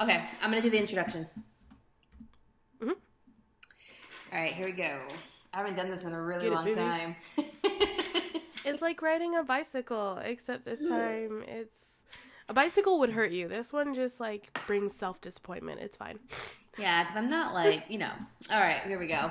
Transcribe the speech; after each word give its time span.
Okay, 0.00 0.24
I'm 0.40 0.50
gonna 0.50 0.62
do 0.62 0.70
the 0.70 0.78
introduction. 0.78 1.26
Mhm. 2.82 2.90
All 4.32 4.38
right, 4.40 4.52
here 4.52 4.66
we 4.66 4.72
go. 4.72 5.00
I 5.52 5.58
haven't 5.58 5.74
done 5.74 5.90
this 5.90 6.04
in 6.04 6.12
a 6.12 6.22
really 6.22 6.44
Get 6.48 6.52
long 6.54 6.64
baby. 6.64 6.76
time. 6.76 7.16
It's 8.62 8.82
like 8.82 9.00
riding 9.00 9.34
a 9.36 9.42
bicycle, 9.42 10.18
except 10.22 10.66
this 10.66 10.86
time 10.86 11.42
it's 11.48 12.02
a 12.48 12.52
bicycle 12.52 12.98
would 13.00 13.10
hurt 13.10 13.32
you. 13.32 13.48
This 13.48 13.72
one 13.72 13.94
just 13.94 14.20
like 14.20 14.52
brings 14.66 14.94
self 14.94 15.18
disappointment. 15.22 15.80
It's 15.80 15.96
fine. 15.96 16.18
yeah, 16.78 17.02
because 17.04 17.16
I'm 17.16 17.30
not 17.30 17.54
like 17.54 17.84
you 17.88 17.98
know. 17.98 18.12
All 18.50 18.60
right, 18.60 18.82
here 18.82 18.98
we 18.98 19.06
go. 19.06 19.30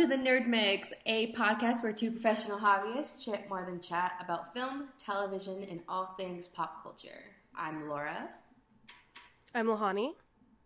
To 0.00 0.06
the 0.06 0.16
Nerd 0.16 0.46
Mix, 0.46 0.94
a 1.04 1.30
podcast 1.34 1.82
where 1.82 1.92
two 1.92 2.10
professional 2.10 2.56
hobbyists 2.56 3.22
chit 3.22 3.50
more 3.50 3.66
than 3.66 3.82
chat 3.82 4.14
about 4.18 4.54
film, 4.54 4.88
television, 4.96 5.62
and 5.64 5.82
all 5.90 6.14
things 6.18 6.48
pop 6.48 6.82
culture. 6.82 7.22
I'm 7.54 7.86
Laura, 7.86 8.30
I'm 9.54 9.66
Lohanne. 9.66 10.14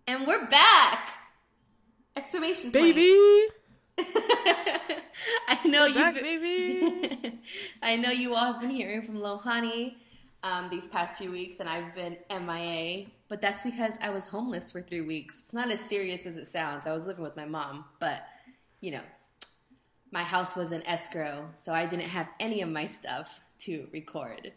and 0.07 0.25
we're 0.25 0.49
back! 0.49 1.15
Exclamation 2.15 2.71
point. 2.71 2.95
Baby! 2.95 3.49
I 5.49 5.59
know 5.65 5.87
you. 5.87 5.95
back, 5.97 6.15
baby. 6.15 7.41
I 7.83 7.97
know 7.97 8.11
you 8.11 8.37
all 8.37 8.53
have 8.53 8.61
been 8.61 8.71
hearing 8.71 9.03
from 9.03 9.17
Lohanne 9.17 9.97
um, 10.45 10.71
these 10.71 10.87
past 10.87 11.19
few 11.19 11.33
weeks, 11.33 11.59
and 11.59 11.69
I've 11.69 11.93
been 11.97 12.17
MIA. 12.31 13.07
But 13.27 13.41
that's 13.41 13.65
because 13.65 13.95
I 14.01 14.11
was 14.11 14.29
homeless 14.29 14.71
for 14.71 14.81
three 14.81 15.01
weeks. 15.01 15.43
It's 15.45 15.53
not 15.53 15.73
as 15.73 15.81
serious 15.81 16.25
as 16.25 16.37
it 16.37 16.47
sounds. 16.47 16.87
I 16.87 16.93
was 16.95 17.09
living 17.09 17.25
with 17.25 17.35
my 17.35 17.47
mom, 17.47 17.85
but 17.99 18.23
you 18.81 18.93
know, 18.93 19.01
my 20.15 20.23
house 20.23 20.55
was 20.55 20.71
in 20.71 20.81
escrow, 20.87 21.51
so 21.57 21.73
I 21.75 21.87
didn't 21.87 22.09
have 22.09 22.29
any 22.39 22.63
of 22.63 22.69
my 22.69 22.87
stuff 22.87 23.41
to 23.59 23.89
record. 23.93 24.53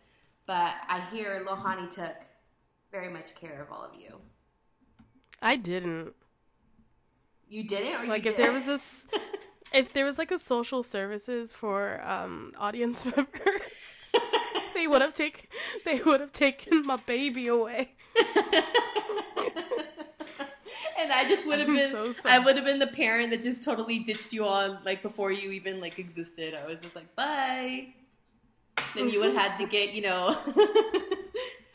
But 0.45 0.75
I 0.87 1.01
hear 1.11 1.43
Lohanne 1.45 1.89
took 1.89 2.15
very 2.91 3.09
much 3.09 3.33
care 3.35 3.59
of 3.63 3.71
all 3.71 3.83
of 3.83 3.99
you. 3.99 4.21
I 5.41 5.55
didn't. 5.55 6.13
You 7.49 7.63
didn't, 7.63 8.01
or 8.01 8.05
Like 8.05 8.25
you 8.25 8.31
if 8.31 8.37
did? 8.37 8.45
there 8.45 8.53
was 8.53 8.65
this 8.67 9.07
if 9.73 9.93
there 9.93 10.05
was 10.05 10.19
like 10.19 10.29
a 10.31 10.37
social 10.37 10.83
services 10.83 11.53
for 11.53 12.01
um 12.05 12.51
audience 12.59 13.03
members, 13.15 13.79
they 14.75 14.85
would 14.87 15.01
have 15.01 15.15
taken 15.15 15.47
they 15.85 16.01
would 16.01 16.19
have 16.19 16.31
taken 16.33 16.85
my 16.85 16.97
baby 16.97 17.47
away. 17.47 17.95
and 20.99 21.11
I 21.11 21.27
just 21.27 21.45
would 21.47 21.59
have 21.59 21.67
been 21.93 22.13
so 22.13 22.13
I 22.25 22.39
would 22.39 22.55
have 22.55 22.65
been 22.65 22.79
the 22.79 22.87
parent 22.87 23.31
that 23.31 23.41
just 23.41 23.63
totally 23.63 23.99
ditched 23.99 24.33
you 24.33 24.45
on 24.45 24.79
like 24.85 25.01
before 25.01 25.31
you 25.31 25.51
even 25.51 25.79
like 25.79 25.99
existed. 25.99 26.53
I 26.53 26.65
was 26.65 26.81
just 26.81 26.95
like, 26.95 27.13
bye. 27.15 27.87
Then 28.95 29.09
you 29.09 29.19
would 29.19 29.33
have 29.33 29.51
had 29.51 29.57
to 29.59 29.65
get, 29.77 29.93
you 29.93 30.01
know 30.03 30.37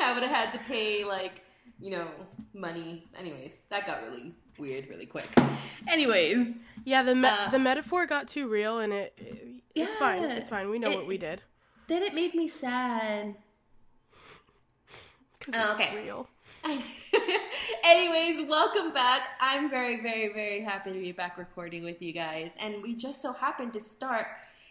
I 0.01 0.13
would 0.15 0.23
have 0.23 0.31
had 0.35 0.53
to 0.53 0.59
pay 0.67 1.05
like, 1.05 1.43
you 1.81 1.91
know, 1.91 2.09
money. 2.55 3.07
Anyways, 3.19 3.59
that 3.71 3.87
got 3.87 4.03
really 4.03 4.35
weird 4.59 4.89
really 4.89 5.07
quick. 5.07 5.29
Anyways, 5.89 6.55
Yeah, 6.85 7.03
the 7.03 7.15
me- 7.15 7.29
Uh, 7.29 7.51
the 7.51 7.59
metaphor 7.59 8.07
got 8.07 8.29
too 8.29 8.49
real 8.49 8.79
and 8.81 8.93
it, 8.93 9.13
it- 9.17 9.49
it's 9.75 9.97
fine. 9.97 10.23
It's 10.25 10.51
fine. 10.51 10.69
We 10.69 10.79
know 10.79 10.91
It- 10.91 10.97
what 10.97 11.07
we 11.07 11.17
did. 11.17 11.43
then 11.89 12.03
it 12.03 12.15
made 12.15 12.35
me 12.35 12.47
sad. 12.49 13.35
Oh, 15.55 15.71
it's 15.73 15.81
okay. 15.81 15.97
real. 16.05 16.29
Anyways, 17.85 18.49
welcome 18.49 18.93
back. 18.93 19.23
I'm 19.41 19.71
very, 19.71 20.01
very, 20.01 20.33
very 20.33 20.63
happy 20.63 20.93
to 20.93 20.99
be 20.99 21.13
back 21.13 21.39
recording 21.39 21.85
with 21.85 22.01
you 22.03 22.13
guys. 22.13 22.55
And 22.61 22.83
we 22.83 22.95
just 22.95 23.23
so 23.23 23.33
happened 23.33 23.73
to 23.75 23.81
start, 23.81 24.27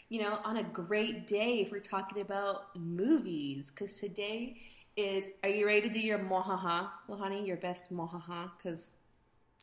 you 0.09 0.22
know, 0.22 0.39
on 0.44 0.57
a 0.57 0.63
great 0.63 1.28
day 1.28 1.59
if 1.61 1.72
we're 1.72 1.79
talking 1.79 2.22
about 2.22 2.75
movies. 2.75 3.72
Because 3.72 3.95
today 3.95 4.57
is, 4.95 5.29
are 5.44 5.50
you 5.50 5.66
ready 5.66 5.81
to 5.81 5.90
do 5.90 6.00
your 6.00 6.19
mohaha, 6.19 6.90
Lohanne? 7.09 7.45
Your 7.45 7.57
best 7.57 7.91
mohaha? 7.94 8.51
Because 8.57 8.91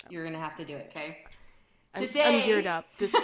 you're 0.08 0.22
going 0.22 0.34
to 0.34 0.40
have 0.40 0.54
to 0.56 0.64
do 0.64 0.76
it, 0.76 0.86
okay? 0.90 1.18
I'm, 1.94 2.02
Today- 2.06 2.40
I'm 2.40 2.46
geared 2.46 2.66
up. 2.66 2.86
This 2.98 3.14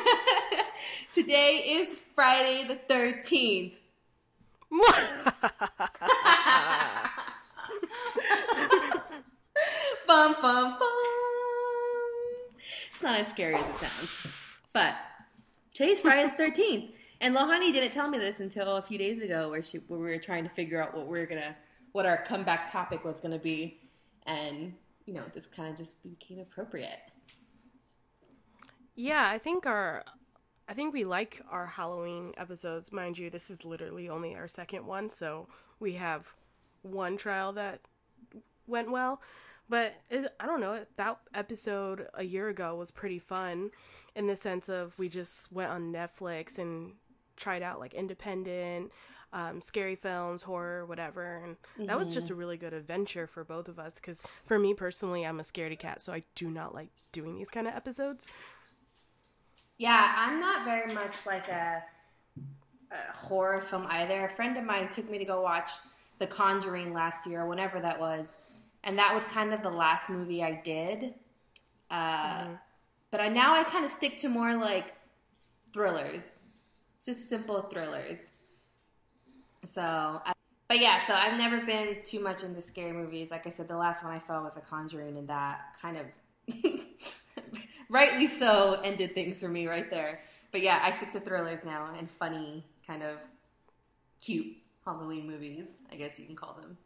today 1.15 1.65
is 1.79 1.97
Friday 2.15 2.67
the 2.67 2.79
13th. 2.93 3.75
bum, 10.15 10.37
bum, 10.41 10.77
bum. 10.79 10.89
It's 12.93 13.03
not 13.03 13.19
as 13.19 13.27
scary 13.27 13.57
as 13.57 13.69
it 13.69 13.77
sounds. 13.77 14.27
But 14.73 14.95
today's 15.73 16.01
Friday 16.01 16.33
the 16.37 16.41
13th. 16.41 16.93
And 17.21 17.35
Lohanne 17.35 17.73
didn't 17.73 17.91
tell 17.91 18.09
me 18.09 18.19
this 18.19 18.39
until 18.39 18.77
a 18.77 18.83
few 18.83 18.97
days 18.97 19.21
ago 19.21 19.51
where, 19.51 19.61
she, 19.61 19.79
where 19.89 19.99
we 19.99 20.07
were 20.07 20.19
trying 20.19 20.45
to 20.45 20.51
figure 20.51 20.81
out 20.81 20.97
what 20.97 21.09
we 21.09 21.19
are 21.19 21.27
going 21.27 21.41
to, 21.41 21.57
what 21.93 22.07
our 22.07 22.23
comeback 22.23 22.71
topic 22.71 23.05
was 23.05 23.21
going 23.21 23.33
to 23.33 23.41
be. 23.41 23.81
And, 24.27 24.73
you 25.05 25.15
know, 25.15 25.25
this 25.35 25.47
kind 25.49 25.69
of 25.71 25.77
just 25.77 26.01
became 26.05 26.39
appropriate. 26.39 27.01
Yeah, 28.95 29.29
I 29.29 29.39
think 29.39 29.67
our 29.67 30.05
I 30.69 30.75
think 30.75 30.95
we 30.95 31.05
like 31.05 31.43
our 31.51 31.67
Halloween 31.67 32.33
episodes. 32.37 32.93
Mind 32.93 33.19
you, 33.19 33.29
this 33.31 33.51
is 33.51 33.65
literally 33.65 34.09
only 34.09 34.37
our 34.37 34.47
second 34.47 34.87
one, 34.87 35.11
so 35.11 35.49
we 35.81 35.95
have 35.95 36.29
one 36.83 37.17
trial 37.17 37.53
that 37.55 37.81
went 38.67 38.91
well. 38.91 39.21
But 39.69 39.95
it, 40.11 40.33
I 40.39 40.47
don't 40.47 40.61
know, 40.61 40.85
that 40.97 41.19
episode 41.35 42.07
a 42.15 42.23
year 42.23 42.49
ago 42.49 42.75
was 42.75 42.91
pretty 42.91 43.19
fun 43.19 43.71
in 44.15 44.27
the 44.27 44.37
sense 44.37 44.69
of 44.69 44.99
we 44.99 45.09
just 45.09 45.51
went 45.51 45.71
on 45.71 45.93
Netflix 45.93 46.59
and 46.59 46.93
tried 47.37 47.63
out 47.63 47.81
like 47.81 47.95
independent 47.95 48.93
um, 49.35 49.61
scary 49.61 49.97
films, 49.97 50.43
horror, 50.43 50.87
whatever, 50.87 51.43
and 51.45 51.89
that 51.89 51.99
was 51.99 52.15
just 52.15 52.31
a 52.31 52.35
really 52.37 52.57
good 52.57 52.73
adventure 52.73 53.27
for 53.27 53.43
both 53.43 53.67
of 53.67 53.81
us. 53.81 53.95
Because 53.95 54.23
for 54.45 54.61
me 54.61 54.75
personally, 54.75 55.27
I'm 55.27 55.41
a 55.41 55.43
scaredy 55.43 55.77
cat, 55.77 56.01
so 56.03 56.13
I 56.13 56.23
do 56.37 56.49
not 56.49 56.73
like 56.73 56.91
doing 57.11 57.37
these 57.37 57.51
kind 57.51 57.67
of 57.67 57.75
episodes. 57.75 58.29
Yeah, 59.77 60.15
I'm 60.17 60.39
not 60.39 60.65
very 60.65 60.95
much 60.95 61.27
like 61.27 61.49
a, 61.49 61.83
a 62.93 63.13
horror 63.13 63.61
film 63.61 63.89
either. 63.91 64.25
A 64.25 64.29
friend 64.29 64.57
of 64.57 64.63
mine 64.63 64.89
took 64.89 65.11
me 65.11 65.19
to 65.19 65.25
go 65.25 65.43
watch 65.43 65.71
The 66.21 66.29
Conjuring 66.29 66.93
last 66.93 67.27
year, 67.27 67.41
or 67.41 67.49
whenever 67.49 67.81
that 67.81 67.99
was, 67.99 68.37
and 68.85 68.99
that 68.99 69.15
was 69.15 69.25
kind 69.25 69.53
of 69.53 69.63
the 69.63 69.71
last 69.71 70.11
movie 70.11 70.43
I 70.43 70.61
did. 70.63 71.15
Uh, 71.91 72.49
But 73.11 73.21
I 73.21 73.29
now 73.29 73.55
I 73.55 73.65
kind 73.65 73.85
of 73.85 73.91
stick 73.91 74.19
to 74.19 74.29
more 74.29 74.55
like 74.57 74.95
thrillers, 75.73 76.41
just 77.05 77.29
simple 77.29 77.63
thrillers. 77.63 78.33
So, 79.65 79.83
I, 79.83 80.33
but 80.69 80.81
yeah, 80.81 81.05
so 81.07 81.15
I've 81.15 81.39
never 81.39 81.65
been 81.65 81.99
too 82.05 82.21
much 82.21 82.43
into 82.45 82.61
scary 82.61 82.93
movies. 82.93 83.31
Like 83.31 83.47
I 83.47 83.51
said, 83.51 83.69
the 83.69 83.77
last 83.77 84.05
one 84.05 84.13
I 84.13 84.19
saw 84.19 84.43
was 84.43 84.57
A 84.57 84.61
Conjuring, 84.61 85.17
and 85.17 85.29
that 85.29 85.77
kind 85.81 85.97
of, 85.97 86.07
rightly 87.89 88.27
so, 88.27 88.81
ended 88.85 89.15
things 89.15 89.41
for 89.41 89.49
me 89.49 89.67
right 89.67 89.91
there. 89.91 90.21
But 90.53 90.63
yeah, 90.63 90.81
I 90.83 90.91
stick 90.91 91.13
to 91.13 91.21
thrillers 91.21 91.65
now 91.65 91.93
and 91.97 92.11
funny, 92.11 92.65
kind 92.87 93.03
of 93.03 93.19
cute 94.23 94.57
Halloween 94.85 95.27
movies, 95.27 95.75
I 95.93 95.97
guess 95.97 96.19
you 96.19 96.27
can 96.27 96.37
call 96.37 96.55
them. 96.55 96.77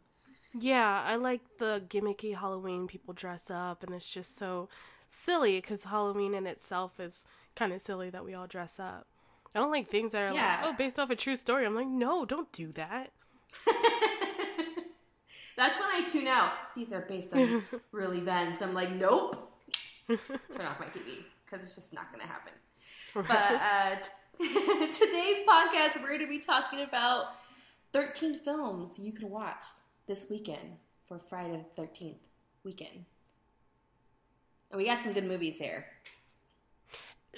Yeah, 0.57 1.03
I 1.05 1.15
like 1.15 1.41
the 1.59 1.83
gimmicky 1.89 2.35
Halloween 2.37 2.87
people 2.87 3.13
dress 3.13 3.49
up, 3.51 3.83
and 3.83 3.93
it's 3.93 4.05
just 4.07 4.37
so 4.37 4.67
silly 5.07 5.59
because 5.61 5.83
Halloween 5.83 6.33
in 6.33 6.47
itself 6.47 6.99
is 6.99 7.13
kind 7.55 7.71
of 7.73 7.81
silly 7.81 8.09
that 8.09 8.25
we 8.25 8.33
all 8.33 8.47
dress 8.47 8.79
up. 8.79 9.05
I 9.55 9.59
don't 9.59 9.71
like 9.71 9.89
things 9.89 10.11
that 10.13 10.29
are 10.31 10.33
Yeah. 10.33 10.59
like, 10.61 10.73
oh, 10.73 10.77
based 10.77 10.97
off 10.99 11.09
a 11.09 11.15
true 11.15 11.35
story. 11.35 11.65
I'm 11.65 11.75
like, 11.75 11.87
no, 11.87 12.25
don't 12.25 12.51
do 12.51 12.71
that. 12.73 13.11
That's 15.57 15.77
when 15.77 15.89
I 15.91 16.07
tune 16.07 16.27
out. 16.27 16.51
These 16.75 16.93
are 16.93 17.01
based 17.01 17.33
on 17.35 17.63
real 17.91 18.13
events. 18.13 18.61
I'm 18.61 18.73
like, 18.73 18.91
nope. 18.91 19.51
Turn 20.07 20.65
off 20.65 20.79
my 20.79 20.85
TV 20.85 21.25
because 21.45 21.65
it's 21.65 21.75
just 21.75 21.93
not 21.93 22.11
going 22.13 22.21
to 22.25 22.27
happen. 22.31 22.53
But 23.13 23.25
uh, 23.29 23.95
t- 24.39 24.93
today's 24.93 25.45
podcast, 25.47 26.01
we're 26.01 26.09
going 26.09 26.21
to 26.21 26.27
be 26.29 26.39
talking 26.39 26.81
about 26.81 27.25
13 27.91 28.39
films 28.39 28.97
you 28.97 29.11
can 29.11 29.29
watch 29.29 29.63
this 30.09 30.27
weekend 30.27 30.77
for 31.07 31.19
Friday 31.19 31.63
the 31.75 31.81
13th 31.81 32.17
weekend. 32.63 33.05
And 34.71 34.79
we 34.79 34.85
got 34.85 34.97
some 35.03 35.13
good 35.13 35.23
movies 35.23 35.59
here. 35.59 35.85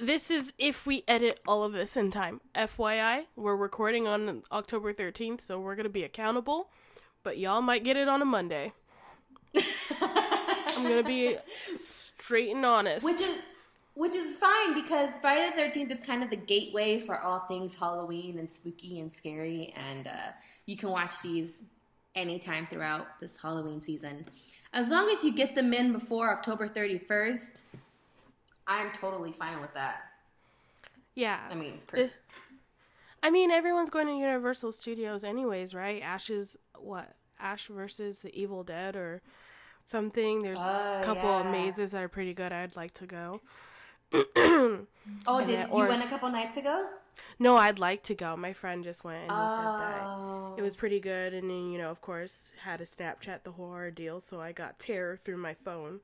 This 0.01 0.31
is 0.31 0.53
if 0.57 0.85
we 0.85 1.03
edit 1.05 1.41
all 1.45 1.63
of 1.65 1.73
this 1.73 1.97
in 1.97 2.11
time. 2.11 2.39
FYI, 2.55 3.25
we're 3.35 3.57
recording 3.57 4.07
on 4.07 4.43
October 4.53 4.93
13th, 4.93 5.41
so 5.41 5.59
we're 5.59 5.75
going 5.75 5.83
to 5.83 5.89
be 5.89 6.05
accountable, 6.05 6.69
but 7.23 7.37
y'all 7.37 7.61
might 7.61 7.83
get 7.83 7.97
it 7.97 8.07
on 8.07 8.21
a 8.21 8.25
Monday. 8.25 8.71
I'm 9.99 10.83
going 10.83 11.03
to 11.03 11.07
be 11.07 11.35
straight 11.75 12.55
and 12.55 12.65
honest. 12.65 13.05
Which 13.05 13.19
is 13.19 13.37
which 13.95 14.15
is 14.15 14.37
fine 14.37 14.73
because 14.73 15.09
Friday 15.19 15.49
the 15.49 15.57
Thirteenth 15.57 15.91
is 15.91 15.99
kind 15.99 16.23
of 16.23 16.29
the 16.29 16.37
gateway 16.37 16.97
for 16.97 17.19
all 17.19 17.41
things 17.41 17.75
Halloween 17.75 18.39
and 18.39 18.49
spooky 18.49 19.01
and 19.01 19.11
scary, 19.11 19.73
and 19.75 20.07
uh, 20.07 20.31
you 20.65 20.77
can 20.77 20.89
watch 20.89 21.21
these 21.21 21.63
anytime 22.15 22.65
throughout 22.65 23.19
this 23.19 23.37
Halloween 23.37 23.81
season, 23.81 24.25
as 24.73 24.89
long 24.89 25.09
as 25.09 25.23
you 25.23 25.33
get 25.33 25.55
them 25.55 25.73
in 25.73 25.91
before 25.93 26.31
October 26.31 26.67
thirty 26.67 26.97
first. 26.97 27.51
I'm 28.67 28.91
totally 28.93 29.31
fine 29.31 29.59
with 29.59 29.73
that. 29.73 30.03
Yeah. 31.15 31.39
I 31.49 31.55
mean, 31.55 31.81
This- 31.91 32.17
I 33.23 33.29
mean, 33.29 33.51
everyone's 33.51 33.89
going 33.89 34.07
to 34.07 34.13
Universal 34.13 34.71
Studios 34.71 35.23
anyways, 35.23 35.73
right? 35.73 36.01
Ash's 36.01 36.57
what? 36.77 37.11
Ash 37.39 37.67
versus 37.67 38.19
the 38.19 38.33
Evil 38.39 38.63
Dead 38.63 38.95
or 38.95 39.21
something. 39.83 40.41
There's 40.43 40.59
oh, 40.61 40.63
a 40.63 40.99
Oh, 41.01 41.03
couple 41.03 41.29
of 41.31 41.47
mazes 41.47 41.91
that 41.91 42.01
are 42.03 42.07
pretty 42.07 42.33
good. 42.33 42.51
I'd 42.51 42.75
like 42.75 42.93
to 42.95 43.05
go. 43.07 43.41
oh, 44.13 44.23
and 44.35 44.87
did 45.47 45.59
then- 45.59 45.69
you 45.69 45.87
went 45.87 46.03
a 46.03 46.07
couple 46.07 46.29
nights 46.29 46.55
ago? 46.57 46.87
No, 47.39 47.57
I'd 47.57 47.79
like 47.79 48.03
to 48.03 48.15
go. 48.15 48.35
My 48.37 48.53
friend 48.53 48.83
just 48.83 49.03
went 49.03 49.23
and 49.23 49.31
he 49.31 49.37
said 49.55 49.65
that 49.65 50.01
Oh. 50.03 50.55
it 50.57 50.61
was 50.61 50.75
pretty 50.75 50.99
good. 50.99 51.33
And 51.33 51.49
then, 51.49 51.71
you 51.71 51.77
know, 51.77 51.89
of 51.89 52.01
course, 52.01 52.53
had 52.63 52.81
a 52.81 52.85
Snapchat 52.85 53.43
the 53.43 53.51
whole 53.51 53.69
ordeal, 53.71 54.19
so 54.21 54.39
I 54.41 54.51
got 54.51 54.79
terror 54.79 55.17
through 55.23 55.37
my 55.37 55.53
phone. 55.53 55.99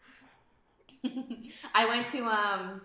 I 1.76 1.86
went 1.86 2.08
to 2.10 2.26
um, 2.26 2.82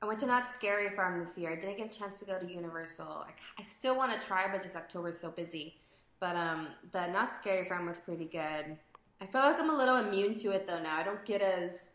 I 0.00 0.06
went 0.06 0.18
to 0.20 0.26
Knott's 0.26 0.52
Scary 0.54 0.90
Farm 0.90 1.20
this 1.20 1.36
year. 1.36 1.50
I 1.50 1.56
didn't 1.56 1.76
get 1.76 1.94
a 1.94 1.98
chance 1.98 2.18
to 2.20 2.24
go 2.24 2.38
to 2.38 2.46
Universal. 2.46 3.26
I, 3.26 3.30
I 3.58 3.62
still 3.62 3.96
want 3.96 4.18
to 4.20 4.26
try, 4.26 4.46
but 4.50 4.62
just 4.62 4.76
October's 4.76 5.18
so 5.18 5.30
busy. 5.30 5.76
But 6.20 6.36
um, 6.36 6.68
the 6.92 7.06
Knott's 7.08 7.36
Scary 7.36 7.68
Farm 7.68 7.86
was 7.86 8.00
pretty 8.00 8.24
good. 8.24 8.76
I 9.20 9.26
feel 9.26 9.40
like 9.42 9.58
I'm 9.60 9.70
a 9.70 9.76
little 9.76 9.96
immune 9.96 10.36
to 10.38 10.52
it 10.52 10.66
though 10.66 10.80
now. 10.82 10.96
I 10.96 11.02
don't 11.02 11.24
get 11.24 11.42
as 11.42 11.92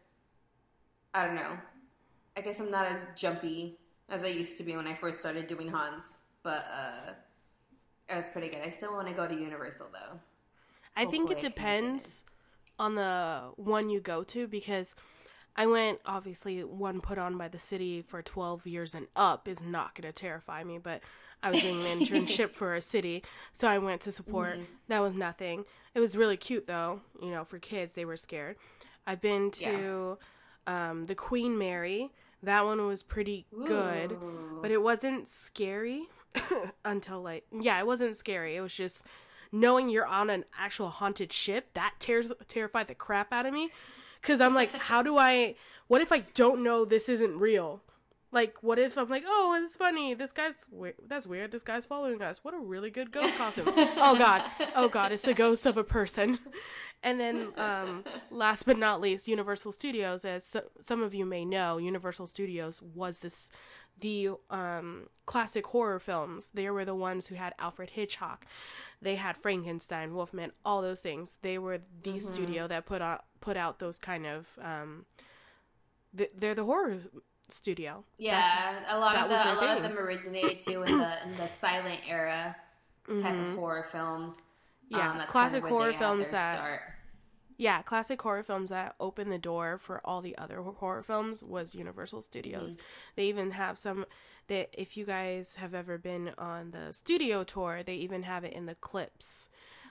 I 1.13 1.25
don't 1.25 1.35
know. 1.35 1.57
I 2.35 2.41
guess 2.41 2.59
I'm 2.59 2.71
not 2.71 2.87
as 2.87 3.05
jumpy 3.15 3.77
as 4.13 4.23
I 4.23 4.27
used 4.27 4.57
to 4.59 4.63
be 4.63 4.75
when 4.75 4.87
I 4.87 4.93
first 4.93 5.19
started 5.19 5.47
doing 5.47 5.67
Hans. 5.67 6.19
But 6.43 6.65
uh, 6.71 7.13
it 8.09 8.15
was 8.15 8.29
pretty 8.29 8.49
good. 8.49 8.61
I 8.63 8.69
still 8.69 8.93
want 8.93 9.07
to 9.07 9.13
go 9.13 9.27
to 9.27 9.33
Universal 9.33 9.89
though. 9.91 10.19
I 10.95 11.05
think 11.05 11.31
it 11.31 11.39
I 11.39 11.41
depends 11.41 12.23
on 12.77 12.95
the 12.95 13.51
one 13.55 13.89
you 13.89 13.99
go 13.99 14.23
to 14.23 14.47
because 14.47 14.93
I 15.55 15.65
went 15.65 15.99
obviously 16.05 16.63
one 16.63 17.01
put 17.01 17.17
on 17.17 17.37
by 17.37 17.47
the 17.47 17.57
city 17.57 18.01
for 18.01 18.21
12 18.21 18.67
years 18.67 18.93
and 18.93 19.07
up 19.15 19.47
is 19.47 19.61
not 19.61 19.95
going 19.95 20.11
to 20.11 20.13
terrify 20.13 20.63
me, 20.63 20.77
but 20.77 21.01
I 21.41 21.51
was 21.51 21.61
doing 21.61 21.83
an 21.85 21.99
internship 22.05 22.51
for 22.51 22.75
a 22.75 22.81
city, 22.81 23.23
so 23.51 23.67
I 23.67 23.77
went 23.77 24.01
to 24.01 24.11
support. 24.11 24.53
Mm-hmm. 24.53 24.63
That 24.87 25.01
was 25.01 25.13
nothing. 25.13 25.65
It 25.93 25.99
was 25.99 26.15
really 26.15 26.37
cute 26.37 26.67
though, 26.67 27.01
you 27.21 27.31
know, 27.31 27.43
for 27.43 27.59
kids 27.59 27.93
they 27.93 28.05
were 28.05 28.17
scared. 28.17 28.57
I've 29.05 29.21
been 29.21 29.51
to 29.51 30.17
um, 30.67 31.07
the 31.07 31.15
Queen 31.15 31.57
Mary. 31.57 32.11
That 32.43 32.65
one 32.65 32.85
was 32.85 33.01
pretty 33.03 33.45
good, 33.65 34.17
but 34.61 34.69
it 34.69 34.81
wasn't 34.81 35.27
scary 35.29 36.03
until 36.85 37.21
like 37.21 37.45
yeah, 37.57 37.79
it 37.79 37.87
wasn't 37.87 38.15
scary. 38.15 38.55
It 38.57 38.61
was 38.61 38.73
just 38.73 39.03
knowing 39.51 39.89
you're 39.89 40.05
on 40.05 40.29
an 40.29 40.43
actual 40.59 40.89
haunted 40.89 41.31
ship 41.31 41.69
that 41.73 41.93
tears 41.99 42.31
terrified 42.49 42.87
the 42.87 42.95
crap 42.95 43.31
out 43.31 43.45
of 43.45 43.53
me. 43.53 43.69
Because 44.21 44.39
i'm 44.41 44.53
like 44.55 44.73
how 44.75 45.01
do 45.03 45.17
i 45.17 45.53
what 45.87 46.01
if 46.01 46.11
i 46.11 46.19
don't 46.33 46.63
know 46.63 46.85
this 46.85 47.07
isn't 47.09 47.37
real? 47.39 47.81
Like 48.31 48.57
what 48.61 48.79
if 48.79 48.97
i'm 48.97 49.09
like 49.09 49.23
oh 49.27 49.61
it's 49.63 49.77
funny. 49.77 50.13
This 50.13 50.31
guy's 50.31 50.65
we- 50.71 50.93
that's 51.07 51.27
weird. 51.27 51.51
This 51.51 51.63
guy's 51.63 51.85
following 51.85 52.21
us. 52.21 52.39
What 52.43 52.53
a 52.53 52.59
really 52.59 52.89
good 52.89 53.11
ghost 53.11 53.35
costume. 53.37 53.67
Oh 53.67 54.17
god. 54.17 54.43
Oh 54.75 54.89
god. 54.89 55.11
It's 55.11 55.23
the 55.23 55.33
ghost 55.33 55.65
of 55.65 55.77
a 55.77 55.83
person 55.83 56.39
and 57.03 57.19
then 57.19 57.47
um 57.57 58.03
last 58.31 58.65
but 58.65 58.77
not 58.77 58.99
least 59.01 59.27
universal 59.27 59.71
studios 59.71 60.25
as 60.25 60.43
so- 60.45 60.69
some 60.81 61.03
of 61.03 61.13
you 61.13 61.25
may 61.25 61.45
know 61.45 61.77
universal 61.77 62.25
studios 62.27 62.81
was 62.81 63.19
this 63.19 63.49
the 63.99 64.29
um, 64.49 65.07
classic 65.27 65.67
horror 65.67 65.99
films. 65.99 66.49
They 66.51 66.67
were 66.71 66.83
the 66.83 66.95
ones 66.95 67.27
who 67.27 67.35
had 67.35 67.53
Alfred 67.59 67.91
Hitchcock. 67.91 68.43
They 69.03 69.15
had 69.17 69.37
Frankenstein, 69.37 70.15
Wolfman, 70.15 70.51
all 70.65 70.81
those 70.81 70.99
things. 70.99 71.37
They 71.43 71.59
were 71.59 71.77
the 72.01 72.19
studio 72.19 72.67
that 72.67 72.87
put 72.87 73.03
out 73.03 73.25
put 73.39 73.55
out 73.55 73.77
those 73.77 73.99
kind 73.99 74.25
of. 74.25 74.47
Um, 74.59 75.05
th- 76.17 76.31
they're 76.35 76.55
the 76.55 76.65
horror 76.65 76.97
studio. 77.49 78.03
Yeah, 78.17 78.79
a 78.89 78.97
lot 78.97 79.15
of 79.15 79.29
the, 79.29 79.35
a 79.35 79.55
lot 79.55 79.77
of 79.77 79.83
them 79.83 79.97
originated 79.97 80.57
too 80.59 80.81
in 80.83 80.97
the 80.97 81.23
in 81.23 81.35
the 81.37 81.47
silent 81.47 82.01
era 82.07 82.55
type 83.21 83.35
of 83.35 83.55
horror 83.55 83.83
films. 83.83 84.37
Mm-hmm. 84.91 84.97
Yeah, 84.97 85.11
Um, 85.11 85.27
classic 85.27 85.61
kinda 85.63 85.69
horror 85.69 85.93
films 85.93 86.29
that- 86.31 86.57
start. 86.57 86.81
Yeah, 87.57 87.81
classic 87.81 88.21
horror 88.21 88.43
films 88.43 88.69
that 88.69 88.95
opened 88.99 89.31
the 89.31 89.37
door 89.37 89.77
for 89.77 90.01
all 90.03 90.21
the 90.21 90.37
other 90.37 90.61
horror 90.61 91.03
films 91.03 91.43
was 91.43 91.75
Universal 91.75 92.21
Studios. 92.21 92.77
They 93.15 93.25
even 93.27 93.51
have 93.51 93.77
some 93.77 94.05
that 94.47 94.69
if 94.73 94.97
you 94.97 95.05
guys 95.05 95.55
have 95.55 95.73
ever 95.73 95.97
been 95.97 96.31
on 96.37 96.71
the 96.71 96.93
studio 96.93 97.43
tour, 97.43 97.83
they 97.83 97.95
even 97.95 98.23
have 98.23 98.43
it 98.43 98.53
in 98.53 98.65
the 98.65 98.75
clips. 98.75 99.49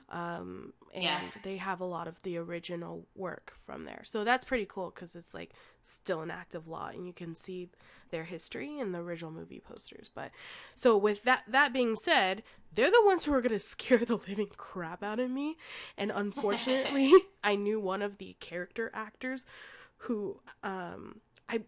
Um, 0.08 0.74
and 0.92 1.04
Yeah. 1.04 1.40
they 1.42 1.56
have 1.56 1.80
a 1.80 1.86
lot 1.86 2.06
of 2.06 2.20
the 2.22 2.36
original 2.36 3.06
work 3.14 3.54
from 3.64 3.84
there. 3.84 4.02
So 4.04 4.24
that's 4.24 4.44
pretty 4.44 4.66
cool 4.66 4.90
because 4.94 5.14
it's 5.16 5.32
like 5.32 5.52
still 5.82 6.20
an 6.20 6.30
active 6.30 6.68
law 6.68 6.88
and 6.88 7.06
you 7.06 7.12
can 7.12 7.34
see 7.34 7.68
their 8.10 8.24
history 8.24 8.78
in 8.78 8.92
the 8.92 8.98
original 8.98 9.30
movie 9.30 9.60
posters. 9.60 10.10
But 10.14 10.30
so 10.74 10.96
with 10.96 11.24
that 11.24 11.44
that 11.48 11.72
being 11.72 11.96
said, 11.96 12.42
they're 12.72 12.90
the 12.90 13.02
ones 13.04 13.24
who 13.24 13.32
are 13.32 13.42
gonna 13.42 13.58
scare 13.58 14.04
the 14.04 14.16
living 14.28 14.50
crap 14.56 15.02
out 15.02 15.18
of 15.18 15.30
me. 15.30 15.56
And 15.96 16.12
unfortunately, 16.14 17.12
I 17.44 17.56
knew 17.56 17.80
one 17.80 18.02
of 18.02 18.18
the 18.18 18.36
character 18.40 18.90
actors 18.94 19.44
who 19.98 20.40
um 20.62 21.20
I 21.48 21.62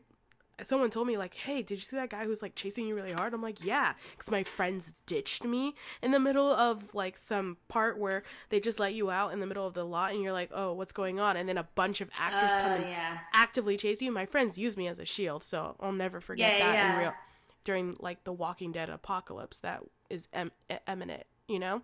someone 0.62 0.90
told 0.90 1.06
me 1.06 1.16
like, 1.16 1.34
"Hey, 1.34 1.62
did 1.62 1.74
you 1.76 1.80
see 1.84 1.96
that 1.96 2.10
guy 2.10 2.24
who's 2.24 2.42
like 2.42 2.54
chasing 2.54 2.86
you 2.86 2.94
really 2.94 3.12
hard?" 3.12 3.34
I'm 3.34 3.42
like, 3.42 3.64
"Yeah," 3.64 3.94
because 4.12 4.30
my 4.30 4.44
friends 4.44 4.94
ditched 5.06 5.44
me 5.44 5.74
in 6.02 6.10
the 6.12 6.20
middle 6.20 6.48
of 6.50 6.94
like 6.94 7.16
some 7.16 7.56
part 7.68 7.98
where 7.98 8.22
they 8.50 8.60
just 8.60 8.78
let 8.78 8.94
you 8.94 9.10
out 9.10 9.32
in 9.32 9.40
the 9.40 9.46
middle 9.46 9.66
of 9.66 9.74
the 9.74 9.84
lot, 9.84 10.12
and 10.12 10.22
you're 10.22 10.32
like, 10.32 10.50
"Oh, 10.52 10.72
what's 10.72 10.92
going 10.92 11.18
on?" 11.20 11.36
And 11.36 11.48
then 11.48 11.58
a 11.58 11.68
bunch 11.74 12.00
of 12.00 12.10
actors 12.18 12.54
come 12.56 12.72
Oh, 12.72 12.74
and 12.76 12.84
yeah. 12.84 13.18
actively 13.32 13.76
chase 13.76 14.00
you. 14.00 14.12
My 14.12 14.26
friends 14.26 14.56
use 14.58 14.76
me 14.76 14.86
as 14.88 14.98
a 14.98 15.04
shield, 15.04 15.42
so 15.42 15.76
I'll 15.80 15.92
never 15.92 16.20
forget 16.20 16.58
Yeah, 16.58 16.66
that 16.66 16.74
yeah. 16.74 16.92
in 16.94 16.98
real 17.00 17.14
during 17.64 17.96
like 17.98 18.24
the 18.24 18.32
Walking 18.32 18.72
Dead 18.72 18.90
apocalypse 18.90 19.58
that 19.60 19.82
is 20.10 20.28
em- 20.32 20.52
imminent. 20.86 21.24
You 21.48 21.58
know, 21.58 21.82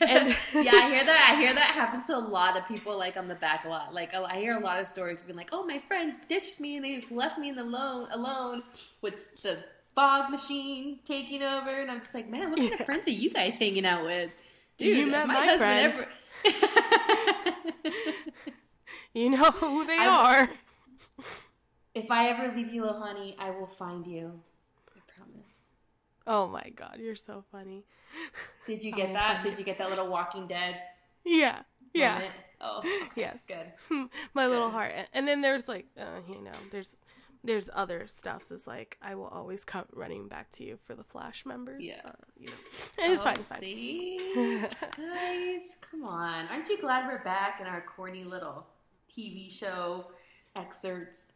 And- 0.00 0.28
yeah, 0.54 0.70
I 0.74 0.88
hear 0.88 1.04
that. 1.04 1.30
I 1.32 1.40
hear 1.40 1.52
that 1.52 1.74
happens 1.74 2.06
to 2.06 2.16
a 2.16 2.18
lot 2.18 2.56
of 2.56 2.66
people, 2.68 2.96
like 2.96 3.16
on 3.16 3.26
the 3.28 3.34
back 3.34 3.64
a 3.64 3.68
lot. 3.68 3.92
Like 3.92 4.14
I 4.14 4.38
hear 4.38 4.56
a 4.56 4.60
lot 4.60 4.80
of 4.80 4.86
stories 4.88 5.20
being 5.20 5.36
like, 5.36 5.50
"Oh, 5.52 5.64
my 5.66 5.78
friends 5.80 6.20
ditched 6.28 6.60
me 6.60 6.76
and 6.76 6.84
they 6.84 6.94
just 6.94 7.10
left 7.10 7.38
me 7.38 7.48
in 7.48 7.56
the 7.56 7.62
alone, 7.62 8.06
alone 8.12 8.62
with 9.00 9.42
the 9.42 9.64
fog 9.96 10.30
machine 10.30 11.00
taking 11.04 11.42
over." 11.42 11.70
And 11.80 11.90
I'm 11.90 11.98
just 12.00 12.14
like, 12.14 12.28
"Man, 12.28 12.50
what 12.50 12.58
kind 12.60 12.72
of 12.78 12.86
friends 12.86 13.08
are 13.08 13.12
you 13.12 13.30
guys 13.30 13.56
hanging 13.58 13.84
out 13.84 14.04
with?" 14.04 14.30
Dude, 14.78 14.96
You 14.96 15.06
met 15.06 15.26
my 15.26 15.44
husband 15.44 15.58
friends. 15.92 16.06
ever- 16.44 18.12
you 19.14 19.30
know 19.30 19.50
who 19.50 19.84
they 19.86 19.96
I- 20.00 20.06
are. 20.06 21.24
if 21.94 22.10
I 22.12 22.28
ever 22.28 22.56
leave 22.56 22.72
you, 22.72 22.86
honey, 22.86 23.34
I 23.38 23.50
will 23.50 23.66
find 23.66 24.06
you. 24.06 24.40
Oh 26.26 26.46
my 26.48 26.70
god, 26.74 26.98
you're 27.00 27.16
so 27.16 27.44
funny. 27.52 27.84
Did 28.66 28.84
you 28.84 28.92
get 28.92 29.12
that? 29.12 29.42
Did 29.42 29.58
you 29.58 29.64
get 29.64 29.78
that 29.78 29.88
little 29.90 30.08
Walking 30.08 30.46
Dead? 30.46 30.80
Yeah, 31.24 31.60
yeah. 31.94 32.14
moment? 32.14 32.32
Oh, 32.60 32.78
okay, 32.78 33.08
Yes. 33.16 33.44
Good. 33.46 34.08
my 34.34 34.46
little 34.46 34.70
heart. 34.70 34.92
And- 34.94 35.08
And 35.12 35.28
then 35.28 35.40
there's 35.40 35.66
like, 35.68 35.86
uh, 35.98 36.20
you 36.28 36.40
know, 36.42 36.52
there's 36.70 36.96
there's 37.44 37.68
other 37.74 38.06
stuff. 38.06 38.48
that's 38.48 38.68
like 38.68 38.96
I 39.02 39.16
will 39.16 39.26
always 39.26 39.64
come 39.64 39.84
running 39.92 40.28
back 40.28 40.52
to 40.52 40.64
you 40.64 40.78
for 40.84 40.94
the 40.94 41.02
Flash 41.02 41.44
members. 41.44 41.82
Yeah. 41.82 42.00
uh, 42.04 42.12
you 42.38 42.46
know, 42.46 42.52
it's 42.98 43.20
Oh, 43.22 43.24
fine. 43.24 43.36
It's 43.38 43.48
fine. 43.48 43.60
See, 43.60 44.60
guys, 44.96 45.76
come 45.80 46.04
on! 46.04 46.46
Aren't 46.48 46.68
you 46.68 46.78
glad 46.78 47.06
we're 47.08 47.24
back 47.24 47.60
in 47.60 47.66
our 47.66 47.80
corny 47.80 48.22
little 48.22 48.66
TV 49.08 49.50
show 49.50 50.06
excerpts? 50.54 51.26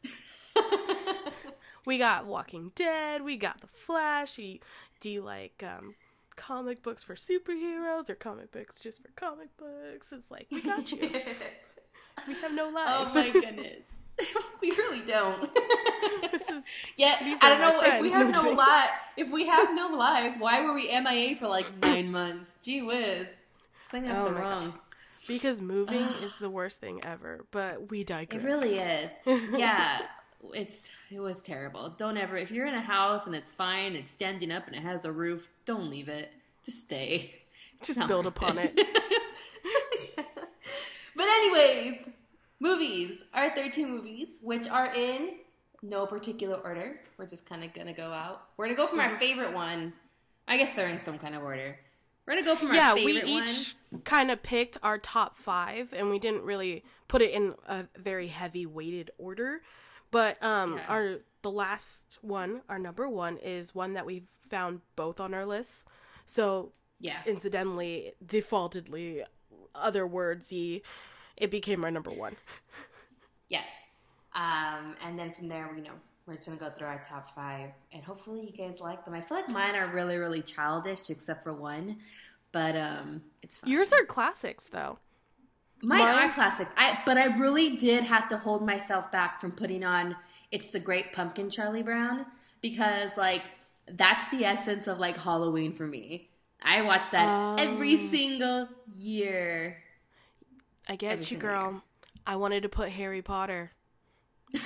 We 1.87 1.97
got 1.99 2.27
Walking 2.27 2.73
Dead. 2.75 3.23
We 3.23 3.37
got 3.37 3.61
the 3.63 3.69
Flash. 3.69 4.37
You, 4.39 4.59
do 5.01 5.09
you 5.09 5.23
like 5.23 5.63
um, 5.67 5.95
comic 6.35 6.83
books 6.83 7.03
for 7.05 7.15
superheroes 7.15 8.11
or 8.11 8.15
comic 8.17 8.51
books 8.53 8.81
just 8.81 9.01
for 9.01 9.09
comic 9.17 9.57
books? 9.57 10.13
It's 10.13 10.31
like 10.31 10.49
we 10.51 10.61
got 10.61 10.91
you. 10.93 10.99
we 12.29 12.35
have 12.35 12.53
no 12.53 12.69
lives. 12.71 13.13
oh 13.15 13.21
my 13.21 13.31
goodness, 13.31 13.99
we 14.61 14.73
really 14.73 15.01
don't. 15.07 15.49
this 16.33 16.43
is 16.51 16.65
yeah, 16.97 17.37
I 17.41 17.49
don't 17.49 17.61
know 17.61 17.81
if 17.83 18.01
we 18.01 18.11
have 18.11 18.31
No, 18.31 18.43
no 18.43 18.57
kidding. 18.57 18.95
If 19.17 19.31
we 19.31 19.47
have 19.47 19.73
no 19.75 19.89
live, 19.89 20.41
why 20.41 20.63
were 20.63 20.75
we 20.75 20.89
MIA 20.89 21.37
for 21.37 21.47
like 21.47 21.67
nine 21.79 22.11
months? 22.11 22.57
Gee 22.63 22.83
whiz, 22.83 23.41
something 23.81 24.11
up 24.11 24.19
Oh 24.19 24.25
the 24.25 24.31
my 24.33 24.41
God. 24.41 24.43
wrong. 24.43 24.75
because 25.29 25.61
moving 25.61 26.03
is 26.25 26.37
the 26.41 26.51
worst 26.51 26.81
thing 26.81 27.01
ever. 27.05 27.45
But 27.53 27.91
we 27.93 28.03
digress. 28.03 28.43
It 28.43 28.45
really 28.45 28.75
is. 28.79 29.11
Yeah, 29.57 30.01
it's 30.55 30.89
it 31.11 31.21
was 31.21 31.43
terrible. 31.43 31.91
Don't 31.97 32.17
ever 32.17 32.37
if 32.37 32.51
you're 32.51 32.67
in 32.67 32.75
a 32.75 32.81
house 32.81 33.27
and 33.27 33.35
it's 33.35 33.53
fine, 33.53 33.95
it's 33.95 34.11
standing 34.11 34.51
up 34.51 34.67
and 34.67 34.75
it 34.77 34.83
has 34.83 35.05
a 35.05 35.13
roof, 35.13 35.49
don't 35.65 35.89
leave 35.91 36.09
it. 36.09 36.33
Just 36.63 36.79
stay. 36.83 37.35
Just 37.83 37.99
Not 37.99 38.09
build 38.09 38.27
upon 38.27 38.57
it. 38.59 38.75
but 41.15 41.27
anyways, 41.27 42.09
movies. 42.61 43.23
Our 43.35 43.55
13 43.55 43.91
movies, 43.91 44.39
which 44.43 44.67
are 44.69 44.93
in 44.95 45.35
no 45.83 46.07
particular 46.07 46.57
order. 46.57 46.99
We're 47.19 47.27
just 47.27 47.47
kind 47.49 47.63
of 47.63 47.73
gonna 47.75 47.93
go 47.93 48.11
out. 48.13 48.43
We're 48.57 48.67
gonna 48.67 48.77
go 48.77 48.87
from 48.87 49.01
our 49.01 49.11
Mhm. 49.11 49.19
favorite 49.19 49.53
one. 49.53 49.93
I 50.49 50.57
guess 50.57 50.75
they're 50.75 50.89
in 50.89 51.03
some 51.03 51.19
kind 51.19 51.35
of 51.35 51.43
order. 51.43 51.79
We're 52.27 52.35
gonna 52.35 52.47
go 52.47 52.57
from 52.57 52.69
our 52.71 52.75
yeah, 52.75 52.95
we 52.95 53.21
favorite 53.21 53.29
each 53.49 53.77
kind 54.05 54.31
of 54.31 54.43
picked 54.43 54.79
our 54.83 54.99
top 54.99 55.37
five, 55.39 55.93
and 55.93 56.11
we 56.11 56.19
didn't 56.19 56.43
really 56.43 56.83
put 57.09 57.23
it 57.23 57.31
in 57.31 57.55
a 57.69 57.85
very 57.97 58.29
heavy 58.29 58.67
weighted 58.67 59.11
order. 59.19 59.61
But 60.11 60.43
um, 60.43 60.75
Yeah. 60.77 60.85
our 60.89 61.17
the 61.43 61.51
last 61.51 62.19
one, 62.23 62.63
our 62.69 62.79
number 62.79 63.09
one, 63.09 63.37
is 63.39 63.75
one 63.75 63.93
that 63.95 64.05
we 64.07 64.25
found 64.49 64.81
both 64.97 65.21
on 65.21 65.35
our 65.35 65.47
list. 65.47 65.87
So. 66.25 66.73
Yeah. 66.99 67.21
incidentally, 67.27 68.15
defaultedly, 68.25 69.23
other 69.75 70.07
words, 70.07 70.51
wordsy, 70.51 70.81
it 71.37 71.51
became 71.51 71.85
our 71.85 71.91
number 71.91 72.11
one. 72.11 72.37
Yes. 73.49 73.67
Um, 74.35 74.95
and 75.05 75.19
then 75.19 75.31
from 75.31 75.47
there, 75.47 75.69
we 75.75 75.83
know 75.83 75.93
we're 76.27 76.37
just 76.37 76.49
gonna 76.49 76.59
go 76.59 76.71
through 76.71 76.89
our 76.89 77.03
top 77.03 77.35
five, 77.35 77.71
and 77.93 78.03
hopefully 78.03 78.51
you 78.51 78.57
guys 78.57 78.81
like 78.81 79.05
them. 79.05 79.15
I 79.15 79.21
feel 79.21 79.37
like 79.37 79.49
mine 79.49 79.75
are 79.75 79.93
really, 79.93 80.17
really 80.17 80.43
childish, 80.43 81.11
except 81.11 81.45
for 81.45 81.55
one, 81.55 81.99
but 82.51 82.75
um, 82.77 83.23
it's 83.43 83.59
fine. 83.59 83.71
Yours 83.71 83.93
are 83.93 84.05
classics, 84.05 84.69
though. 84.69 84.99
Mine, 85.83 85.99
mine- 86.01 86.29
are 86.29 86.33
classics. 86.33 86.73
I 86.77 86.99
but 87.05 87.19
I 87.19 87.37
really 87.39 87.77
did 87.77 88.05
have 88.05 88.29
to 88.29 88.39
hold 88.39 88.65
myself 88.65 89.11
back 89.13 89.41
from 89.41 89.53
putting 89.53 89.85
on 89.85 90.17
"It's 90.51 90.71
the 90.73 90.81
Great 90.81 91.13
Pumpkin" 91.13 91.51
Charlie 91.51 91.83
Brown 91.83 92.27
because 92.63 93.17
like 93.17 93.43
that's 93.93 94.29
the 94.31 94.45
essence 94.45 94.87
of 94.87 94.99
like 94.99 95.17
Halloween 95.17 95.75
for 95.77 95.87
me. 95.87 96.31
I 96.63 96.83
watch 96.83 97.11
that 97.11 97.61
every 97.61 97.95
Um. 97.99 98.09
single 98.09 98.69
year. 98.95 99.83
I 100.89 100.97
get 100.97 101.13
Every 101.13 101.27
you, 101.27 101.37
girl. 101.39 101.83
I 102.27 102.37
wanted 102.37 102.63
to 102.63 102.69
put 102.69 102.89
Harry 102.91 103.23
Potter. 103.23 103.73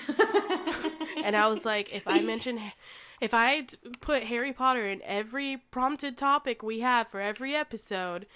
And 1.23 1.37
I 1.37 1.49
was 1.49 1.65
like, 1.67 1.93
if 1.93 2.05
I 2.09 2.21
mention, 2.21 2.59
if 3.21 3.35
I 3.35 3.67
put 4.01 4.23
Harry 4.25 4.53
Potter 4.55 4.87
in 4.87 5.03
every 5.05 5.59
prompted 5.71 6.17
topic 6.17 6.63
we 6.63 6.81
have 6.81 7.09
for 7.09 7.21
every 7.21 7.55
episode, 7.55 8.27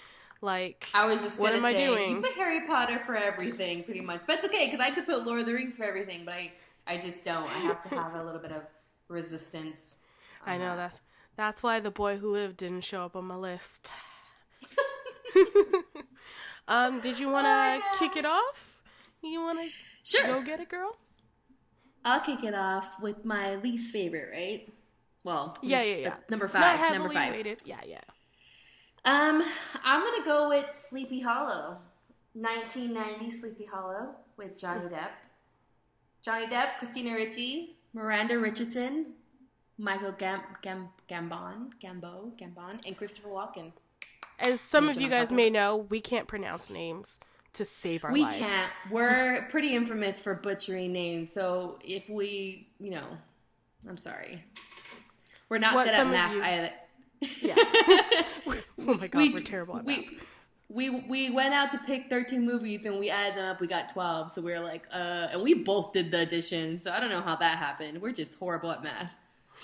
like, 0.41 0.87
I 0.93 1.05
was 1.05 1.21
just 1.21 1.39
What 1.39 1.53
am 1.53 1.65
I 1.65 1.73
say, 1.73 1.85
doing? 1.87 2.09
You 2.11 2.21
put 2.21 2.33
Harry 2.33 2.65
Potter 2.67 2.99
for 3.05 3.15
everything, 3.15 3.83
pretty 3.83 4.01
much. 4.01 4.21
But 4.27 4.37
it's 4.37 4.45
okay 4.45 4.65
because 4.65 4.79
I 4.79 4.91
could 4.91 5.05
put 5.05 5.25
Lord 5.25 5.41
of 5.41 5.45
the 5.45 5.53
Rings 5.53 5.75
for 5.77 5.83
everything, 5.83 6.23
but 6.25 6.33
I, 6.33 6.51
I 6.87 6.97
just 6.97 7.23
don't. 7.23 7.47
I 7.49 7.59
have 7.59 7.81
to 7.83 7.89
have 7.89 8.15
a 8.15 8.23
little 8.23 8.41
bit 8.41 8.51
of 8.51 8.61
resistance. 9.07 9.95
I 10.45 10.57
know 10.57 10.75
that. 10.75 10.75
that's 10.75 11.01
that's 11.35 11.63
why 11.63 11.79
the 11.79 11.91
boy 11.91 12.17
who 12.17 12.31
lived 12.31 12.57
didn't 12.57 12.81
show 12.85 13.03
up 13.03 13.15
on 13.15 13.25
my 13.25 13.35
list. 13.35 13.91
um, 16.67 16.99
did 17.01 17.19
you 17.19 17.29
want 17.29 17.45
to 17.45 17.81
Oh 17.83 17.97
kick 17.99 18.15
it 18.17 18.25
off? 18.25 18.83
You 19.21 19.41
want 19.41 19.59
to 19.59 19.69
Sure. 20.03 20.25
go 20.27 20.41
get 20.41 20.59
it, 20.59 20.69
girl? 20.69 20.91
I'll 22.03 22.21
kick 22.21 22.43
it 22.43 22.53
off 22.53 22.99
with 23.01 23.25
my 23.25 23.55
least 23.55 23.91
favorite, 23.91 24.29
right? 24.31 24.73
Well, 25.23 25.57
Yeah, 25.61 25.81
yeah, 25.81 25.95
yeah. 25.97 26.13
number 26.29 26.47
Not 26.57 26.77
five. 26.77 26.79
heavily 26.79 26.93
Number 26.99 27.09
five. 27.09 27.31
weighted. 27.31 27.61
Yeah, 27.65 27.81
yeah. 27.85 28.01
Um, 29.05 29.43
I'm 29.83 30.01
gonna 30.01 30.25
go 30.25 30.49
with 30.49 30.73
Sleepy 30.73 31.19
Hollow, 31.19 31.77
1990 32.33 33.29
Sleepy 33.39 33.65
Hollow 33.65 34.15
with 34.37 34.57
Johnny 34.57 34.85
Depp. 34.89 35.09
Johnny 36.21 36.47
Depp, 36.47 36.77
Christina 36.79 37.13
Ricci, 37.13 37.75
Miranda 37.93 38.39
Richardson, 38.39 39.13
Michael 39.77 40.11
Gam- 40.13 40.41
Gam- 40.63 40.89
Gambon, 41.07 41.71
Gambo, 41.79 42.35
Gambon, 42.37 42.83
and 42.87 42.97
Christopher 42.97 43.29
Walken. 43.29 43.71
As 44.39 44.59
some 44.59 44.89
of 44.89 44.99
you 44.99 45.07
guys 45.07 45.31
may 45.31 45.49
know, 45.49 45.75
we 45.77 46.01
can't 46.01 46.27
pronounce 46.27 46.69
names 46.69 47.19
to 47.53 47.63
save 47.63 48.03
our 48.03 48.11
we 48.11 48.23
lives. 48.23 48.37
can't. 48.37 48.71
We're 48.91 49.47
pretty 49.49 49.75
infamous 49.75 50.19
for 50.21 50.33
butchering 50.33 50.91
names, 50.91 51.31
so 51.31 51.77
if 51.83 52.09
we, 52.09 52.67
you 52.79 52.89
know, 52.91 53.05
I'm 53.87 53.97
sorry. 53.97 54.43
Just- 54.77 54.95
we're 55.47 55.59
not 55.59 55.75
What 55.75 55.85
good 55.85 55.93
at 55.93 56.07
math 56.07 56.33
you- 56.33 56.41
either. 56.43 56.71
Yeah. 57.41 57.55
oh 57.57 58.61
my 58.77 59.07
god, 59.07 59.17
we, 59.17 59.35
are 59.35 59.39
terrible 59.39 59.77
at 59.77 59.85
we, 59.85 59.97
math. 59.97 60.13
We 60.69 60.89
we 60.89 61.29
went 61.29 61.53
out 61.53 61.71
to 61.73 61.77
pick 61.79 62.09
13 62.09 62.45
movies 62.45 62.85
and 62.85 62.99
we 62.99 63.09
added 63.09 63.37
them 63.37 63.51
up. 63.51 63.61
We 63.61 63.67
got 63.67 63.89
12. 63.93 64.33
So 64.33 64.41
we 64.41 64.51
were 64.51 64.59
like, 64.59 64.87
uh, 64.91 65.27
and 65.31 65.41
we 65.41 65.53
both 65.53 65.93
did 65.93 66.11
the 66.11 66.21
addition. 66.21 66.79
So 66.79 66.91
I 66.91 66.99
don't 66.99 67.09
know 67.09 67.21
how 67.21 67.35
that 67.37 67.57
happened. 67.57 68.01
We're 68.01 68.13
just 68.13 68.37
horrible 68.37 68.71
at 68.71 68.83
math. 68.83 69.15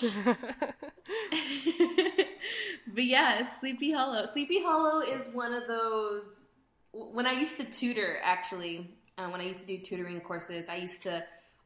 but 2.86 3.04
yeah, 3.04 3.46
Sleepy 3.58 3.92
Hollow. 3.92 4.26
Sleepy 4.32 4.62
Hollow 4.62 5.00
is 5.00 5.26
one 5.32 5.52
of 5.52 5.66
those. 5.66 6.46
When 6.92 7.26
I 7.26 7.32
used 7.32 7.56
to 7.58 7.64
tutor, 7.64 8.18
actually, 8.22 8.94
uh, 9.18 9.28
when 9.28 9.40
I 9.40 9.44
used 9.44 9.60
to 9.60 9.66
do 9.66 9.78
tutoring 9.78 10.20
courses, 10.20 10.68
I 10.68 10.76
used 10.76 11.02
to 11.04 11.24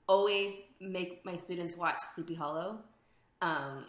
always 0.08 0.54
make 0.80 1.24
my 1.24 1.36
students 1.36 1.76
watch 1.76 2.00
Sleepy 2.00 2.34
Hollow. 2.34 2.80
Um, 3.42 3.84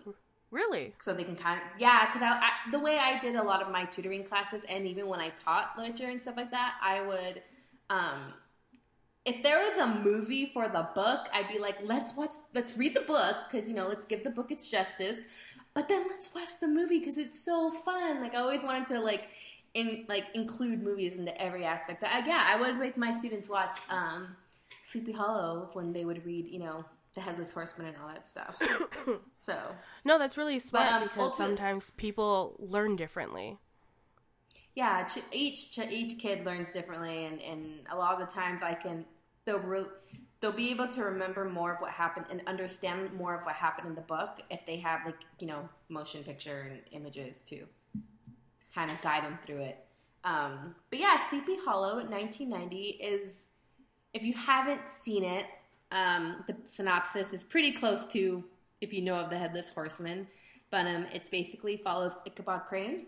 really? 0.51 0.93
so 1.01 1.13
they 1.13 1.23
can 1.23 1.35
kind 1.35 1.59
of 1.59 1.67
yeah 1.79 2.05
because 2.07 2.21
I, 2.21 2.29
I 2.29 2.71
the 2.71 2.79
way 2.79 2.97
i 2.97 3.19
did 3.19 3.35
a 3.35 3.43
lot 3.43 3.61
of 3.61 3.71
my 3.71 3.85
tutoring 3.85 4.23
classes 4.23 4.63
and 4.69 4.87
even 4.87 5.07
when 5.07 5.19
i 5.19 5.29
taught 5.29 5.77
literature 5.77 6.09
and 6.09 6.21
stuff 6.21 6.37
like 6.37 6.51
that 6.51 6.75
i 6.81 7.05
would 7.05 7.41
um 7.89 8.33
if 9.25 9.43
there 9.43 9.59
was 9.59 9.77
a 9.77 9.87
movie 9.87 10.45
for 10.45 10.67
the 10.69 10.87
book 10.95 11.27
i'd 11.33 11.49
be 11.49 11.59
like 11.59 11.75
let's 11.83 12.15
watch 12.15 12.33
let's 12.55 12.77
read 12.77 12.95
the 12.95 13.01
book 13.01 13.35
because 13.51 13.67
you 13.67 13.75
know 13.75 13.87
let's 13.87 14.05
give 14.05 14.23
the 14.23 14.29
book 14.29 14.51
its 14.51 14.69
justice. 14.69 15.19
But 15.73 15.87
then 15.87 16.07
let's 16.09 16.27
watch 16.33 16.59
the 16.59 16.67
movie 16.67 16.97
because 16.97 17.19
it's 17.19 17.39
so 17.39 17.69
fun. 17.69 18.19
Like 18.19 18.33
i 18.33 18.39
always 18.39 18.63
wanted 18.63 18.87
to 18.87 18.99
like 18.99 19.29
in 19.75 20.05
like 20.07 20.25
include 20.33 20.81
movies 20.81 21.17
into 21.17 21.39
every 21.39 21.65
aspect. 21.65 22.01
That 22.01 22.11
I, 22.23 22.27
yeah 22.27 22.43
i 22.51 22.59
would 22.59 22.79
make 22.79 22.97
my 22.97 23.15
students 23.15 23.47
watch 23.47 23.77
um 23.89 24.35
sleepy 24.81 25.11
hollow 25.11 25.69
when 25.73 25.91
they 25.91 26.03
would 26.03 26.25
read 26.25 26.47
you 26.47 26.59
know 26.59 26.85
the 27.17 27.21
headless 27.23 27.51
horseman 27.51 27.87
and 27.87 27.97
all 27.97 28.07
that 28.07 28.27
stuff 28.27 28.61
so 29.39 29.57
No, 30.05 30.19
that's 30.19 30.37
really 30.37 30.59
smart 30.59 30.93
um, 30.93 31.03
because 31.03 31.35
sometimes 31.35 31.89
people 31.91 32.55
learn 32.59 32.95
differently. 32.95 33.57
yeah 34.75 35.03
ch- 35.03 35.23
each 35.31 35.77
each 35.89 36.19
kid 36.19 36.45
learns 36.45 36.71
differently 36.71 37.25
and, 37.25 37.41
and 37.41 37.63
a 37.91 37.97
lot 37.97 38.13
of 38.13 38.19
the 38.27 38.31
times 38.33 38.61
i 38.61 38.73
can 38.73 39.03
they'll 39.45 39.59
re- 39.59 39.85
they'll 40.39 40.51
be 40.51 40.69
able 40.69 40.87
to 40.87 41.01
remember 41.03 41.43
more 41.49 41.73
of 41.73 41.81
what 41.81 41.89
happened 41.89 42.27
and 42.29 42.41
understand 42.45 43.11
more 43.13 43.33
of 43.39 43.43
what 43.47 43.55
happened 43.55 43.87
in 43.87 43.95
the 43.95 44.01
book 44.01 44.39
if 44.51 44.59
they 44.67 44.77
have 44.77 44.99
like 45.05 45.15
you 45.39 45.47
know 45.47 45.67
motion 45.89 46.23
picture 46.23 46.69
and 46.69 46.81
images 46.91 47.41
to 47.41 47.65
kind 48.75 48.91
of 48.91 49.01
guide 49.01 49.23
them 49.23 49.37
through 49.43 49.61
it 49.61 49.83
um, 50.23 50.75
but 50.91 50.99
yeah 50.99 51.17
sleepy 51.29 51.55
hollow 51.65 51.95
1990 51.95 52.77
is 53.13 53.47
if 54.13 54.21
you 54.23 54.33
haven't 54.33 54.85
seen 54.85 55.23
it 55.23 55.45
um, 55.91 56.43
the 56.47 56.55
synopsis 56.63 57.33
is 57.33 57.43
pretty 57.43 57.71
close 57.71 58.05
to 58.07 58.43
if 58.81 58.93
you 58.93 59.01
know 59.01 59.15
of 59.15 59.29
the 59.29 59.37
headless 59.37 59.69
horseman 59.69 60.27
but 60.69 60.85
um, 60.85 61.05
it's 61.13 61.29
basically 61.29 61.77
follows 61.77 62.15
ichabod 62.25 62.65
crane 62.65 63.07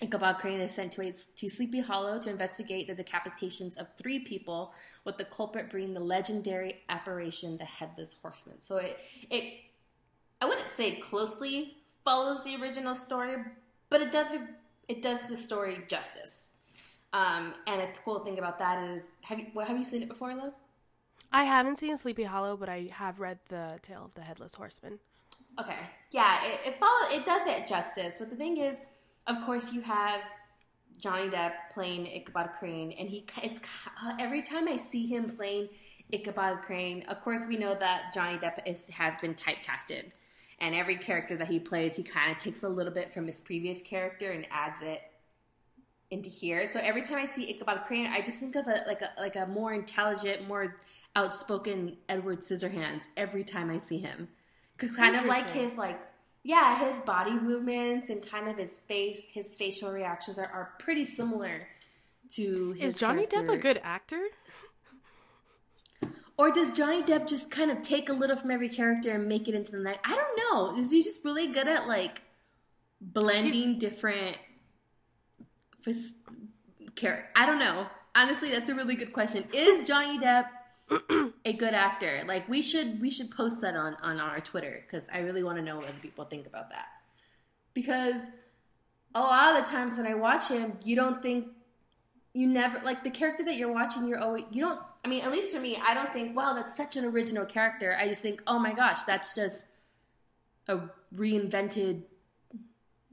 Ichabod 0.00 0.38
Crane 0.38 0.60
is 0.60 0.72
sent 0.72 0.92
to, 0.92 1.12
to 1.12 1.48
Sleepy 1.48 1.80
Hollow 1.80 2.20
to 2.20 2.30
investigate 2.30 2.86
the 2.86 2.94
decapitations 2.94 3.76
of 3.78 3.88
three 3.96 4.20
people, 4.20 4.72
with 5.04 5.16
the 5.16 5.24
culprit 5.24 5.70
being 5.70 5.92
the 5.92 6.00
legendary 6.00 6.82
apparition, 6.88 7.56
the 7.56 7.64
Headless 7.64 8.14
Horseman. 8.20 8.60
So 8.60 8.76
it, 8.76 8.98
it, 9.30 9.54
I 10.40 10.46
wouldn't 10.46 10.68
say 10.68 10.96
closely 10.96 11.78
follows 12.04 12.44
the 12.44 12.56
original 12.56 12.94
story, 12.94 13.36
but 13.90 14.00
it 14.00 14.12
does 14.12 14.32
it 14.88 15.02
does 15.02 15.28
the 15.28 15.36
story 15.36 15.84
justice. 15.88 16.52
Um, 17.12 17.54
and 17.66 17.82
a 17.82 17.88
cool 18.04 18.20
thing 18.20 18.38
about 18.38 18.58
that 18.58 18.82
is, 18.84 19.12
have 19.22 19.38
you 19.38 19.46
well, 19.54 19.66
have 19.66 19.76
you 19.76 19.84
seen 19.84 20.02
it 20.02 20.08
before, 20.08 20.32
Lo? 20.34 20.52
I 21.32 21.44
haven't 21.44 21.78
seen 21.78 21.96
Sleepy 21.96 22.24
Hollow, 22.24 22.56
but 22.56 22.68
I 22.68 22.88
have 22.92 23.20
read 23.20 23.38
the 23.48 23.78
Tale 23.82 24.04
of 24.06 24.14
the 24.14 24.22
Headless 24.22 24.54
Horseman. 24.54 24.98
Okay. 25.60 25.78
Yeah, 26.10 26.44
it, 26.46 26.60
it 26.68 26.78
follow 26.78 27.10
it 27.10 27.24
does 27.24 27.46
it 27.46 27.66
justice. 27.66 28.16
But 28.18 28.30
the 28.30 28.36
thing 28.36 28.58
is, 28.58 28.80
of 29.26 29.44
course, 29.44 29.72
you 29.72 29.80
have 29.82 30.20
Johnny 30.98 31.28
Depp 31.28 31.52
playing 31.72 32.06
Ichabod 32.06 32.50
Crane, 32.58 32.92
and 32.92 33.08
he 33.08 33.26
it's 33.42 33.60
every 34.18 34.42
time 34.42 34.68
I 34.68 34.76
see 34.76 35.06
him 35.06 35.28
playing 35.28 35.68
Ichabod 36.12 36.62
Crane, 36.62 37.02
of 37.08 37.20
course, 37.20 37.44
we 37.46 37.56
know 37.56 37.74
that 37.78 38.12
Johnny 38.14 38.38
Depp 38.38 38.60
is 38.66 38.84
has 38.90 39.20
been 39.20 39.34
typecasted, 39.34 40.10
and 40.60 40.74
every 40.74 40.96
character 40.96 41.36
that 41.36 41.48
he 41.48 41.60
plays, 41.60 41.96
he 41.96 42.02
kind 42.02 42.32
of 42.32 42.38
takes 42.38 42.62
a 42.62 42.68
little 42.68 42.92
bit 42.92 43.12
from 43.12 43.26
his 43.26 43.40
previous 43.40 43.82
character 43.82 44.32
and 44.32 44.46
adds 44.50 44.80
it 44.80 45.02
into 46.10 46.30
here. 46.30 46.66
So 46.66 46.80
every 46.80 47.02
time 47.02 47.18
I 47.18 47.26
see 47.26 47.50
Ichabod 47.50 47.84
Crane, 47.84 48.06
I 48.06 48.20
just 48.20 48.38
think 48.38 48.56
of 48.56 48.66
a 48.66 48.82
like 48.86 49.02
a 49.02 49.10
like 49.18 49.36
a 49.36 49.46
more 49.46 49.74
intelligent, 49.74 50.48
more 50.48 50.76
outspoken 51.16 51.96
Edward 52.08 52.40
Scissorhands 52.40 53.06
every 53.16 53.44
time 53.44 53.70
I 53.70 53.78
see 53.78 53.98
him. 53.98 54.28
Kind 54.96 55.16
of 55.16 55.24
like 55.24 55.50
his 55.50 55.76
like 55.76 56.00
yeah, 56.44 56.88
his 56.88 56.98
body 57.00 57.32
movements 57.32 58.10
and 58.10 58.24
kind 58.24 58.48
of 58.48 58.56
his 58.56 58.76
face, 58.76 59.26
his 59.30 59.54
facial 59.56 59.90
reactions 59.92 60.38
are, 60.38 60.46
are 60.46 60.72
pretty 60.78 61.04
similar 61.04 61.66
to 62.30 62.72
his 62.72 62.94
Is 62.94 63.00
Johnny 63.00 63.26
Depp 63.26 63.52
a 63.52 63.58
good 63.58 63.80
actor? 63.82 64.28
Or 66.38 66.52
does 66.52 66.72
Johnny 66.72 67.02
Depp 67.02 67.26
just 67.26 67.50
kind 67.50 67.70
of 67.70 67.82
take 67.82 68.08
a 68.08 68.12
little 68.12 68.36
from 68.36 68.52
every 68.52 68.68
character 68.68 69.10
and 69.10 69.28
make 69.28 69.48
it 69.48 69.54
into 69.54 69.72
the 69.72 69.78
next? 69.78 70.00
I 70.04 70.14
don't 70.14 70.38
know. 70.38 70.80
Is 70.80 70.90
he 70.90 71.02
just 71.02 71.24
really 71.24 71.48
good 71.48 71.66
at 71.66 71.88
like 71.88 72.22
blending 73.00 73.78
different 73.78 74.38
char- 76.94 77.28
I 77.34 77.46
don't 77.46 77.58
know. 77.58 77.86
Honestly, 78.14 78.50
that's 78.50 78.70
a 78.70 78.74
really 78.74 78.94
good 78.94 79.12
question. 79.12 79.44
Is 79.52 79.86
Johnny 79.86 80.18
Depp 80.18 80.46
a 81.44 81.52
good 81.52 81.74
actor. 81.74 82.22
Like 82.26 82.48
we 82.48 82.62
should 82.62 83.00
we 83.00 83.10
should 83.10 83.30
post 83.30 83.60
that 83.60 83.74
on 83.74 83.96
on 84.02 84.18
our 84.18 84.40
Twitter 84.40 84.84
because 84.86 85.06
I 85.12 85.20
really 85.20 85.42
want 85.42 85.58
to 85.58 85.62
know 85.62 85.76
what 85.76 85.84
other 85.86 85.98
people 86.00 86.24
think 86.24 86.46
about 86.46 86.70
that. 86.70 86.86
Because 87.74 88.22
a 89.14 89.20
lot 89.20 89.56
of 89.58 89.64
the 89.64 89.70
times 89.70 89.98
when 89.98 90.06
I 90.06 90.14
watch 90.14 90.48
him, 90.48 90.78
you 90.82 90.96
don't 90.96 91.22
think 91.22 91.48
you 92.34 92.46
never 92.46 92.80
like 92.80 93.04
the 93.04 93.10
character 93.10 93.44
that 93.44 93.56
you're 93.56 93.72
watching. 93.72 94.06
You're 94.06 94.20
always 94.20 94.44
you 94.50 94.62
don't. 94.62 94.80
I 95.04 95.08
mean, 95.08 95.22
at 95.22 95.30
least 95.30 95.54
for 95.54 95.60
me, 95.60 95.76
I 95.76 95.94
don't 95.94 96.12
think 96.12 96.36
wow 96.36 96.54
that's 96.54 96.76
such 96.76 96.96
an 96.96 97.04
original 97.04 97.44
character. 97.44 97.96
I 97.98 98.08
just 98.08 98.20
think 98.20 98.42
oh 98.46 98.58
my 98.58 98.72
gosh, 98.72 99.02
that's 99.02 99.34
just 99.34 99.64
a 100.68 100.80
reinvented 101.14 102.02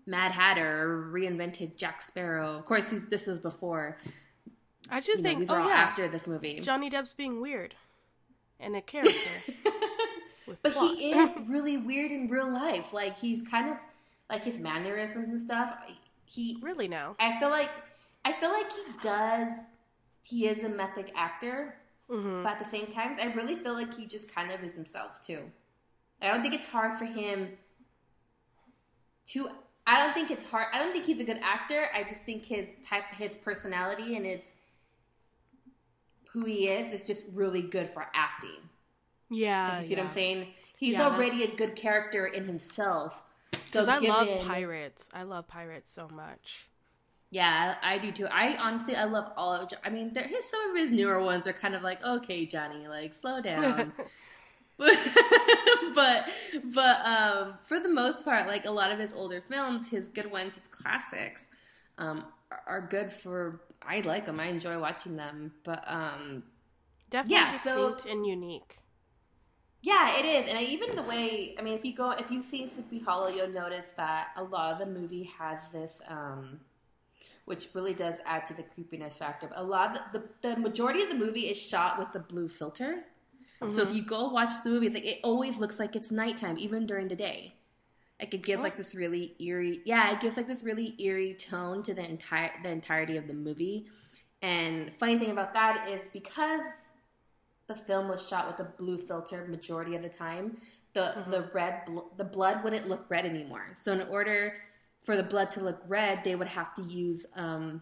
Mad 0.05 0.31
Hatter, 0.31 0.83
or 0.83 1.11
reinvented 1.11 1.75
Jack 1.75 2.01
Sparrow. 2.01 2.57
Of 2.57 2.65
course, 2.65 2.85
this 3.09 3.25
was 3.27 3.39
before. 3.39 3.97
I 4.89 4.99
just 4.99 5.09
You 5.09 5.15
know, 5.17 5.29
think, 5.29 5.39
these 5.39 5.49
oh 5.49 5.55
all 5.55 5.67
yeah, 5.67 5.75
after 5.75 6.07
this 6.07 6.27
movie. 6.27 6.59
Johnny 6.59 6.89
Depp's 6.89 7.13
being 7.13 7.41
weird 7.41 7.75
and 8.59 8.75
a 8.75 8.81
character. 8.93 9.29
But 10.61 10.73
plot. 10.73 10.95
he 10.97 11.11
is 11.11 11.39
really 11.47 11.77
weird 11.77 12.11
in 12.11 12.29
real 12.29 12.51
life. 12.51 12.93
Like 12.93 13.17
he's 13.17 13.41
kind 13.41 13.69
of 13.69 13.77
like 14.29 14.43
his 14.43 14.59
mannerisms 14.59 15.29
and 15.29 15.39
stuff. 15.39 15.75
He, 16.25 16.57
really 16.61 16.87
now. 16.87 17.15
I 17.19 17.39
feel 17.39 17.49
like, 17.49 17.69
I 18.23 18.33
feel 18.33 18.51
like 18.51 18.71
he 18.71 18.83
does. 19.01 19.51
He 20.23 20.47
is 20.47 20.63
a 20.63 20.69
method 20.69 21.11
actor, 21.15 21.75
hmm 22.09 22.41
but 22.43 22.53
at 22.53 22.59
the 22.59 22.65
same 22.65 22.87
time, 22.87 23.15
I 23.21 23.31
really 23.33 23.55
feel 23.55 23.73
like 23.73 23.93
he 23.93 24.05
just 24.07 24.33
kind 24.33 24.49
of 24.51 24.63
is 24.63 24.73
himself 24.75 25.19
too. 25.21 25.39
I 26.21 26.27
don't 26.31 26.41
think 26.41 26.53
it's 26.55 26.67
hard 26.67 26.97
for 26.97 27.05
him 27.05 27.49
to. 29.27 29.49
I 29.87 30.03
don't 30.03 30.13
think 30.15 30.31
it's 30.31 30.43
hard. 30.43 30.67
I 30.73 30.79
don't 30.79 30.91
think 30.91 31.05
he's 31.05 31.19
a 31.19 31.23
good 31.23 31.39
actor. 31.43 31.85
I 31.93 32.01
just 32.03 32.21
think 32.23 32.43
his 32.43 32.73
type, 32.83 33.03
his 33.15 33.35
personality, 33.35 34.15
and 34.15 34.25
his 34.25 34.53
who 36.35 36.45
he 36.45 36.67
is 36.67 36.91
is 36.93 37.07
just 37.07 37.25
really 37.33 37.61
good 37.61 37.89
for 37.89 38.05
acting. 38.13 38.59
Yeah, 39.29 39.69
Like, 39.69 39.79
you 39.79 39.85
see 39.87 39.91
yeah. 39.93 39.99
what 39.99 40.03
I'm 40.03 40.09
saying? 40.13 40.47
He's 40.77 40.93
Yeah, 40.93 41.09
that- 41.09 41.11
already 41.13 41.43
a 41.43 41.55
good 41.55 41.75
character 41.75 42.25
in 42.27 42.43
himself. 42.45 43.21
So 43.63 43.83
I 43.89 43.97
love 43.97 44.45
pirates. 44.45 45.09
I 45.13 45.23
love 45.23 45.47
pirates 45.47 45.91
so 45.91 46.07
much. 46.09 46.67
Yeah, 47.31 47.75
I 47.81 47.95
I 47.95 47.97
do 47.97 48.11
too. 48.11 48.27
I 48.27 48.55
honestly, 48.57 48.95
I 48.95 49.05
love 49.05 49.31
all 49.35 49.53
of. 49.53 49.69
I 49.83 49.89
mean, 49.89 50.13
there, 50.13 50.27
his 50.27 50.45
some 50.49 50.69
of 50.71 50.77
his 50.77 50.91
newer 50.91 51.23
ones 51.23 51.47
are 51.47 51.53
kind 51.53 51.73
of 51.75 51.81
like, 51.81 52.03
okay, 52.03 52.45
Johnny, 52.45 52.87
like 52.87 53.13
slow 53.13 53.41
down. 53.41 53.91
but 54.77 56.29
but 56.73 56.97
um, 57.05 57.57
for 57.63 57.79
the 57.79 57.89
most 57.89 58.23
part, 58.25 58.47
like 58.47 58.65
a 58.65 58.71
lot 58.71 58.91
of 58.91 58.99
his 58.99 59.13
older 59.13 59.41
films, 59.49 59.89
his 59.89 60.07
good 60.09 60.29
ones, 60.29 60.55
his 60.55 60.67
classics, 60.67 61.45
um, 61.97 62.25
are 62.67 62.81
good 62.81 63.11
for. 63.11 63.61
I 63.87 64.01
like 64.01 64.25
them. 64.25 64.39
I 64.39 64.45
enjoy 64.47 64.79
watching 64.79 65.15
them. 65.15 65.53
But 65.63 65.83
um, 65.87 66.43
Definitely 67.09 67.35
Yeah, 67.35 67.57
so- 67.57 67.91
distinct 67.91 68.11
and 68.13 68.25
unique. 68.25 68.79
Yeah, 69.81 70.17
it 70.17 70.25
is, 70.25 70.47
and 70.49 70.57
I, 70.57 70.63
even 70.63 70.95
the 70.95 71.03
way 71.03 71.55
I 71.59 71.61
mean, 71.61 71.75
if 71.75 71.85
you 71.85 71.93
go, 71.95 72.09
if 72.09 72.31
you've 72.31 72.43
seen 72.43 72.67
Sleepy 72.67 72.97
Hollow, 72.97 73.27
you'll 73.27 73.49
notice 73.49 73.89
that 73.97 74.29
a 74.35 74.43
lot 74.43 74.73
of 74.73 74.79
the 74.79 74.87
movie 74.87 75.29
has 75.37 75.71
this, 75.71 76.01
um, 76.07 76.59
which 77.45 77.67
really 77.75 77.93
does 77.93 78.15
add 78.25 78.47
to 78.47 78.55
the 78.55 78.63
creepiness 78.63 79.19
factor. 79.19 79.45
But 79.47 79.59
A 79.59 79.63
lot 79.63 79.95
of 79.95 80.11
the, 80.11 80.19
the, 80.41 80.55
the 80.55 80.59
majority 80.59 81.03
of 81.03 81.09
the 81.09 81.15
movie 81.15 81.51
is 81.51 81.61
shot 81.61 81.99
with 81.99 82.11
the 82.13 82.19
blue 82.19 82.49
filter. 82.49 83.03
So 83.69 83.83
if 83.83 83.93
you 83.93 84.01
go 84.03 84.29
watch 84.29 84.53
the 84.63 84.69
movie, 84.71 84.87
it's 84.87 84.95
like 84.95 85.05
it 85.05 85.19
always 85.23 85.59
looks 85.59 85.77
like 85.79 85.95
it's 85.95 86.09
nighttime, 86.11 86.57
even 86.57 86.87
during 86.87 87.07
the 87.07 87.15
day. 87.15 87.53
Like 88.19 88.33
it 88.33 88.43
gives 88.43 88.63
like 88.63 88.77
this 88.77 88.95
really 88.95 89.35
eerie, 89.39 89.81
yeah, 89.85 90.13
it 90.13 90.21
gives 90.21 90.37
like 90.37 90.47
this 90.47 90.63
really 90.63 90.95
eerie 90.99 91.33
tone 91.33 91.83
to 91.83 91.93
the 91.93 92.07
entire 92.07 92.51
the 92.63 92.69
entirety 92.69 93.17
of 93.17 93.27
the 93.27 93.33
movie. 93.33 93.87
And 94.41 94.91
funny 94.99 95.19
thing 95.19 95.31
about 95.31 95.53
that 95.53 95.89
is 95.89 96.07
because 96.13 96.61
the 97.67 97.75
film 97.75 98.07
was 98.07 98.27
shot 98.27 98.47
with 98.47 98.59
a 98.59 98.71
blue 98.77 98.97
filter 98.97 99.45
majority 99.49 99.95
of 99.95 100.03
the 100.03 100.09
time, 100.09 100.57
the 100.93 101.25
the 101.29 101.49
red 101.53 101.85
bl- 101.85 102.07
the 102.15 102.23
blood 102.23 102.63
wouldn't 102.63 102.87
look 102.87 103.05
red 103.09 103.25
anymore. 103.25 103.67
So 103.75 103.91
in 103.91 104.01
order 104.03 104.53
for 105.03 105.17
the 105.17 105.23
blood 105.23 105.51
to 105.51 105.61
look 105.61 105.81
red, 105.87 106.21
they 106.23 106.35
would 106.35 106.47
have 106.47 106.73
to 106.75 106.81
use 106.83 107.25
um, 107.35 107.81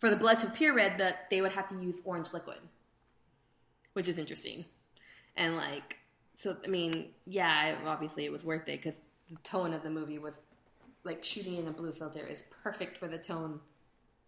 for 0.00 0.10
the 0.10 0.16
blood 0.16 0.38
to 0.40 0.46
appear 0.46 0.74
red, 0.74 0.98
that 0.98 1.30
they 1.30 1.40
would 1.40 1.52
have 1.52 1.68
to 1.68 1.76
use 1.76 2.00
orange 2.04 2.32
liquid, 2.32 2.58
which 3.94 4.08
is 4.08 4.18
interesting. 4.18 4.64
And 5.36 5.56
like, 5.56 5.96
so 6.36 6.56
I 6.64 6.68
mean, 6.68 7.10
yeah, 7.26 7.76
obviously 7.86 8.24
it 8.24 8.32
was 8.32 8.44
worth 8.44 8.68
it 8.68 8.82
because 8.82 9.02
the 9.30 9.36
tone 9.42 9.72
of 9.74 9.82
the 9.82 9.90
movie 9.90 10.18
was 10.18 10.40
like 11.04 11.24
shooting 11.24 11.56
in 11.56 11.68
a 11.68 11.72
blue 11.72 11.92
filter 11.92 12.26
is 12.26 12.44
perfect 12.62 12.98
for 12.98 13.08
the 13.08 13.18
tone 13.18 13.60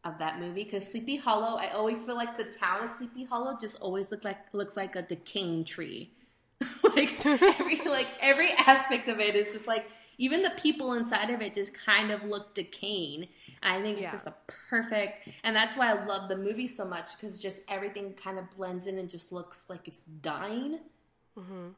of 0.05 0.19
that 0.19 0.41
movie. 0.41 0.65
Because 0.65 0.91
Sleepy 0.91 1.17
Hollow, 1.17 1.59
I 1.59 1.71
always 1.71 2.05
feel 2.05 2.17
like 2.17 2.37
the 2.39 2.45
town 2.45 2.83
of 2.85 2.89
Sleepy 2.89 3.25
Hollow 3.25 3.57
just 3.61 3.77
always 3.81 4.11
look 4.11 4.25
like 4.25 4.39
looks 4.55 4.77
like 4.77 4.97
a 4.97 5.03
decaying 5.03 5.65
tree. 5.65 6.13
like 6.97 7.21
every 7.61 7.81
like 7.89 8.09
every 8.21 8.51
aspect 8.53 9.09
of 9.09 9.21
it 9.21 9.35
is 9.35 9.53
just 9.53 9.67
like 9.69 9.89
even 10.19 10.43
the 10.43 10.53
people 10.59 10.95
inside 10.95 11.31
of 11.31 11.41
it 11.41 11.55
just 11.55 11.75
kind 11.75 12.11
of 12.11 12.25
look 12.25 12.55
decaying. 12.55 13.29
And 13.63 13.75
I 13.81 13.83
think 13.83 13.99
it's 13.99 14.11
Yeah. 14.11 14.13
just 14.13 14.27
a 14.27 14.35
perfect, 14.47 15.21
and 15.45 15.55
that's 15.55 15.77
why 15.77 15.91
I 15.91 16.05
love 16.07 16.29
the 16.29 16.37
movie 16.37 16.67
so 16.67 16.85
much 16.85 17.17
because 17.17 17.41
just 17.41 17.63
everything 17.69 18.13
kind 18.15 18.39
of 18.39 18.51
blends 18.51 18.87
in 18.87 18.99
and 18.99 19.09
just 19.11 19.33
looks 19.33 19.69
like 19.71 19.89
it's 19.89 20.03
dying, 20.05 20.81
hmm 21.37 21.69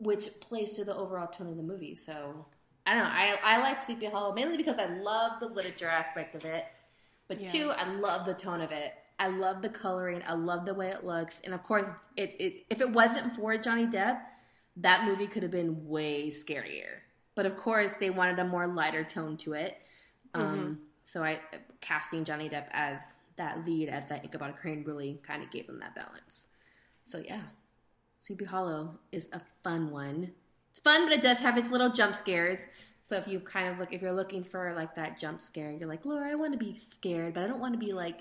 which 0.00 0.40
plays 0.40 0.74
to 0.76 0.84
the 0.84 0.96
overall 0.96 1.28
tone 1.28 1.46
of 1.48 1.56
the 1.56 1.62
movie. 1.62 1.94
So 1.94 2.46
I 2.86 2.94
don't 2.94 3.04
know. 3.04 3.10
I 3.10 3.38
I 3.44 3.58
like 3.58 3.82
Sleepy 3.82 4.06
Hollow 4.06 4.34
mainly 4.34 4.56
because 4.56 4.78
I 4.78 4.86
love 4.86 5.38
the 5.38 5.46
literature 5.46 5.88
aspect 5.88 6.34
of 6.34 6.44
it, 6.44 6.64
but 7.28 7.40
Yeah. 7.44 7.52
two, 7.52 7.70
I 7.70 7.84
love 7.92 8.26
the 8.26 8.34
tone 8.34 8.60
of 8.60 8.72
it. 8.72 8.94
I 9.18 9.28
love 9.28 9.60
the 9.60 9.68
coloring. 9.68 10.22
I 10.26 10.32
love 10.32 10.64
the 10.64 10.72
way 10.74 10.88
it 10.88 11.04
looks, 11.04 11.40
and 11.44 11.52
of 11.52 11.62
course, 11.62 11.90
it, 12.16 12.34
it 12.40 12.64
if 12.70 12.80
it 12.80 12.90
wasn't 12.90 13.36
for 13.36 13.56
Johnny 13.58 13.86
Depp, 13.86 14.22
that 14.78 15.04
movie 15.04 15.26
could 15.26 15.42
have 15.42 15.52
been 15.52 15.86
way 15.86 16.28
scarier. 16.28 17.00
But 17.34 17.44
of 17.46 17.56
course, 17.56 17.94
they 17.94 18.10
wanted 18.10 18.38
a 18.38 18.44
more 18.44 18.66
lighter 18.66 19.04
tone 19.04 19.36
to 19.38 19.52
it. 19.52 19.76
Um, 20.34 20.80
So 21.04 21.22
I 21.22 21.40
casting 21.80 22.24
Johnny 22.24 22.48
Depp 22.48 22.68
as 22.72 23.14
that 23.36 23.66
lead 23.66 23.88
as 23.88 24.08
that 24.08 24.24
Ichabod 24.24 24.56
Crane 24.56 24.84
really 24.84 25.18
kind 25.22 25.42
of 25.42 25.50
gave 25.50 25.66
them 25.66 25.80
that 25.80 25.94
balance. 25.94 26.46
So 27.04 27.18
yeah, 27.18 27.42
Sleepy 28.20 28.44
Hollow 28.44 28.98
is 29.12 29.30
a 29.32 29.40
fun 29.64 29.90
one. 29.90 30.30
It's 30.68 30.78
fun, 30.78 31.06
but 31.06 31.12
it 31.14 31.22
does 31.22 31.38
have 31.38 31.56
its 31.56 31.70
little 31.70 31.90
jump 31.90 32.14
scares. 32.14 32.60
So 33.00 33.16
if 33.16 33.26
you 33.26 33.40
kind 33.40 33.72
of 33.72 33.78
look, 33.78 33.94
if 33.94 34.02
you're 34.02 34.12
looking 34.12 34.44
for 34.44 34.74
like 34.74 34.94
that 34.96 35.18
jump 35.18 35.40
scare, 35.40 35.70
you're 35.72 35.88
like, 35.88 36.04
Laura, 36.04 36.30
I 36.30 36.34
want 36.34 36.52
to 36.52 36.58
be 36.58 36.78
scared, 36.78 37.32
but 37.32 37.42
I 37.44 37.46
don't 37.46 37.60
want 37.60 37.72
to 37.72 37.78
be 37.78 37.94
like 37.94 38.18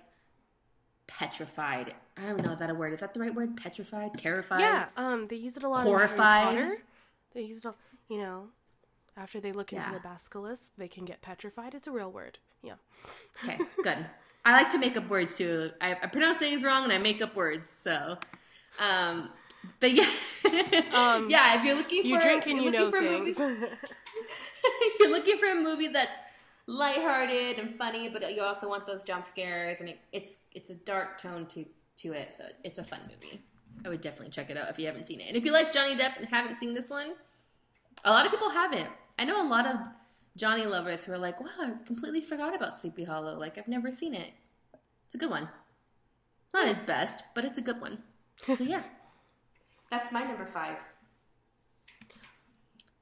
petrified. 1.05 1.93
I 2.15 2.27
don't 2.27 2.41
know, 2.45 2.53
is 2.53 2.59
that 2.59 2.69
a 2.69 2.73
word? 2.73 2.93
Is 2.93 3.01
that 3.01 3.13
the 3.13 3.19
right 3.19 3.35
word? 3.35 3.57
Petrified, 3.57 4.17
terrified. 4.17 4.61
Yeah, 4.61 4.85
um, 4.95 5.25
they 5.25 5.35
use 5.35 5.57
it 5.57 5.63
a 5.63 5.67
lot 5.67 5.83
Horrified. 5.83 6.47
in 6.47 6.55
Harry 6.55 6.67
Potter. 6.69 6.83
They 7.33 7.41
use 7.41 7.57
it, 7.57 7.65
all, 7.65 7.75
you 8.07 8.19
know, 8.19 8.45
after 9.17 9.41
they 9.41 9.51
look 9.51 9.73
into 9.73 9.85
Yeah. 9.85 9.95
the 9.95 9.99
basilisk, 9.99 10.71
they 10.77 10.87
can 10.87 11.03
get 11.03 11.21
petrified. 11.21 11.75
It's 11.75 11.87
a 11.87 11.91
real 11.91 12.09
word. 12.09 12.39
Yeah. 12.63 12.75
Okay, 13.43 13.57
good. 13.83 14.05
I 14.45 14.53
like 14.53 14.69
to 14.69 14.77
make 14.77 14.95
up 14.95 15.09
words 15.09 15.37
too. 15.37 15.71
I, 15.81 15.91
I 16.01 16.07
pronounce 16.07 16.37
things 16.37 16.63
wrong 16.63 16.85
and 16.85 16.93
I 16.93 16.99
make 16.99 17.21
up 17.21 17.35
words. 17.35 17.69
So, 17.69 18.17
um, 18.79 19.29
but 19.79 19.91
yeah, 19.93 20.09
Um, 20.93 21.29
yeah. 21.29 21.59
If 21.59 21.65
you're 21.65 21.75
looking 21.75 22.01
for, 22.03 22.07
You 22.07 22.21
drink 22.21 22.45
and 22.47 22.57
you're 22.57 22.65
you 22.65 22.71
looking 22.71 22.85
know 22.85 22.91
for 22.91 22.97
a 22.97 23.19
movie- 23.19 23.67
you're 24.99 25.09
looking 25.11 25.37
for 25.37 25.47
a 25.51 25.55
movie 25.55 25.87
that's 25.87 26.15
lighthearted 26.67 27.57
and 27.59 27.75
funny, 27.77 28.09
but 28.09 28.33
you 28.35 28.41
also 28.41 28.67
want 28.69 28.85
those 28.85 29.03
jump 29.03 29.25
scares, 29.27 29.79
and 29.79 29.89
it, 29.89 29.99
it's 30.11 30.37
it's 30.53 30.69
a 30.69 30.75
dark 30.75 31.19
tone 31.21 31.45
to 31.47 31.65
to 31.97 32.13
it. 32.13 32.33
So 32.33 32.45
it's 32.63 32.77
a 32.77 32.83
fun 32.83 32.99
movie. 33.09 33.41
I 33.85 33.89
would 33.89 34.01
definitely 34.01 34.29
check 34.31 34.49
it 34.49 34.57
out 34.57 34.69
if 34.69 34.77
you 34.77 34.85
haven't 34.87 35.05
seen 35.05 35.21
it. 35.21 35.27
And 35.27 35.37
if 35.37 35.45
you 35.45 35.51
like 35.51 35.71
Johnny 35.71 35.95
Depp 35.95 36.17
and 36.17 36.27
haven't 36.27 36.57
seen 36.57 36.73
this 36.73 36.89
one, 36.89 37.13
a 38.03 38.11
lot 38.11 38.25
of 38.25 38.31
people 38.31 38.49
haven't. 38.49 38.89
I 39.17 39.23
know 39.25 39.41
a 39.41 39.47
lot 39.47 39.65
of 39.65 39.77
Johnny 40.35 40.65
lovers 40.65 41.03
who 41.05 41.11
are 41.13 41.17
like, 41.17 41.39
"Wow, 41.41 41.47
I 41.61 41.73
completely 41.85 42.21
forgot 42.21 42.55
about 42.55 42.77
Sleepy 42.79 43.03
Hollow. 43.05 43.37
Like 43.37 43.57
I've 43.57 43.67
never 43.67 43.91
seen 43.91 44.13
it. 44.13 44.31
It's 45.05 45.15
a 45.15 45.17
good 45.17 45.29
one. 45.29 45.49
Not 46.53 46.67
its 46.67 46.81
best, 46.81 47.23
but 47.33 47.45
it's 47.45 47.57
a 47.57 47.61
good 47.61 47.79
one." 47.81 48.03
So 48.45 48.63
yeah, 48.63 48.83
that's 49.89 50.11
my 50.11 50.23
number 50.23 50.45
five. 50.45 50.77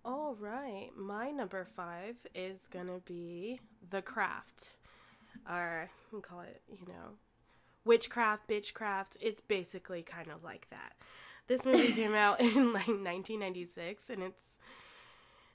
All 0.06 0.36
right, 0.40 0.90
my 0.96 1.32
number 1.32 1.66
five 1.76 2.16
is 2.34 2.60
gonna 2.72 3.00
be 3.06 3.60
The 3.90 4.02
Craft, 4.02 4.68
or 5.50 5.90
we 6.14 6.22
call 6.22 6.42
it, 6.42 6.62
you 6.70 6.88
know, 6.88 7.16
witchcraft, 7.84 8.48
bitchcraft. 8.48 9.18
It's 9.20 9.42
basically 9.42 10.04
kind 10.04 10.30
of 10.32 10.44
like 10.44 10.68
that. 10.70 10.94
This 11.48 11.66
movie 11.66 11.92
came 11.92 12.14
out 12.16 12.40
in 12.40 12.74
like 12.74 12.88
1996, 12.88 14.10
and 14.10 14.24
it's 14.24 14.58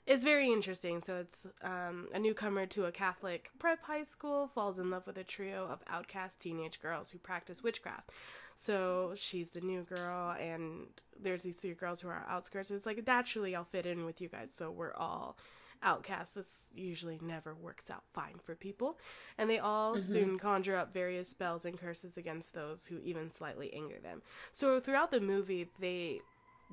it's 0.05 0.23
very 0.23 0.51
interesting. 0.51 1.01
So 1.01 1.17
it's 1.17 1.47
um, 1.63 2.09
a 2.13 2.19
newcomer 2.19 2.65
to 2.67 2.85
a 2.85 2.91
Catholic 2.91 3.51
prep 3.57 3.83
high 3.83 4.03
school 4.03 4.47
falls 4.47 4.77
in 4.77 4.89
love 4.89 5.07
with 5.07 5.17
a 5.17 5.23
trio 5.23 5.65
of 5.65 5.79
outcast 5.87 6.39
teenage 6.39 6.81
girls 6.81 7.11
who 7.11 7.17
practice 7.17 7.63
witchcraft. 7.63 8.11
So 8.55 9.13
she's 9.15 9.51
the 9.51 9.61
new 9.61 9.83
girl, 9.83 10.35
and 10.39 10.87
there's 11.19 11.43
these 11.43 11.57
three 11.57 11.73
girls 11.73 12.01
who 12.01 12.07
are 12.07 12.25
outskirts. 12.29 12.71
It's 12.71 12.85
like 12.85 13.05
naturally 13.05 13.55
I'll 13.55 13.63
fit 13.63 13.85
in 13.85 14.05
with 14.05 14.21
you 14.21 14.29
guys, 14.29 14.49
so 14.51 14.71
we're 14.71 14.93
all 14.93 15.37
outcasts. 15.81 16.35
This 16.35 16.47
usually 16.73 17.19
never 17.21 17.53
works 17.53 17.89
out 17.89 18.03
fine 18.13 18.39
for 18.43 18.55
people, 18.55 18.97
and 19.37 19.49
they 19.49 19.59
all 19.59 19.95
mm-hmm. 19.95 20.13
soon 20.13 20.39
conjure 20.39 20.77
up 20.77 20.93
various 20.93 21.29
spells 21.29 21.65
and 21.65 21.79
curses 21.79 22.17
against 22.17 22.53
those 22.53 22.85
who 22.85 22.99
even 22.99 23.29
slightly 23.29 23.73
anger 23.73 23.99
them. 24.01 24.21
So 24.51 24.79
throughout 24.79 25.11
the 25.11 25.19
movie, 25.19 25.69
they 25.79 26.21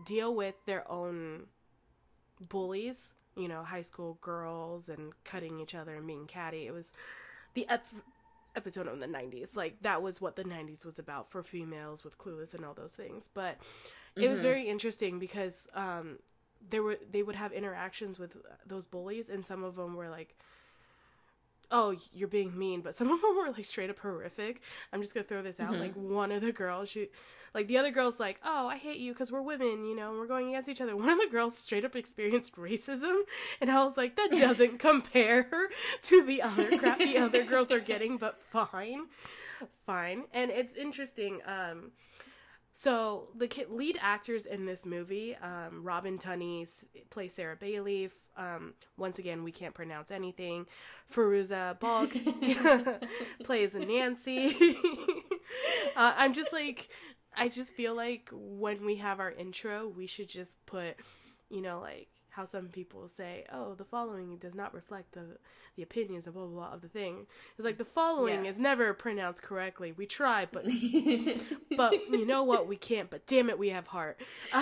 deal 0.05 0.35
with 0.35 0.55
their 0.67 0.91
own 0.91 1.47
bullies, 2.49 3.13
you 3.37 3.49
know, 3.49 3.63
high 3.63 3.83
school 3.83 4.19
girls 4.21 4.89
and 4.89 5.13
cutting 5.25 5.61
each 5.61 5.75
other 5.75 5.95
and 5.97 6.07
being 6.07 6.27
catty. 6.27 6.67
It 6.67 6.73
was 6.73 6.93
the 7.55 7.67
ep- 7.69 7.87
episode 8.57 8.87
of 8.87 9.01
the 9.01 9.07
90s. 9.07 9.57
Like, 9.57 9.81
that 9.83 10.03
was 10.03 10.21
what 10.21 10.37
the 10.37 10.45
90s 10.45 10.85
was 10.85 10.99
about 10.99 11.31
for 11.31 11.43
females 11.43 12.05
with 12.05 12.19
Clueless 12.19 12.55
and 12.55 12.65
all 12.65 12.75
those 12.75 12.93
things. 12.93 13.29
But 13.33 13.59
it 14.17 14.29
was 14.29 14.41
very 14.41 14.69
interesting 14.69 15.19
because 15.19 15.69
um, 15.75 16.19
there 16.69 16.83
were 16.83 16.99
they 17.11 17.23
would 17.23 17.37
have 17.37 17.53
interactions 17.53 18.19
with 18.19 18.37
those 18.67 18.85
bullies, 18.85 19.31
and 19.31 19.45
some 19.45 19.65
of 19.65 19.77
them 19.77 19.95
were 19.95 20.09
like, 20.09 20.37
oh, 21.71 21.95
you're 22.13 22.29
being 22.29 22.57
mean, 22.59 22.81
but 22.81 22.97
some 22.97 23.11
of 23.13 23.21
them 23.21 23.37
were 23.37 23.51
like 23.51 23.65
straight 23.65 23.91
up 23.91 23.99
horrific. 23.99 24.61
I'm 24.93 25.01
just 25.01 25.15
gonna 25.15 25.25
throw 25.25 25.43
this 25.43 25.61
out. 25.61 25.75
Like 25.77 25.95
one 25.95 26.33
of 26.33 26.43
the 26.43 26.53
girls, 26.53 26.89
she, 26.89 27.09
like 27.55 27.67
the 27.67 27.79
other 27.79 27.91
girl's 27.91 28.21
like, 28.21 28.41
oh, 28.45 28.69
I 28.69 28.77
hate 28.77 28.99
you 28.99 29.13
because 29.13 29.33
we're 29.33 29.43
women, 29.43 29.85
you 29.85 29.97
know, 29.97 30.11
and 30.11 30.19
we're 30.19 30.27
going 30.27 30.49
against 30.49 30.69
each 30.69 30.81
other. 30.81 30.97
One 30.97 31.09
of 31.09 31.19
the 31.19 31.29
girls 31.31 31.57
straight 31.57 31.85
up 31.85 31.97
experienced 31.97 32.57
racism, 32.57 33.23
and 33.61 33.71
I 33.71 33.85
was 33.85 33.97
like, 33.97 34.17
that 34.17 34.31
doesn't 34.31 34.79
compare 34.79 35.71
to 36.03 36.25
the 36.25 36.43
other 36.43 36.79
crap 36.79 36.99
the 36.99 37.19
other 37.19 37.45
girls 37.45 37.73
are 37.73 37.81
getting, 37.81 38.17
but 38.17 38.41
fine, 38.51 39.07
fine. 39.87 40.25
And 40.33 40.51
it's 40.51 40.75
interesting. 40.75 41.41
Um, 41.47 41.93
so 42.73 43.29
the 43.37 43.49
lead 43.69 43.99
actors 44.01 44.47
in 44.47 44.67
this 44.67 44.87
movie, 44.87 45.37
um, 45.37 45.83
Robin 45.83 46.19
Tunney 46.19 46.63
s- 46.63 46.85
plays 47.11 47.35
Sarah 47.35 47.57
Bailey. 47.57 48.11
Um, 48.37 48.75
once 48.97 49.19
again, 49.19 49.45
we 49.45 49.53
can't 49.53 49.75
pronounce 49.75 50.11
anything. 50.11 50.67
Fairuza 51.13 51.79
Balk 51.81 52.13
plays 53.45 53.75
Nancy. 53.75 54.57
uh, 55.97 56.15
I'm 56.17 56.33
just 56.33 56.53
like, 56.53 56.89
I 57.37 57.49
just 57.49 57.75
feel 57.75 57.95
like 57.95 58.31
when 58.33 58.85
we 58.85 58.97
have 58.97 59.21
our 59.21 59.31
intro, 59.33 59.89
we 59.89 60.07
should 60.07 60.29
just 60.29 60.65
put, 60.67 60.97
you 61.51 61.61
know, 61.61 61.81
like 61.81 62.09
how 62.31 62.45
some 62.47 62.69
people 62.69 63.09
say, 63.09 63.45
"Oh, 63.53 63.75
the 63.75 63.85
following 63.85 64.37
does 64.39 64.55
not 64.55 64.73
reflect 64.75 65.13
the 65.13 65.39
the 65.77 65.83
opinions 65.83 66.27
of 66.27 66.35
blah 66.35 66.47
blah, 66.47 66.67
blah 66.69 66.75
of 66.75 66.81
the 66.83 66.89
thing." 66.89 67.27
It's 67.59 67.65
like 67.65 67.79
the 67.79 67.85
following 67.85 68.45
Yeah. 68.45 68.51
is 68.51 68.59
never 68.61 68.93
pronounced 68.95 69.43
correctly. 69.43 69.93
We 69.93 70.07
try, 70.07 70.47
but 70.51 70.65
but 71.77 71.93
you 72.11 72.25
know 72.27 72.43
what? 72.45 72.67
We 72.67 72.77
can't. 72.77 73.11
But 73.11 73.27
damn 73.27 73.51
it, 73.51 73.59
we 73.59 73.71
have 73.71 73.87
heart. 73.89 74.19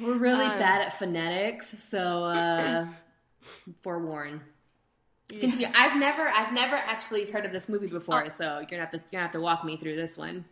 We're 0.00 0.14
really 0.14 0.46
Um, 0.46 0.58
bad 0.58 0.80
at 0.82 0.98
phonetics, 0.98 1.68
so 1.82 2.24
uh, 2.24 2.86
forewarn. 3.82 4.40
Continue. 5.28 5.66
I've 5.74 5.96
never, 5.98 6.28
I've 6.28 6.52
never 6.52 6.74
actually 6.76 7.30
heard 7.30 7.44
of 7.44 7.52
this 7.52 7.68
movie 7.68 7.86
before, 7.88 8.24
Oh. 8.24 8.28
so 8.28 8.44
you're 8.58 8.66
gonna 8.66 8.80
have 8.82 8.90
to, 8.92 8.96
you're 8.98 9.04
gonna 9.12 9.22
have 9.24 9.32
to 9.32 9.40
walk 9.40 9.64
me 9.64 9.76
through 9.76 9.96
this 9.96 10.16
one. 10.16 10.44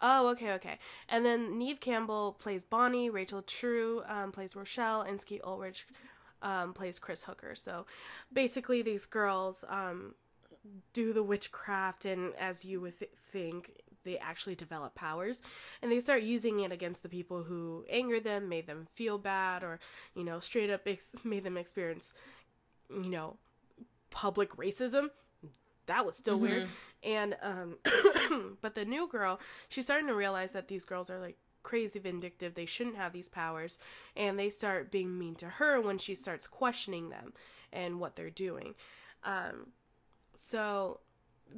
Oh, 0.00 0.28
okay, 0.28 0.52
okay. 0.52 0.78
And 1.08 1.24
then 1.24 1.58
Neve 1.58 1.80
Campbell 1.80 2.36
plays 2.38 2.64
Bonnie. 2.64 3.10
Rachel 3.10 3.42
True 3.42 4.02
um, 4.08 4.32
plays 4.32 4.56
Rochelle, 4.56 5.02
and 5.02 5.20
Skeet 5.20 5.42
Ulrich 5.44 5.86
um, 6.42 6.72
plays 6.72 6.98
Chris 6.98 7.24
Hooker. 7.24 7.54
So 7.54 7.86
basically, 8.32 8.82
these 8.82 9.06
girls 9.06 9.64
um, 9.68 10.14
do 10.92 11.12
the 11.12 11.22
witchcraft, 11.22 12.04
and 12.04 12.34
as 12.36 12.64
you 12.64 12.80
would 12.80 12.98
th- 12.98 13.10
think, 13.32 13.82
they 14.04 14.18
actually 14.18 14.54
develop 14.54 14.94
powers, 14.94 15.40
and 15.82 15.90
they 15.90 16.00
start 16.00 16.22
using 16.22 16.60
it 16.60 16.72
against 16.72 17.02
the 17.02 17.08
people 17.08 17.42
who 17.42 17.84
angered 17.90 18.24
them, 18.24 18.48
made 18.48 18.66
them 18.66 18.86
feel 18.94 19.18
bad, 19.18 19.62
or 19.62 19.80
you 20.14 20.24
know, 20.24 20.38
straight 20.40 20.70
up 20.70 20.82
ex- 20.86 21.10
made 21.24 21.44
them 21.44 21.56
experience, 21.56 22.12
you 22.88 23.10
know, 23.10 23.36
public 24.10 24.56
racism. 24.56 25.10
That 25.86 26.04
was 26.04 26.16
still 26.16 26.38
weird. 26.38 26.68
And 27.02 27.36
um, 27.42 27.76
but 28.60 28.74
the 28.74 28.84
new 28.84 29.08
girl, 29.08 29.40
she's 29.68 29.84
starting 29.84 30.08
to 30.08 30.14
realize 30.14 30.52
that 30.52 30.68
these 30.68 30.84
girls 30.84 31.10
are 31.10 31.18
like 31.18 31.36
crazy 31.62 31.98
vindictive. 31.98 32.54
They 32.54 32.66
shouldn't 32.66 32.96
have 32.96 33.12
these 33.12 33.28
powers, 33.28 33.78
and 34.16 34.38
they 34.38 34.50
start 34.50 34.90
being 34.90 35.18
mean 35.18 35.34
to 35.36 35.46
her 35.46 35.80
when 35.80 35.98
she 35.98 36.14
starts 36.14 36.46
questioning 36.46 37.10
them 37.10 37.32
and 37.72 38.00
what 38.00 38.16
they're 38.16 38.30
doing. 38.30 38.74
Um, 39.24 39.68
so 40.36 41.00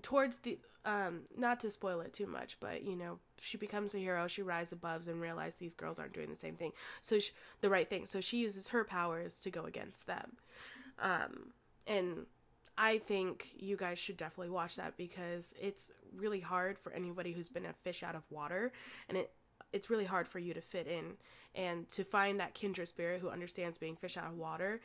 towards 0.02 0.38
the 0.38 0.58
um 0.84 1.22
not 1.36 1.60
to 1.60 1.70
spoil 1.70 2.00
it 2.00 2.12
too 2.12 2.26
much 2.26 2.56
but 2.60 2.82
you 2.82 2.94
know 2.94 3.18
she 3.40 3.56
becomes 3.56 3.94
a 3.94 3.98
hero 3.98 4.26
she 4.28 4.42
rises 4.42 4.72
above 4.72 5.08
and 5.08 5.20
realizes 5.20 5.54
these 5.54 5.74
girls 5.74 5.98
aren't 5.98 6.12
doing 6.12 6.30
the 6.30 6.38
same 6.38 6.54
thing 6.54 6.72
so 7.02 7.18
sh 7.18 7.30
the 7.60 7.70
right 7.70 7.90
thing 7.90 8.06
so 8.06 8.20
she 8.20 8.38
uses 8.38 8.68
her 8.68 8.84
powers 8.84 9.38
to 9.40 9.50
go 9.50 9.64
against 9.64 10.06
them 10.06 10.32
um 11.00 11.52
and 11.86 12.26
i 12.78 12.96
think 12.98 13.48
you 13.58 13.76
guys 13.76 13.98
should 13.98 14.16
definitely 14.16 14.50
watch 14.50 14.76
that 14.76 14.96
because 14.96 15.54
it's 15.60 15.90
really 16.16 16.40
hard 16.40 16.78
for 16.78 16.92
anybody 16.92 17.32
who's 17.32 17.48
been 17.50 17.66
a 17.66 17.72
fish 17.84 18.02
out 18.02 18.14
of 18.14 18.22
water 18.30 18.72
and 19.08 19.18
it 19.18 19.30
it's 19.70 19.90
really 19.90 20.06
hard 20.06 20.26
for 20.26 20.38
you 20.38 20.54
to 20.54 20.62
fit 20.62 20.86
in 20.86 21.12
and 21.54 21.90
to 21.90 22.02
find 22.02 22.40
that 22.40 22.54
kindred 22.54 22.88
spirit 22.88 23.20
who 23.20 23.28
understands 23.28 23.76
being 23.76 23.96
fish 23.96 24.16
out 24.16 24.26
of 24.26 24.38
water 24.38 24.80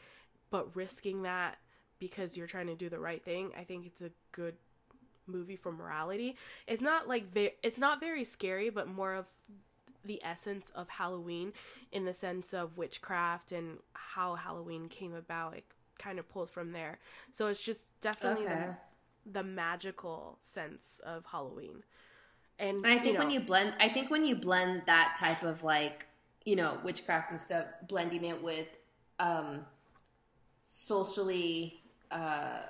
but 0.50 0.76
risking 0.76 1.22
that 1.22 1.58
because 2.00 2.36
you're 2.36 2.48
trying 2.48 2.68
to 2.68 2.76
do 2.76 2.90
the 2.90 3.00
right 3.00 3.24
thing 3.24 3.52
i 3.58 3.64
think 3.64 3.86
it's 3.86 4.02
a 4.02 4.12
good 4.34 4.56
movie 5.28 5.56
for 5.56 5.72
morality. 5.72 6.36
It's 6.68 6.82
not 6.82 7.08
like 7.08 7.32
ve- 7.34 7.56
it's 7.62 7.78
not 7.78 8.00
very 8.00 8.24
scary 8.24 8.70
but 8.70 8.88
more 8.88 9.14
of 9.14 9.26
the 10.06 10.22
essence 10.22 10.70
of 10.76 10.90
halloween 10.90 11.54
in 11.92 12.04
the 12.04 12.14
sense 12.14 12.54
of 12.54 12.78
witchcraft 12.78 13.54
and 13.54 13.78
how 13.94 14.36
halloween 14.36 14.90
came 14.90 15.14
about 15.14 15.56
kind 16.04 16.20
of 16.20 16.28
pulls 16.30 16.50
from 16.50 16.72
there 16.72 17.00
so 17.32 17.48
it's 17.48 17.62
just 17.62 17.86
definitely 18.02 18.46
Okay. 18.46 18.46
the, 18.46 18.76
the 19.26 19.44
magical 19.44 20.38
sense 20.42 21.02
of 21.06 21.26
halloween 21.28 21.84
and, 22.60 22.84
And 22.84 22.92
I 23.00 23.02
think 23.02 23.18
know, 23.18 23.20
when 23.20 23.30
you 23.32 23.40
blend, 23.40 23.76
I 23.80 23.90
think 23.90 24.10
when 24.10 24.26
you 24.26 24.36
blend 24.36 24.84
that 24.86 25.16
type 25.18 25.44
of 25.44 25.64
like, 25.64 26.06
you 26.46 26.56
know, 26.56 26.80
witchcraft 26.84 27.32
and 27.32 27.40
stuff, 27.40 27.66
blending 27.88 28.26
it 28.26 28.42
with 28.44 28.68
um, 29.20 29.66
socially, 30.62 31.82
uh, 32.12 32.64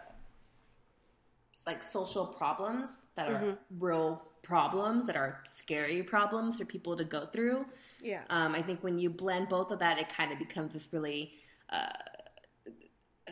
like 1.68 1.84
social 1.84 2.26
problems 2.26 2.98
that 3.16 3.28
are 3.28 3.46
Mm-hmm. 3.46 3.54
real 3.80 4.22
problems 4.42 5.06
that 5.06 5.16
are 5.16 5.40
scary 5.44 6.04
problems 6.04 6.58
for 6.58 6.66
people 6.66 6.96
to 6.98 7.04
go 7.04 7.26
through. 7.28 7.66
yeah 8.00 8.26
Um, 8.30 8.56
I 8.56 8.62
think 8.62 8.84
when 8.84 9.00
you 9.00 9.10
blend 9.10 9.50
both 9.50 9.72
of 9.72 9.80
that, 9.80 10.00
it 10.00 10.10
kind 10.10 10.32
of 10.32 10.40
becomes 10.40 10.74
this 10.74 10.90
really, 10.92 11.34
uh, 11.70 11.88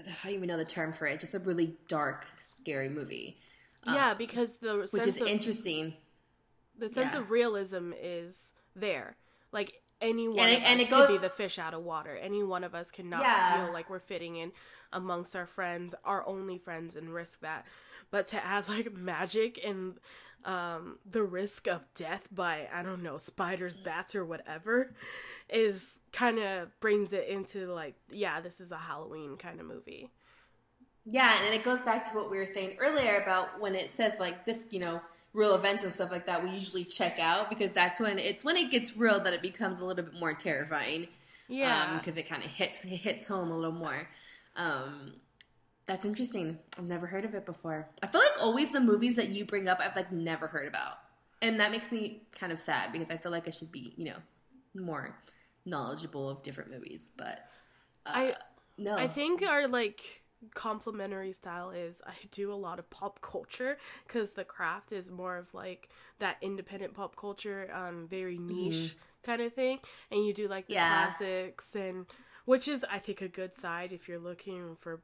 how 0.07 0.27
do 0.29 0.31
you 0.33 0.37
even 0.37 0.47
know 0.47 0.57
the 0.57 0.65
term 0.65 0.93
for 0.93 1.05
it? 1.07 1.19
Just 1.19 1.33
a 1.33 1.39
really 1.39 1.77
dark, 1.87 2.25
scary 2.37 2.89
movie, 2.89 3.37
yeah 3.85 4.13
because 4.13 4.53
the 4.57 4.87
which 4.91 5.07
is 5.07 5.19
of, 5.21 5.27
interesting. 5.27 5.95
the 6.77 6.89
sense 6.89 7.13
Yeah. 7.13 7.19
of 7.21 7.29
realism 7.31 7.91
is 7.99 8.53
there. 8.75 9.15
Like 9.51 9.73
any 10.01 10.27
one 10.27 10.39
And 10.39 10.49
it- 10.51 10.63
and 10.63 10.79
us 10.81 10.87
it 10.87 10.89
could 10.89 11.07
goes- 11.07 11.11
be 11.11 11.17
the 11.17 11.29
fish 11.29 11.59
out 11.59 11.73
of 11.73 11.83
water. 11.83 12.15
Any 12.15 12.43
one 12.43 12.63
of 12.63 12.73
us 12.75 12.89
cannot 12.91 13.21
Yeah. 13.21 13.65
feel 13.65 13.73
like 13.73 13.89
we're 13.89 13.99
fitting 13.99 14.35
in 14.35 14.51
amongst 14.93 15.35
our 15.35 15.45
friends, 15.45 15.93
our 16.03 16.25
only 16.27 16.57
friends, 16.57 16.95
and 16.95 17.13
risk 17.13 17.39
that. 17.41 17.65
But 18.09 18.27
to 18.27 18.43
add 18.45 18.67
like 18.67 18.91
magic 18.93 19.59
and 19.63 19.99
um, 20.43 20.97
the 21.05 21.21
risk 21.23 21.67
of 21.67 21.81
death 21.93 22.27
by 22.31 22.67
I 22.73 22.81
don't 22.81 23.03
know 23.03 23.19
spiders, 23.19 23.77
bats, 23.77 24.15
or 24.15 24.25
whatever 24.25 24.95
is 25.49 25.99
kind 26.11 26.39
of 26.39 26.69
brings 26.79 27.13
it 27.13 27.27
into 27.27 27.67
like 27.67 27.95
yeah, 28.11 28.41
this 28.41 28.59
is 28.59 28.71
a 28.71 28.77
Halloween 28.77 29.37
kind 29.37 29.59
of 29.59 29.65
movie. 29.65 30.09
Yeah, 31.05 31.43
and 31.43 31.53
it 31.53 31.63
goes 31.63 31.81
back 31.81 32.03
to 32.05 32.11
what 32.11 32.29
we 32.29 32.37
were 32.37 32.45
saying 32.45 32.77
earlier 32.79 33.21
about 33.21 33.59
when 33.59 33.73
it 33.73 33.89
says 33.89 34.19
like 34.19 34.45
this, 34.45 34.67
you 34.69 34.79
know, 34.79 35.01
real 35.33 35.55
events 35.55 35.83
and 35.83 35.91
stuff 35.91 36.11
like 36.11 36.25
that. 36.27 36.43
We 36.43 36.51
usually 36.51 36.83
check 36.83 37.19
out 37.19 37.49
because 37.49 37.71
that's 37.71 37.99
when 37.99 38.19
it's 38.19 38.43
when 38.43 38.55
it 38.55 38.69
gets 38.69 38.95
real 38.95 39.21
that 39.23 39.33
it 39.33 39.41
becomes 39.41 39.79
a 39.79 39.85
little 39.85 40.03
bit 40.03 40.13
more 40.13 40.33
terrifying. 40.33 41.07
Yeah, 41.47 41.97
because 41.97 42.17
it 42.17 42.29
kind 42.29 42.43
of 42.43 42.49
hits 42.49 42.83
it 42.83 42.87
hits 42.87 43.25
home 43.25 43.51
a 43.51 43.55
little 43.55 43.71
more. 43.71 44.07
Um, 44.55 45.13
that's 45.87 46.05
interesting. 46.05 46.57
I've 46.77 46.85
never 46.85 47.07
heard 47.07 47.25
of 47.25 47.33
it 47.33 47.45
before. 47.45 47.87
I 48.03 48.07
feel 48.07 48.21
like 48.21 48.39
always 48.39 48.71
the 48.71 48.79
movies 48.79 49.15
that 49.15 49.29
you 49.29 49.45
bring 49.45 49.67
up, 49.67 49.79
I've 49.79 49.95
like 49.95 50.11
never 50.11 50.47
heard 50.47 50.67
about, 50.67 50.97
and 51.41 51.59
that 51.59 51.71
makes 51.71 51.91
me 51.91 52.21
kind 52.37 52.51
of 52.51 52.59
sad 52.59 52.91
because 52.91 53.09
I 53.09 53.17
feel 53.17 53.31
like 53.31 53.47
I 53.47 53.51
should 53.51 53.71
be, 53.71 53.93
you 53.97 54.05
know, 54.05 54.17
more 54.75 55.15
knowledgeable 55.65 56.29
of 56.29 56.43
different 56.43 56.71
movies. 56.71 57.09
But 57.17 57.45
uh, 58.05 58.17
I 58.17 58.35
no, 58.77 58.97
I 58.97 59.07
think 59.07 59.43
our 59.43 59.67
like 59.67 60.01
complementary 60.55 61.33
style 61.33 61.71
is 61.71 62.01
I 62.05 62.13
do 62.31 62.51
a 62.51 62.55
lot 62.55 62.79
of 62.79 62.89
pop 62.89 63.21
culture 63.21 63.77
because 64.07 64.33
the 64.33 64.43
craft 64.43 64.91
is 64.91 65.11
more 65.11 65.37
of 65.37 65.53
like 65.53 65.89
that 66.19 66.37
independent 66.41 66.93
pop 66.93 67.15
culture, 67.15 67.71
um, 67.73 68.07
very 68.09 68.37
niche 68.37 68.97
kind 69.23 69.41
of 69.41 69.53
thing, 69.53 69.79
and 70.11 70.25
you 70.25 70.33
do 70.33 70.47
like 70.47 70.67
the 70.67 70.73
Yeah. 70.73 70.87
classics 70.87 71.75
and 71.75 72.05
which 72.45 72.67
is 72.67 72.83
I 72.89 72.99
think 72.99 73.21
a 73.21 73.27
good 73.27 73.55
side 73.55 73.91
if 73.93 74.07
you're 74.07 74.19
looking 74.19 74.77
for. 74.79 75.01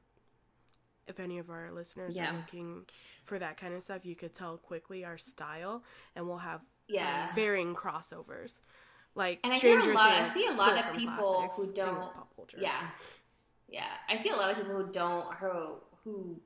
If 1.08 1.20
any 1.22 1.38
of 1.40 1.50
our 1.50 1.72
listeners 1.72 2.16
Yeah. 2.16 2.32
are 2.32 2.36
looking 2.36 2.86
for 3.24 3.40
that 3.40 3.58
kind 3.58 3.74
of 3.74 3.82
stuff, 3.82 4.06
you 4.06 4.16
could 4.16 4.34
tell 4.34 4.58
quickly 4.58 5.06
our 5.06 5.18
style, 5.18 5.84
and 6.16 6.28
we'll 6.28 6.38
have 6.40 6.60
um, 6.60 6.66
Yeah. 6.90 7.30
varying 7.34 7.76
crossovers. 7.76 8.60
Like 9.18 9.40
And 9.44 9.52
I 9.52 9.58
hear 9.58 9.80
a 9.80 9.94
lot- 9.94 10.12
I 10.12 10.30
see 10.30 10.46
a 10.46 10.52
lot 10.54 10.78
of 10.78 10.96
people 10.96 11.34
classics 11.34 11.56
who 11.58 11.74
don't- 11.74 12.14
pop 12.14 12.36
culture. 12.36 12.58
yeah. 12.62 12.88
Yeah, 13.68 13.92
I 14.08 14.16
see 14.18 14.30
a 14.30 14.36
lot 14.36 14.52
of 14.52 14.58
people 14.58 14.76
who 14.82 14.92
don't 14.92 15.26
who 15.42 15.54
who 16.04 16.40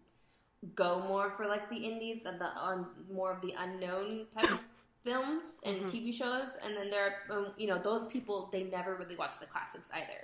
go 0.73 0.99
more 1.11 1.29
for 1.37 1.45
like 1.45 1.69
the 1.69 1.75
indies 1.75 2.25
and 2.25 2.39
the 2.41 2.47
on 2.69 2.87
more 3.11 3.31
of 3.33 3.41
the 3.41 3.51
unknown 3.57 4.25
type 4.31 4.49
of 4.51 4.65
films 5.03 5.59
and 5.65 5.81
Mhm. 5.81 5.91
TV 5.91 6.11
shows, 6.13 6.55
and 6.63 6.75
then 6.77 6.89
there 6.89 7.03
are 7.07 7.15
um, 7.37 7.53
you 7.57 7.67
know 7.67 7.77
those 7.77 8.05
people 8.05 8.47
they 8.53 8.63
never 8.63 8.95
really 8.95 9.17
watch 9.17 9.37
the 9.39 9.45
classics 9.45 9.89
either. 9.93 10.21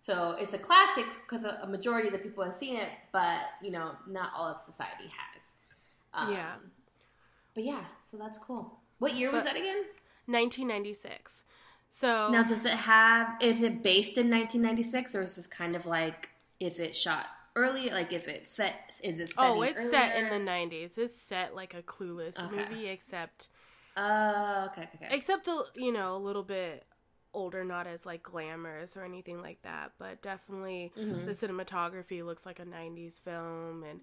So 0.00 0.36
it's 0.38 0.52
a 0.54 0.58
classic 0.58 1.04
because 1.24 1.44
a, 1.44 1.58
a 1.62 1.66
majority 1.66 2.06
of 2.08 2.12
the 2.14 2.20
people 2.26 2.44
have 2.44 2.54
seen 2.54 2.76
it, 2.76 2.90
but 3.12 3.40
you 3.60 3.70
know 3.72 3.96
not 4.06 4.30
all 4.36 4.46
of 4.54 4.62
society 4.62 5.08
has. 5.20 5.42
Um, 6.14 6.32
Yeah. 6.32 6.54
But 7.54 7.64
yeah, 7.64 7.84
so 8.08 8.16
that's 8.16 8.38
cool. 8.38 8.78
What 9.00 9.14
year 9.14 9.32
was 9.32 9.42
that 9.44 9.56
again? 9.56 9.84
1996. 10.26 11.42
So 11.90 12.30
Now, 12.30 12.42
does 12.42 12.64
it 12.64 12.74
have? 12.74 13.36
Is 13.40 13.62
it 13.62 13.82
based 13.82 14.18
in 14.18 14.30
1996, 14.30 15.14
or 15.14 15.22
is 15.22 15.36
this 15.36 15.46
kind 15.46 15.74
of 15.76 15.86
like? 15.86 16.28
Is 16.60 16.78
it 16.78 16.94
shot 16.94 17.26
early? 17.56 17.90
Like, 17.90 18.12
is 18.12 18.26
it 18.26 18.46
set? 18.46 18.92
Is 19.02 19.20
it? 19.20 19.32
oh, 19.38 19.62
it's 19.62 19.88
set 19.90 20.16
in 20.16 20.28
the 20.28 20.38
90s. 20.38 20.98
It's 20.98 21.16
set 21.20 21.54
like 21.54 21.74
a 21.74 21.82
clueless 21.82 22.38
Okay. 22.44 22.62
movie 22.62 22.88
except 22.88 23.48
Oh, 23.96 24.68
okay, 24.70 24.82
okay, 24.82 24.90
okay. 25.06 25.16
except 25.16 25.48
a, 25.48 25.62
you 25.74 25.92
know, 25.92 26.14
a 26.16 26.18
little 26.18 26.42
bit 26.44 26.84
older, 27.34 27.64
not 27.64 27.86
as 27.86 28.06
like 28.06 28.22
glamorous 28.22 28.96
or 28.96 29.04
anything 29.04 29.40
like 29.40 29.60
that, 29.62 29.92
but 29.98 30.22
definitely 30.22 30.92
Mhm. 30.96 31.24
the 31.24 31.32
cinematography 31.32 32.24
looks 32.24 32.46
like 32.46 32.58
a 32.58 32.64
90s 32.64 33.18
film 33.18 33.82
and 33.84 34.00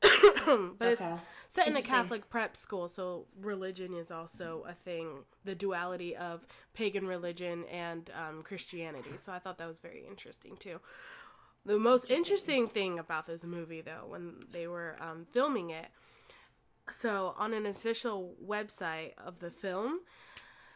but 0.78 0.88
it's 0.92 1.02
set 1.48 1.68
in 1.68 1.76
a 1.76 1.82
Catholic 1.82 2.30
prep 2.30 2.56
school, 2.56 2.88
so 2.88 3.26
religion 3.40 3.94
is 3.94 4.10
also 4.10 4.64
a 4.68 4.74
thing. 4.74 5.24
The 5.44 5.54
duality 5.54 6.16
of 6.16 6.46
pagan 6.74 7.06
religion 7.06 7.64
and 7.70 8.10
um, 8.14 8.42
Christianity. 8.42 9.10
So 9.22 9.32
I 9.32 9.38
thought 9.38 9.58
that 9.58 9.68
was 9.68 9.80
very 9.80 10.04
interesting 10.08 10.56
too. 10.56 10.80
The 11.66 11.78
most 11.78 12.04
Interesting. 12.04 12.16
interesting 12.16 12.68
thing 12.68 12.98
about 12.98 13.26
this 13.26 13.44
movie, 13.44 13.82
though, 13.82 14.06
when 14.08 14.46
they 14.50 14.66
were 14.66 14.96
um, 14.98 15.26
filming 15.30 15.68
it, 15.70 15.88
so 16.90 17.34
on 17.38 17.52
an 17.52 17.66
official 17.66 18.34
website 18.42 19.12
of 19.18 19.40
the 19.40 19.50
film, 19.50 20.00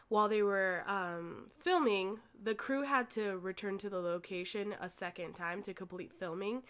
while 0.09 0.29
they 0.29 0.43
were 0.43 0.83
um, 0.87 1.47
filming, 1.59 2.19
the 2.41 2.53
crew 2.53 2.83
had 2.83 3.09
to 3.11 3.37
return 3.39 3.79
to 3.79 3.89
the 3.89 3.97
location 3.97 4.75
a 4.79 4.89
second 4.89 5.33
time 5.33 5.63
to 5.63 5.73
complete 5.73 6.11
filming 6.13 6.61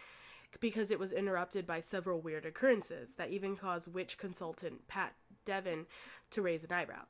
because 0.60 0.92
it 0.92 1.00
was 1.00 1.12
interrupted 1.12 1.68
by 1.68 1.80
several 1.80 2.20
weird 2.20 2.46
occurrences 2.46 3.16
that 3.16 3.32
even 3.32 3.56
caused 3.56 3.94
witch 3.94 4.18
consultant 4.18 4.88
Pat 4.88 5.14
Devin 5.46 5.86
to 6.32 6.42
raise 6.42 6.64
an 6.64 6.72
eyebrow. 6.72 7.04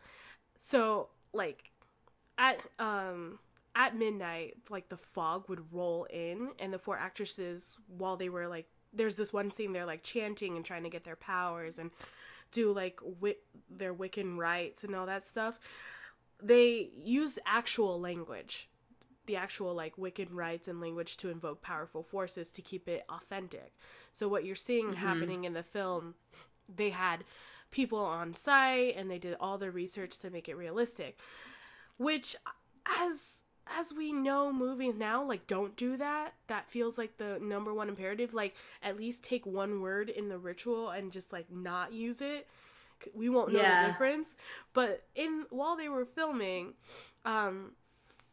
So, 0.60 1.10
like, 1.34 1.72
at 2.38 2.60
um 2.80 3.40
at 3.76 3.96
midnight, 3.96 4.56
like 4.70 4.90
the 4.90 4.98
fog 4.98 5.50
would 5.50 5.74
roll 5.74 6.06
in, 6.06 6.52
and 6.60 6.74
the 6.74 6.80
four 6.80 6.98
actresses, 6.98 7.78
while 7.88 8.16
they 8.16 8.30
were 8.30 8.48
like, 8.48 8.68
there's 8.94 9.18
this 9.18 9.34
one 9.34 9.52
scene 9.52 9.74
they're 9.74 9.86
like 9.86 10.04
chanting 10.04 10.56
and 10.56 10.66
trying 10.66 10.84
to 10.84 10.90
get 10.90 11.04
their 11.04 11.18
powers 11.18 11.78
and 11.78 11.92
do 12.52 12.72
like 12.72 13.00
wit 13.04 13.44
their 13.70 13.94
Wiccan 13.94 14.38
rites 14.38 14.84
and 14.84 14.96
all 14.96 15.06
that 15.06 15.24
stuff. 15.24 15.60
They 16.42 16.90
use 16.96 17.38
actual 17.46 18.00
language 18.00 18.70
the 19.26 19.36
actual 19.36 19.74
like 19.74 19.96
Wiccan 19.98 20.30
rites 20.32 20.68
and 20.68 20.80
language 20.82 21.18
to 21.18 21.30
invoke 21.30 21.62
powerful 21.62 22.04
forces 22.04 22.50
to 22.52 22.62
keep 22.62 22.88
it 22.88 23.06
authentic. 23.10 23.74
So 24.14 24.28
what 24.28 24.46
you're 24.46 24.56
seeing 24.56 24.94
happening 24.94 25.44
in 25.46 25.54
the 25.54 25.64
film, 25.64 26.16
they 26.74 26.90
had 26.92 27.24
people 27.72 28.00
on 28.00 28.34
site 28.34 28.96
and 28.96 29.10
they 29.12 29.18
did 29.20 29.36
all 29.40 29.58
the 29.58 29.72
research 29.72 30.18
to 30.20 30.30
make 30.30 30.48
it 30.48 30.56
realistic. 30.56 31.18
Which 31.98 32.36
as 32.86 33.42
as 33.80 33.92
we 33.92 34.12
know 34.12 34.54
movies 34.54 34.94
now 34.96 35.24
like 35.24 35.48
don't 35.48 35.76
do 35.76 35.98
that. 35.98 36.34
That 36.48 36.70
feels 36.70 36.98
like 36.98 37.18
the 37.18 37.40
number 37.42 37.74
one 37.74 37.90
imperative 37.90 38.34
like 38.34 38.56
at 38.84 38.98
least 38.98 39.24
take 39.24 39.46
one 39.46 39.82
word 39.82 40.10
in 40.10 40.30
the 40.30 40.38
ritual 40.38 40.90
and 40.92 41.12
just 41.12 41.34
like 41.34 41.52
not 41.52 41.92
use 41.92 42.22
it. 42.22 42.48
We 43.14 43.28
won't 43.30 43.52
know 43.52 43.60
Yeah. 43.62 43.82
the 43.82 43.92
difference. 43.92 44.36
But 44.74 45.04
in 45.16 45.46
while 45.50 45.76
they 45.76 45.90
were 45.90 46.06
filming 46.06 46.74
um 47.26 47.72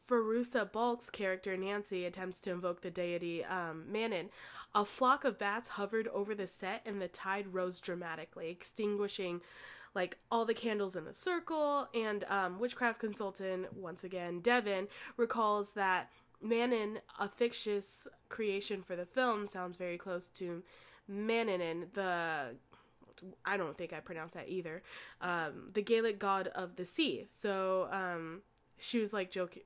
Fairuza 0.09 0.71
Balk's 0.71 1.11
character 1.11 1.57
Nancy 1.57 2.05
attempts 2.05 2.41
to 2.41 2.51
invoke 2.51 2.83
the 2.83 2.91
deity 2.91 3.45
um, 3.45 3.85
Manon. 3.91 4.31
A 4.75 4.85
flock 4.85 5.25
of 5.25 5.39
bats 5.39 5.71
hovered 5.71 6.09
over 6.09 6.35
the 6.35 6.47
set, 6.47 6.83
and 6.87 7.01
the 7.01 7.09
tide 7.09 7.53
rose 7.53 7.79
dramatically, 7.79 8.49
extinguishing 8.51 9.41
like 9.95 10.17
all 10.31 10.45
the 10.45 10.55
candles 10.55 10.97
in 10.97 11.05
the 11.05 11.15
circle. 11.15 11.89
And 11.95 12.25
um, 12.29 12.59
witchcraft 12.59 12.99
consultant, 12.99 13.73
once 13.77 14.05
again 14.05 14.41
Devin, 14.41 14.89
recalls 15.17 15.73
that 15.73 16.11
Manon, 16.41 16.99
a 17.21 17.29
fictitious 17.29 18.09
creation 18.29 18.83
for 18.83 18.97
the 18.97 19.07
film, 19.07 19.47
sounds 19.47 19.77
very 19.77 19.99
close 19.99 20.29
to 20.29 20.63
Mananin, 21.11 21.93
the 21.93 22.57
I 23.45 23.57
don't 23.57 23.77
think 23.77 23.93
I 23.93 24.01
pronounced 24.01 24.35
that 24.35 24.49
either. 24.49 24.83
Um, 25.21 25.71
the 25.73 25.83
Gaelic 25.83 26.19
god 26.19 26.49
of 26.49 26.77
the 26.77 26.85
sea. 26.85 27.27
So 27.31 27.89
um, 27.93 28.41
she 28.79 28.99
was 28.99 29.13
like 29.13 29.31
joking. 29.31 29.63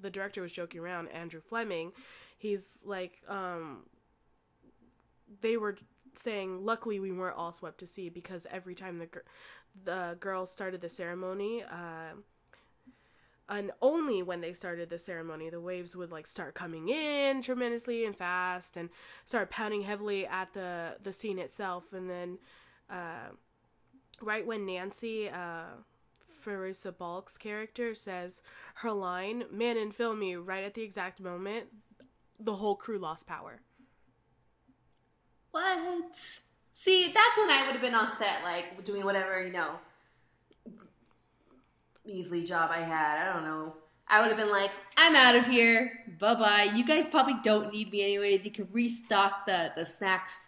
The 0.00 0.10
director 0.10 0.42
was 0.42 0.52
joking 0.52 0.80
around. 0.80 1.08
Andrew 1.08 1.40
Fleming. 1.40 1.92
He's 2.38 2.78
like, 2.84 3.20
um, 3.28 3.84
they 5.40 5.56
were 5.56 5.76
saying, 6.14 6.64
luckily 6.64 6.98
we 7.00 7.12
weren't 7.12 7.36
all 7.36 7.52
swept 7.52 7.78
to 7.78 7.86
sea 7.86 8.08
because 8.08 8.46
every 8.50 8.74
time 8.74 8.98
the 8.98 9.06
gir- 9.06 9.24
the 9.84 10.16
girl 10.20 10.46
started 10.46 10.80
the 10.80 10.88
ceremony, 10.88 11.62
uh, 11.62 12.14
and 13.48 13.72
only 13.82 14.22
when 14.22 14.40
they 14.40 14.52
started 14.52 14.90
the 14.90 14.98
ceremony, 14.98 15.50
the 15.50 15.60
waves 15.60 15.96
would 15.96 16.10
like 16.12 16.26
start 16.26 16.54
coming 16.54 16.88
in 16.88 17.42
tremendously 17.42 18.04
and 18.04 18.16
fast 18.16 18.76
and 18.76 18.90
start 19.26 19.50
pounding 19.50 19.82
heavily 19.82 20.26
at 20.26 20.52
the 20.54 20.96
the 21.02 21.12
scene 21.12 21.38
itself, 21.38 21.92
and 21.92 22.08
then. 22.10 22.38
Uh, 22.88 23.30
right 24.20 24.46
when 24.46 24.66
Nancy, 24.66 25.28
uh, 25.28 25.64
Fairuza 26.40 26.96
Balk's 26.96 27.36
character 27.36 27.94
says 27.94 28.42
her 28.76 28.92
line, 28.92 29.44
man 29.50 29.76
and 29.76 29.94
film 29.94 30.18
me 30.18 30.36
right 30.36 30.64
at 30.64 30.74
the 30.74 30.82
exact 30.82 31.20
moment, 31.20 31.66
the 32.38 32.56
whole 32.56 32.74
crew 32.74 32.98
lost 32.98 33.26
power. 33.26 33.60
What? 35.50 35.78
See, 36.72 37.12
that's 37.12 37.38
when 37.38 37.50
I 37.50 37.64
would 37.66 37.72
have 37.72 37.82
been 37.82 37.94
on 37.94 38.08
set, 38.10 38.42
like 38.42 38.84
doing 38.84 39.04
whatever 39.04 39.44
you 39.44 39.52
know, 39.52 39.78
measly 42.06 42.44
job 42.44 42.70
I 42.72 42.80
had. 42.80 43.26
I 43.26 43.32
don't 43.32 43.44
know. 43.44 43.74
I 44.08 44.20
would 44.20 44.28
have 44.28 44.36
been 44.36 44.50
like, 44.50 44.70
I'm 44.96 45.14
out 45.14 45.36
of 45.36 45.46
here. 45.46 45.92
Bye 46.18 46.34
bye. 46.34 46.72
You 46.74 46.84
guys 46.84 47.06
probably 47.10 47.36
don't 47.44 47.72
need 47.72 47.92
me 47.92 48.02
anyways. 48.02 48.44
You 48.44 48.50
can 48.50 48.68
restock 48.72 49.46
the 49.46 49.72
the 49.76 49.84
snacks 49.84 50.46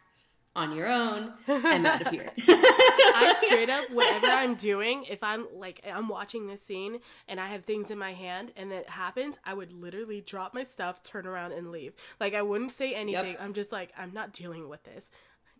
on 0.54 0.76
your 0.76 0.86
own. 0.86 1.32
I'm 1.48 1.86
out 1.86 2.02
of 2.02 2.08
here. 2.08 2.30
I 2.48 3.34
straight 3.44 3.70
up, 3.70 3.90
whatever 3.90 4.26
I'm 4.30 4.54
doing, 4.54 5.04
if 5.08 5.22
I'm 5.22 5.46
like, 5.54 5.80
I'm 5.90 6.08
watching 6.08 6.46
this 6.46 6.62
scene 6.62 7.00
and 7.28 7.40
I 7.40 7.48
have 7.48 7.64
things 7.64 7.90
in 7.90 7.98
my 7.98 8.12
hand 8.12 8.52
and 8.56 8.72
it 8.72 8.88
happens, 8.88 9.36
I 9.44 9.54
would 9.54 9.72
literally 9.72 10.20
drop 10.20 10.54
my 10.54 10.64
stuff, 10.64 11.02
turn 11.02 11.26
around, 11.26 11.52
and 11.52 11.70
leave. 11.70 11.94
Like, 12.20 12.34
I 12.34 12.42
wouldn't 12.42 12.72
say 12.72 12.94
anything. 12.94 13.36
I'm 13.40 13.54
just 13.54 13.72
like, 13.72 13.92
I'm 13.96 14.12
not 14.12 14.32
dealing 14.32 14.68
with 14.68 14.84
this. 14.84 15.10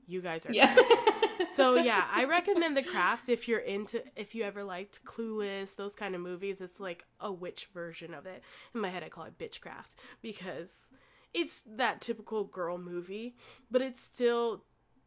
You 0.07 0.21
guys 0.21 0.45
are. 0.45 0.53
yeah. 0.53 0.77
so 1.55 1.77
yeah, 1.77 2.05
I 2.13 2.25
recommend 2.25 2.77
The 2.77 2.83
Craft 2.83 3.29
if 3.29 3.47
you're 3.47 3.61
into 3.61 4.03
if 4.17 4.35
you 4.35 4.43
ever 4.43 4.65
liked 4.65 5.05
Clueless, 5.05 5.77
those 5.77 5.95
kind 5.95 6.15
of 6.15 6.21
movies. 6.21 6.61
It's 6.61 6.81
like 6.81 7.05
a 7.21 7.33
witch 7.33 7.69
version 7.73 8.13
of 8.13 8.27
it. 8.27 8.43
In 8.75 8.81
my 8.81 8.91
head 8.91 9.05
I 9.05 9.09
call 9.09 9.25
it 9.25 9.39
Bitchcraft 9.39 9.95
because 10.21 10.91
it's 11.33 11.63
that 11.67 12.01
typical 12.01 12.45
girl 12.45 12.79
movie, 12.79 13.37
but 13.71 13.81
it's 13.81 14.03
still 14.03 14.65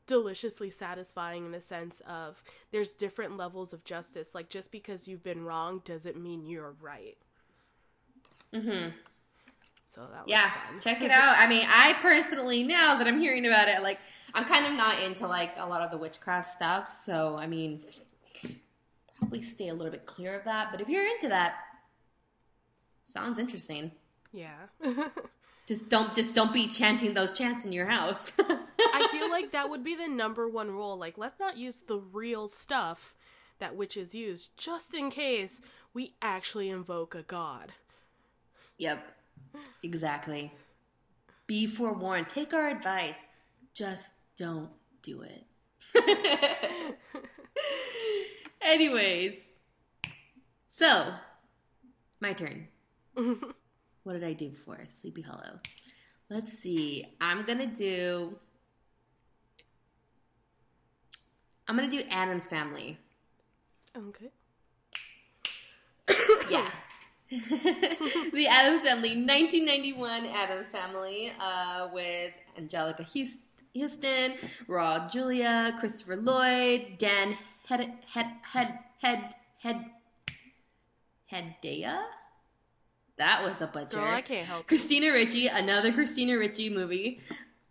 deliciously 0.07 0.69
satisfying 0.69 1.45
in 1.45 1.51
the 1.51 1.61
sense 1.61 2.01
of 2.07 2.41
there's 2.71 2.93
different 2.93 3.37
levels 3.37 3.73
of 3.73 3.83
justice. 3.83 4.35
Like 4.35 4.49
just 4.49 4.71
because 4.71 5.07
you've 5.07 5.23
been 5.23 5.45
wrong 5.45 5.81
doesn't 5.85 6.17
mean 6.21 6.45
you're 6.45 6.75
right. 6.81 7.17
Mm 8.53 8.61
hmm 8.63 8.89
So 9.87 10.07
that 10.11 10.27
was 10.29 10.33
Yeah, 10.33 10.51
fun. 10.53 10.81
check 10.81 11.03
it 11.03 11.11
out. 11.11 11.35
I 11.37 11.47
mean, 11.47 11.65
I 11.67 11.93
personally, 12.01 12.63
now 12.63 12.97
that 12.97 13.07
I'm 13.07 13.19
hearing 13.19 13.45
about 13.45 13.67
it, 13.67 13.81
like, 13.83 13.99
I'm 14.33 14.43
kind 14.45 14.65
of 14.65 14.73
not 14.73 15.01
into 15.03 15.27
like 15.27 15.51
a 15.57 15.67
lot 15.67 15.81
of 15.81 15.91
the 15.91 15.97
witchcraft 15.97 16.49
stuff. 16.49 16.89
So, 16.89 17.35
I 17.37 17.47
mean, 17.47 17.83
probably 19.17 19.41
stay 19.41 19.67
a 19.69 19.73
little 19.73 19.91
bit 19.91 20.05
clear 20.05 20.37
of 20.37 20.45
that. 20.45 20.69
But 20.71 20.81
if 20.81 20.89
you're 20.89 21.05
into 21.05 21.27
that, 21.29 21.55
sounds 23.03 23.39
interesting. 23.39 23.91
yeah. 24.31 24.67
Just 25.67 25.89
don't, 25.89 26.13
just 26.13 26.35
don't 26.35 26.53
be 26.53 26.67
chanting 26.67 27.13
those 27.15 27.33
chants 27.37 27.65
in 27.65 27.71
your 27.71 27.87
house. 27.87 28.33
I 28.39 29.07
feel 29.11 29.29
like 29.29 29.51
that 29.51 29.69
would 29.69 29.83
be 29.83 29.95
the 29.95 30.07
number 30.07 30.47
one 30.47 30.69
rule. 30.69 30.97
Like, 30.97 31.17
let's 31.17 31.39
not 31.39 31.57
use 31.57 31.77
the 31.77 31.97
real 31.97 32.47
stuff 32.47 33.15
that 33.59 33.75
witches 33.75 34.13
use, 34.13 34.49
just 34.57 34.93
in 34.93 35.09
case 35.09 35.61
we 35.93 36.13
actually 36.21 36.69
invoke 36.69 37.15
a 37.15 37.23
god. 37.23 37.73
Yep, 38.77 39.03
exactly. 39.81 40.53
Be 41.47 41.65
forewarned. 41.65 42.29
Take 42.29 42.53
our 42.53 42.69
advice. 42.69 43.17
Just 43.73 44.15
don't 44.37 44.69
do 45.01 45.23
it. 45.23 45.45
Anyways, 48.61 49.37
so 50.69 51.13
my 52.19 52.33
turn. 52.33 52.67
What 54.05 54.13
did 54.13 54.23
I 54.23 54.33
do 54.33 54.49
before 54.49 54.77
Sleepy 55.01 55.23
Hollow? 55.23 55.59
let's 56.29 56.53
see. 56.53 57.05
I'm 57.19 57.43
gonna 57.45 57.65
do. 57.65 58.37
I'm 61.67 61.75
gonna 61.75 61.89
do 61.89 62.03
Addams 62.09 62.47
Family. 62.47 62.97
Okay. 63.97 64.31
Yeah. 66.47 66.69
the 67.31 68.45
Addams 68.47 68.83
Family, 68.83 69.15
1991 69.15 70.27
Addams 70.27 70.69
Family, 70.69 71.31
uh, 71.39 71.89
with 71.91 72.33
Anjelica 72.59 73.03
Huston, 73.75 74.33
Raul 74.69 75.11
Julia, 75.11 75.75
Christopher 75.79 76.17
Lloyd, 76.17 76.99
Dan 76.99 77.35
Head 77.67 77.91
Head 78.13 78.27
Head 78.43 78.79
Head 79.01 79.35
Head 79.57 79.85
Hedaya. 81.31 82.03
That 83.17 83.43
was 83.43 83.61
a 83.61 83.67
butcher. 83.67 83.97
Girl, 83.97 84.03
I 84.05 84.21
can't 84.21 84.45
help. 84.45 84.67
Christina 84.67 85.11
Ricci, 85.11 85.47
another 85.47 85.91
Christina 85.93 86.37
Ricci 86.37 86.69
movie. 86.69 87.19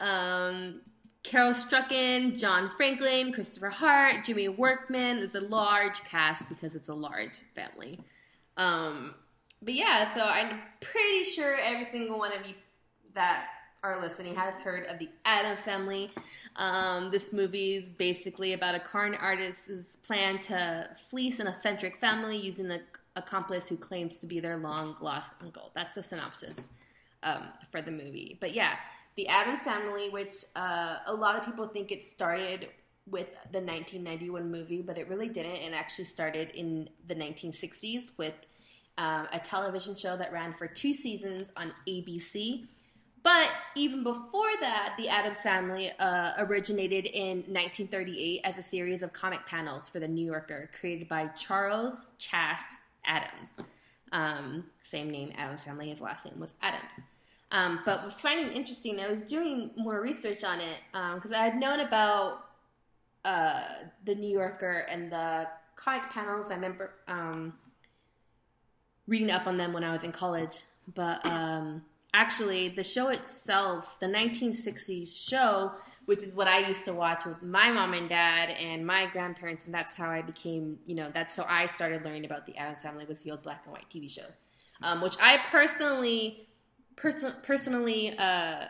Um, 0.01 0.81
Carel 1.23 1.53
Struycken, 1.53 2.39
John 2.39 2.71
Franklin, 2.77 3.33
Christopher 3.33 3.71
Hart, 3.71 4.25
Jimmy 4.25 4.49
Workman. 4.49 5.19
It's 5.19 5.35
a 5.35 5.41
large 5.41 6.03
cast 6.05 6.49
because 6.49 6.75
it's 6.75 6.89
a 6.89 6.95
large 6.95 7.41
family. 7.55 8.01
Um, 8.57 9.15
but 9.63 9.75
yeah, 9.75 10.15
so 10.15 10.21
I'm 10.21 10.61
pretty 10.81 11.25
sure 11.25 11.57
every 11.57 11.87
single 11.87 12.19
one 12.19 12.33
of 12.33 12.47
you 12.47 12.55
that 13.15 13.47
are 13.83 14.01
listening 14.01 14.35
has 14.35 14.61
heard 14.61 14.87
of 14.87 14.99
the 14.99 15.09
Addams 15.25 15.61
Family. 15.61 16.11
Um, 16.57 17.11
this 17.11 17.33
movie 17.33 17.75
is 17.77 17.89
basically 17.89 18.53
about 18.53 18.75
a 18.75 18.81
con 18.81 19.15
artist's 19.15 19.97
plan 19.97 20.39
to 20.43 20.89
fleece 21.11 21.39
an 21.41 21.47
eccentric 21.47 21.99
family 22.01 22.37
using 22.37 22.71
an 22.71 22.81
accomplice 23.17 23.69
who 23.69 23.77
claims 23.77 24.19
to 24.21 24.27
be 24.27 24.41
their 24.41 24.57
long 24.57 24.97
lost 25.01 25.35
uncle. 25.41 25.71
That's 25.75 25.95
the 25.95 26.03
synopsis 26.03 26.71
um, 27.23 27.49
for 27.71 27.81
the 27.83 27.91
movie. 27.91 28.39
But 28.41 28.55
yeah, 28.55 28.75
the 29.17 29.29
Addams 29.29 29.63
Family, 29.63 30.11
which 30.11 30.33
uh, 30.57 30.99
a 31.07 31.15
lot 31.15 31.37
of 31.37 31.45
people 31.45 31.69
think 31.69 31.93
it 31.93 32.03
started 32.03 32.69
with 33.09 33.31
the 33.53 33.61
1991 33.61 34.51
movie, 34.51 34.83
but 34.83 34.99
it 34.99 35.09
really 35.09 35.29
didn't. 35.29 35.57
It 35.57 35.73
actually 35.73 36.07
started 36.07 36.51
in 36.53 36.89
the 37.07 37.15
1960s 37.15 38.13
with 38.17 38.35
um, 38.97 39.29
a 39.33 39.39
television 39.39 39.95
show 39.95 40.17
that 40.17 40.33
ran 40.33 40.53
for 40.53 40.67
two 40.67 40.93
seasons 40.93 41.53
on 41.57 41.73
ABC. 41.89 42.67
But 43.23 43.49
even 43.75 44.03
before 44.05 44.51
that, 44.61 44.95
the 44.99 45.09
Addams 45.09 45.39
Family 45.39 45.91
uh, 45.99 46.33
originated 46.39 47.07
in 47.07 47.39
1938 47.39 48.41
as 48.45 48.59
a 48.59 48.63
series 48.63 49.03
of 49.03 49.13
comic 49.13 49.47
panels 49.47 49.89
for 49.89 49.99
the 49.99 50.09
New 50.09 50.27
Yorker, 50.27 50.69
created 50.79 51.09
by 51.09 51.29
Charles 51.29 52.05
Chass 52.19 52.75
Addams. 53.05 53.57
Um, 54.13 54.65
same 54.83 55.11
name, 55.11 55.33
Addams 55.37 55.65
Family. 55.65 55.91
His 55.91 56.01
last 56.01 56.25
name 56.25 56.39
was 56.39 56.55
Addams. 56.63 57.01
Um, 57.51 57.81
but 57.85 58.05
was 58.05 58.15
finding 58.15 58.55
interesting, 58.55 58.99
I 59.01 59.09
was 59.09 59.23
doing 59.23 59.71
more 59.77 60.01
research 60.01 60.45
on 60.45 60.61
it 60.61 60.79
because 61.15 61.33
I 61.33 61.45
had 61.45 61.57
known 61.57 61.81
about 61.81 62.47
uh, 63.25 63.65
the 64.05 64.15
New 64.15 64.31
Yorker 64.31 64.87
and 64.91 65.11
the 65.11 65.49
comic 65.77 66.11
panels. 66.11 66.51
I 66.51 66.55
remember 66.55 66.93
um, 67.09 67.55
reading 69.07 69.31
up 69.31 69.47
on 69.47 69.57
them 69.57 69.73
when 69.73 69.85
I 69.85 69.93
was 69.93 70.03
in 70.03 70.13
college. 70.13 70.63
But 70.95 71.25
um, 71.25 71.83
actually, 72.13 72.69
the 72.71 72.85
show 72.85 73.09
itself, 73.09 73.99
the 74.01 74.07
1960s 74.07 75.29
show, 75.29 75.73
which 76.07 76.23
is 76.23 76.35
what 76.35 76.47
I 76.47 76.67
used 76.67 76.85
to 76.85 76.93
watch 76.93 77.25
with 77.25 77.43
my 77.43 77.71
mom 77.71 77.95
and 77.95 78.09
dad 78.09 78.51
and 78.51 78.87
my 78.87 79.07
grandparents, 79.07 79.65
and 79.65 79.75
that's 79.75 79.95
how 79.95 80.11
I 80.11 80.23
became, 80.23 80.79
you 80.87 80.95
know, 80.95 81.11
that's 81.13 81.37
how 81.37 81.47
I 81.49 81.67
started 81.67 82.05
learning 82.05 82.25
about 82.25 82.47
the 82.47 82.57
Addams 82.57 82.83
Family 82.83 83.05
was 83.07 83.23
the 83.23 83.31
old 83.31 83.43
black 83.43 83.63
and 83.65 83.73
white 83.73 83.89
TV 83.91 84.11
show, 84.11 84.27
um, 84.83 85.01
which 85.01 85.17
I 85.21 85.39
personally, 85.51 86.47
person, 86.97 87.33
personally 87.43 88.17
uh, 88.19 88.67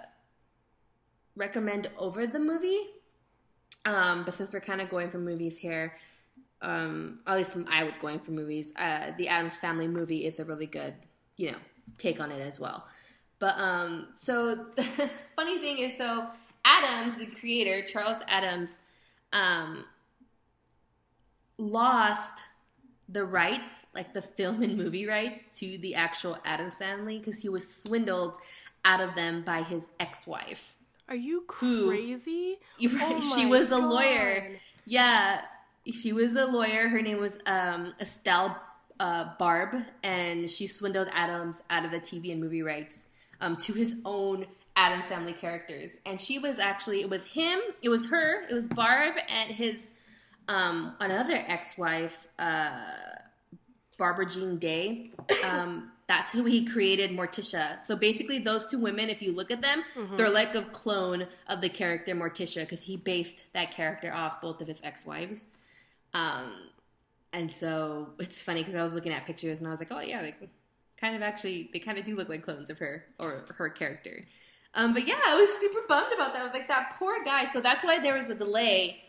recommend 1.37 1.91
over 1.99 2.27
the 2.27 2.39
movie. 2.39 2.81
Um, 3.85 4.25
but 4.25 4.35
since 4.35 4.53
we're 4.53 4.61
kind 4.61 4.81
of 4.81 4.89
going 4.89 5.11
for 5.11 5.19
movies 5.19 5.59
here, 5.59 5.95
um, 6.63 7.21
at 7.27 7.37
least 7.37 7.57
I 7.69 7.85
was 7.85 7.97
going 7.97 8.21
for 8.21 8.31
movies. 8.31 8.73
Uh, 8.77 9.11
the 9.19 9.29
Addams 9.29 9.59
Family 9.59 9.89
movie 9.89 10.25
is 10.25 10.41
a 10.41 10.45
really 10.45 10.67
good, 10.67 10.95
you 11.37 11.51
know, 11.51 11.59
take 11.99 12.21
on 12.21 12.31
it 12.31 12.41
as 12.41 12.59
well. 12.59 12.87
But 13.39 13.55
um, 13.59 14.09
so 14.15 14.67
funny 15.37 15.59
thing 15.59 15.79
is, 15.79 15.99
so 15.99 16.29
Addams, 16.65 17.19
the 17.19 17.27
creator, 17.27 17.85
Charles 17.85 18.23
Addams, 18.29 18.73
um, 19.33 19.85
lost 21.59 22.41
the 23.09 23.25
rights, 23.25 23.71
like 23.95 24.15
the 24.15 24.23
film 24.23 24.63
and 24.63 24.77
movie 24.77 25.07
rights, 25.07 25.41
to 25.55 25.79
the 25.79 25.95
actual 25.95 26.39
Addams 26.45 26.75
family 26.75 27.19
because 27.19 27.43
he 27.43 27.49
was 27.49 27.69
swindled 27.69 28.37
out 28.85 29.01
of 29.01 29.15
them 29.15 29.43
by 29.43 29.63
his 29.63 29.89
ex-wife. 30.01 30.77
Are 31.09 31.17
you 31.17 31.45
crazy? 31.47 32.59
Right? 32.81 33.01
Oh 33.01 33.21
she 33.37 33.47
was 33.47 33.71
a 33.71 33.77
lawyer. 33.77 34.57
Yeah, 34.87 35.43
she 35.91 36.13
was 36.13 36.37
a 36.37 36.45
lawyer. 36.47 36.89
Her 36.89 37.03
name 37.03 37.19
was 37.19 37.39
um, 37.47 37.93
Estelle 38.01 38.61
uh, 38.99 39.33
Barb, 39.39 39.75
and 40.03 40.49
she 40.49 40.67
swindled 40.67 41.09
Addams 41.13 41.63
out 41.69 41.85
of 41.85 41.91
the 41.91 42.01
TV 42.01 42.33
and 42.33 42.41
movie 42.41 42.63
rights 42.63 43.07
um, 43.41 43.57
to 43.57 43.73
his 43.73 43.97
own 44.05 44.47
Addams 44.77 45.07
family 45.07 45.33
characters. 45.33 46.01
And 46.05 46.21
she 46.21 46.39
was 46.39 46.59
actually 46.59 47.01
it 47.01 47.11
was 47.11 47.27
him, 47.27 47.61
it 47.83 47.89
was 47.89 48.07
her, 48.09 48.43
it 48.43 48.55
was 48.55 48.69
Barb, 48.69 49.15
and 49.29 49.51
his 49.51 49.91
um, 50.49 50.95
another 51.01 51.43
ex-wife, 51.47 52.27
uh, 52.39 52.93
Barbara 53.97 54.29
Jean 54.29 54.59
Day. 54.59 55.11
Um, 55.45 55.91
that's 56.07 56.31
who 56.33 56.45
he 56.45 56.67
created 56.67 57.13
Morticia. 57.13 57.85
So 57.87 57.97
basically, 57.97 58.39
those 58.39 58.67
two 58.67 58.79
women, 58.79 59.09
if 59.09 59.23
you 59.23 59.33
look 59.33 59.51
at 59.51 59.63
them, 59.63 59.85
they're 60.17 60.29
like 60.29 60.55
a 60.55 60.65
clone 60.65 61.27
of 61.47 61.63
the 61.63 61.71
character 61.71 62.15
Morticia 62.15 62.61
because 62.61 62.83
he 62.83 62.97
based 62.97 63.45
that 63.55 63.73
character 63.73 64.13
off 64.13 64.43
both 64.43 64.61
of 64.61 64.69
his 64.69 64.83
ex-wives. 64.85 65.47
Um, 66.13 66.53
and 67.33 67.53
so 67.53 68.11
it's 68.19 68.43
funny 68.43 68.61
because 68.61 68.75
I 68.75 68.83
was 68.83 68.95
looking 68.95 69.13
at 69.13 69.25
pictures 69.25 69.61
and 69.61 69.67
I 69.67 69.71
was 69.71 69.81
like, 69.81 69.91
oh 69.91 70.01
yeah, 70.01 70.21
like 70.21 70.49
kind 71.01 71.17
of 71.17 71.23
actually 71.23 71.71
they 71.73 71.79
kind 71.79 71.99
of 71.99 72.05
do 72.05 72.17
look 72.17 72.29
like 72.29 72.43
clones 72.43 72.71
of 72.71 72.79
her 72.79 73.05
or 73.19 73.47
her 73.57 73.71
character. 73.71 74.27
Um, 74.75 74.93
but 74.93 75.07
yeah, 75.07 75.21
I 75.27 75.37
was 75.37 75.51
super 75.55 75.81
bummed 75.89 76.13
about 76.13 76.33
that. 76.33 76.43
I 76.43 76.45
was 76.45 76.53
like, 76.53 76.69
that 76.69 76.97
poor 76.99 77.23
guy. 77.25 77.45
So 77.45 77.61
that's 77.61 77.85
why 77.85 78.01
there 78.01 78.15
was 78.15 78.31
a 78.31 78.35
delay 78.35 79.01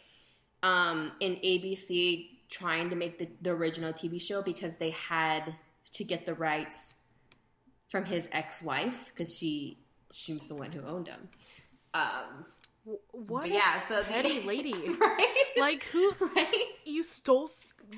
um, 0.63 1.11
in 1.19 1.35
ABC 1.35 2.29
trying 2.49 2.89
to 2.91 2.95
make 2.95 3.17
the, 3.17 3.27
the 3.41 3.49
original 3.51 3.91
TV 3.91 4.21
show 4.21 4.41
because 4.41 4.77
they 4.77 4.91
had 4.91 5.53
to 5.93 6.03
get 6.03 6.25
the 6.25 6.35
rights 6.35 6.93
from 7.89 8.05
his 8.05 8.27
ex-wife 8.31 9.05
because 9.05 9.35
she 9.35 9.79
she 10.11 10.33
was 10.33 10.47
the 10.47 10.55
one 10.55 10.71
who 10.71 10.85
owned 10.85 11.07
him. 11.07 11.29
Um, 11.93 12.45
What? 13.11 13.41
but 13.43 13.49
yeah, 13.51 13.79
so 13.79 13.97
the- 13.99 14.03
petty 14.05 14.41
lady. 14.45 14.73
right? 14.99 15.35
Like 15.57 15.83
who? 15.85 16.11
right? 16.35 16.53
You 16.85 17.03
stole. 17.03 17.49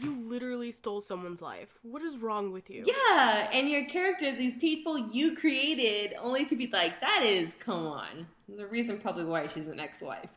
You 0.02 0.16
literally 0.28 0.72
stole 0.72 1.00
someone's 1.02 1.42
life. 1.42 1.70
What 1.82 2.02
is 2.02 2.18
wrong 2.18 2.52
with 2.52 2.70
you? 2.70 2.84
Yeah, 2.86 3.50
and 3.54 3.70
your 3.70 3.86
characters, 3.86 4.38
these 4.38 4.58
people 4.60 4.98
you 5.12 5.36
created, 5.36 6.14
only 6.20 6.46
to 6.46 6.56
be 6.58 6.68
like, 6.68 7.00
that 7.02 7.24
is, 7.24 7.54
come 7.60 7.88
on. 7.88 8.28
There's 8.50 8.60
a 8.60 8.68
reason 8.68 9.00
probably 9.00 9.24
why 9.26 9.48
she's 9.48 9.68
an 9.68 9.80
ex-wife. 9.80 10.30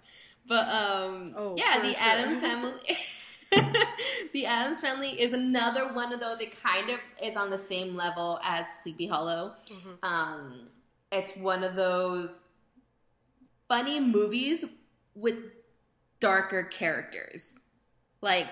But 0.48 0.68
um, 0.68 1.34
Oh, 1.36 1.56
yeah, 1.58 1.80
the 1.80 1.92
sure. 1.94 2.00
Addams 2.02 2.40
family. 2.40 2.72
the 4.32 4.46
Addams 4.46 4.80
family 4.80 5.20
is 5.20 5.32
another 5.32 5.92
one 5.92 6.12
of 6.12 6.20
those. 6.20 6.40
It 6.40 6.60
kind 6.62 6.88
of 6.90 7.00
is 7.22 7.36
on 7.36 7.50
the 7.50 7.58
same 7.58 7.94
level 7.96 8.38
as 8.44 8.66
Sleepy 8.82 9.06
Hollow. 9.06 9.54
Mhm. 9.68 9.98
Um, 10.08 10.68
it's 11.12 11.36
one 11.36 11.64
of 11.64 11.74
those 11.74 12.44
funny 13.70 14.00
movies 14.00 14.64
with 15.14 15.36
darker 16.20 16.64
characters. 16.64 17.54
Like, 18.20 18.48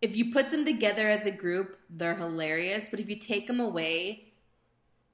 if 0.00 0.16
you 0.16 0.32
put 0.32 0.50
them 0.50 0.64
together 0.64 1.08
as 1.08 1.26
a 1.26 1.30
group, 1.30 1.76
they're 1.90 2.14
hilarious. 2.16 2.86
But 2.90 3.00
if 3.00 3.08
you 3.10 3.16
take 3.16 3.46
them 3.46 3.60
away 3.60 4.32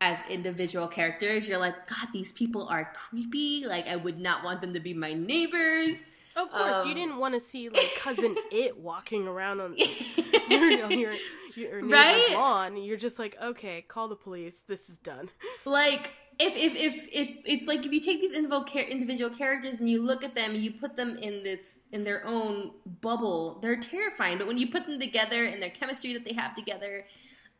as 0.01 0.18
individual 0.29 0.88
characters, 0.88 1.49
you're 1.49 1.59
like, 1.59 1.87
God, 1.88 2.09
these 2.12 2.33
people 2.33 2.66
are 2.68 2.92
creepy. 2.95 3.64
Like, 3.66 3.87
I 3.87 3.97
would 3.97 4.21
not 4.21 4.45
want 4.45 4.61
them 4.61 4.75
to 4.75 4.81
be 4.81 4.95
my 4.95 5.14
neighbors. 5.14 5.97
Of 6.37 6.51
course, 6.51 6.85
you 6.85 6.92
Um, 6.92 6.97
didn't 6.97 7.16
want 7.18 7.35
to 7.35 7.40
see 7.40 7.68
like 7.68 7.90
cousin 7.99 8.37
it 8.53 8.79
walking 8.79 9.29
around 9.29 9.61
on 9.61 9.77
you 10.49 10.77
know, 10.79 10.88
your 10.88 11.14
your 11.57 11.83
neighbor's 11.83 11.92
Right? 11.92 12.31
lawn. 12.35 12.77
You're 12.79 12.96
just 12.96 13.19
like, 13.19 13.37
okay, 13.42 13.83
call 13.87 14.09
the 14.09 14.17
police. 14.17 14.63
This 14.67 14.88
is 14.90 14.98
done. 14.98 15.29
like 15.67 16.11
if 16.38 16.56
if 16.56 16.74
if 16.74 17.08
if 17.12 17.37
it's 17.44 17.66
like 17.66 17.85
if 17.85 17.92
you 17.92 18.00
take 18.00 18.20
these 18.20 18.33
individual 18.35 19.30
characters 19.30 19.80
and 19.80 19.88
you 19.88 20.02
look 20.02 20.24
at 20.24 20.35
them 20.35 20.52
and 20.52 20.62
you 20.62 20.72
put 20.72 20.96
them 20.96 21.16
in 21.16 21.42
this 21.42 21.74
in 21.92 22.04
their 22.04 22.24
own 22.24 22.72
bubble, 23.00 23.58
they're 23.60 23.76
terrifying. 23.76 24.38
But 24.38 24.46
when 24.46 24.58
you 24.58 24.70
put 24.70 24.87
them 24.87 24.98
together 24.98 25.44
and 25.44 25.62
their 25.62 25.70
chemistry 25.70 26.12
that 26.14 26.24
they 26.24 26.33
have 26.35 26.54
together, 26.54 27.06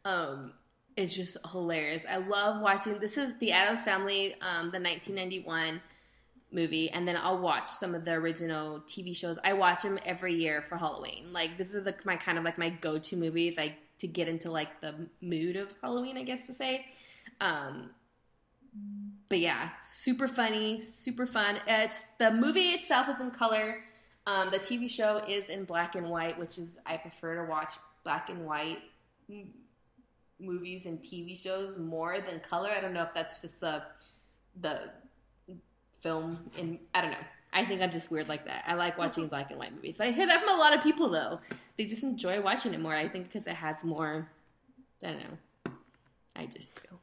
um, 0.05 0.55
it's 0.97 1.15
just 1.15 1.37
hilarious. 1.51 2.05
I 2.09 2.17
love 2.17 2.63
watching. 2.63 2.99
This 2.99 3.17
is 3.17 3.39
the 3.39 3.53
Addams 3.53 3.85
Family, 3.85 4.35
um, 4.41 4.71
the 4.71 4.81
1991 4.81 5.81
movie, 6.51 6.91
and 6.91 7.09
then 7.09 7.17
I'll 7.17 7.41
watch 7.41 7.71
some 7.71 7.95
of 7.95 8.05
the 8.05 8.13
original 8.13 8.81
TV 8.81 9.17
shows. 9.17 9.39
I 9.45 9.55
watch 9.55 9.83
them 9.83 9.99
every 10.05 10.35
year 10.35 10.63
for 10.63 10.77
Halloween. 10.77 11.33
Like 11.33 11.57
this 11.57 11.75
is 11.75 11.85
the, 11.85 11.95
my 12.05 12.17
kind 12.17 12.39
of 12.39 12.45
like 12.45 12.59
my 12.59 12.71
go 12.71 12.99
to 12.99 13.17
movies. 13.17 13.59
I 13.59 13.77
to 13.99 14.09
get 14.09 14.29
into 14.29 14.51
like 14.51 14.81
the 14.81 15.07
mood 15.21 15.57
of 15.57 15.69
Halloween, 15.81 16.17
I 16.17 16.25
guess 16.25 16.47
to 16.49 16.53
say. 16.53 16.87
Um, 17.41 17.91
but 19.29 19.39
yeah, 19.39 19.71
super 19.83 20.29
funny, 20.29 20.81
super 20.81 21.27
fun. 21.27 21.59
It's 21.67 22.05
the 22.19 22.31
movie 22.31 22.73
itself 22.73 23.09
is 23.09 23.21
in 23.21 23.31
color. 23.31 23.83
Um, 24.27 24.51
the 24.51 24.59
TV 24.59 24.91
show 24.91 25.23
is 25.27 25.49
in 25.49 25.65
black 25.65 25.95
and 25.95 26.09
white, 26.09 26.39
which 26.39 26.59
is 26.59 26.79
I 26.87 26.97
prefer 26.97 27.43
to 27.43 27.51
watch 27.51 27.75
black 28.05 28.31
and 28.31 28.45
white 28.45 28.79
m- 29.31 29.49
movies 30.39 30.87
and 30.87 31.01
TV 31.01 31.37
shows 31.37 31.79
more 31.79 32.21
than 32.21 32.41
color. 32.41 32.71
I 32.71 32.81
don't 32.81 32.93
know 32.93 33.03
if 33.03 33.15
that's 33.15 33.39
just 33.41 33.59
the 33.61 33.83
the 34.61 34.91
film 36.03 36.39
in 36.57 36.79
I 36.95 37.01
don't 37.01 37.13
know. 37.13 37.17
I 37.55 37.65
think 37.65 37.83
I'm 37.83 37.91
just 37.91 38.11
weird 38.11 38.29
like 38.29 38.45
that. 38.47 38.65
I 38.67 38.75
like 38.75 38.97
watching 38.97 39.29
black 39.29 39.51
and 39.51 39.59
white 39.59 39.75
movies. 39.75 39.97
But 39.99 40.09
I 40.09 40.11
hear 40.13 40.27
that 40.27 40.41
from 40.41 40.55
a 40.55 40.59
lot 40.59 40.75
of 40.75 40.83
people 40.83 41.11
though. 41.11 41.41
They 41.77 41.85
just 41.85 42.03
enjoy 42.03 42.41
watching 42.41 42.75
it 42.75 42.81
more. 42.81 42.95
I 42.95 43.09
think 43.09 43.33
because 43.33 43.47
it 43.47 43.55
has 43.55 43.83
more. 43.83 44.29
I 45.03 45.07
don't 45.07 45.21
know. 45.21 45.73
I 46.37 46.47
just 46.47 46.75
do. 46.75 46.99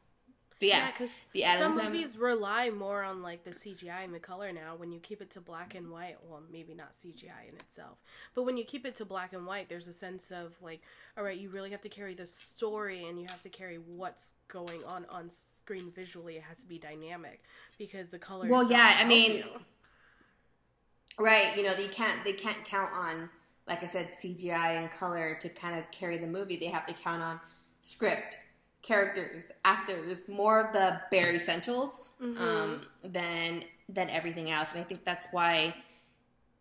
But 0.59 0.67
yeah, 0.67 0.91
because 0.91 1.11
the 1.31 1.45
Addams 1.45 1.75
some 1.75 1.85
movies 1.85 2.17
rely 2.17 2.69
more 2.69 3.01
on 3.03 3.21
like 3.21 3.45
the 3.45 3.51
CGI 3.51 4.03
and 4.03 4.13
the 4.13 4.19
color 4.19 4.51
now. 4.51 4.75
When 4.75 4.91
you 4.91 4.99
keep 4.99 5.21
it 5.21 5.31
to 5.31 5.41
black 5.41 5.73
and 5.73 5.89
white, 5.89 6.17
well, 6.27 6.41
maybe 6.51 6.73
not 6.73 6.91
CGI 6.93 7.49
in 7.49 7.55
itself, 7.55 7.97
but 8.35 8.43
when 8.43 8.57
you 8.57 8.65
keep 8.65 8.85
it 8.85 8.95
to 8.97 9.05
black 9.05 9.31
and 9.31 9.45
white, 9.45 9.69
there's 9.69 9.87
a 9.87 9.93
sense 9.93 10.31
of 10.31 10.53
like, 10.61 10.81
all 11.17 11.23
right, 11.23 11.37
you 11.37 11.49
really 11.49 11.71
have 11.71 11.81
to 11.81 11.89
carry 11.89 12.13
the 12.13 12.27
story 12.27 13.05
and 13.05 13.17
you 13.17 13.25
have 13.29 13.41
to 13.43 13.49
carry 13.49 13.77
what's 13.77 14.33
going 14.49 14.83
on 14.83 15.05
on 15.09 15.29
screen 15.29 15.91
visually. 15.95 16.35
It 16.35 16.43
has 16.43 16.57
to 16.57 16.65
be 16.65 16.77
dynamic 16.77 17.41
because 17.77 18.09
the 18.09 18.19
color. 18.19 18.49
Well, 18.49 18.69
yeah, 18.69 18.97
I 18.99 19.05
mean, 19.05 19.37
you. 19.37 19.43
Right, 21.17 21.55
you 21.55 21.63
know, 21.63 21.73
they 21.75 21.87
can't 21.87 22.23
they 22.25 22.33
can't 22.33 22.65
count 22.65 22.93
on 22.93 23.29
like 23.69 23.83
I 23.83 23.85
said 23.85 24.09
CGI 24.09 24.81
and 24.81 24.91
color 24.91 25.37
to 25.39 25.47
kind 25.47 25.77
of 25.79 25.89
carry 25.91 26.17
the 26.17 26.27
movie. 26.27 26.57
They 26.57 26.65
have 26.65 26.85
to 26.87 26.93
count 26.93 27.21
on 27.21 27.39
script, 27.81 28.37
characters, 28.81 29.51
actors, 29.65 30.27
more 30.29 30.59
of 30.59 30.73
the 30.73 30.99
bare 31.11 31.33
essentials 31.33 32.09
um, 32.37 32.81
than 33.03 33.63
than 33.87 34.09
everything 34.09 34.51
else. 34.51 34.73
And 34.73 34.81
I 34.81 34.83
think 34.83 35.03
that's 35.03 35.27
why 35.31 35.75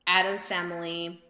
Addams 0.06 0.46
Family, 0.46 1.22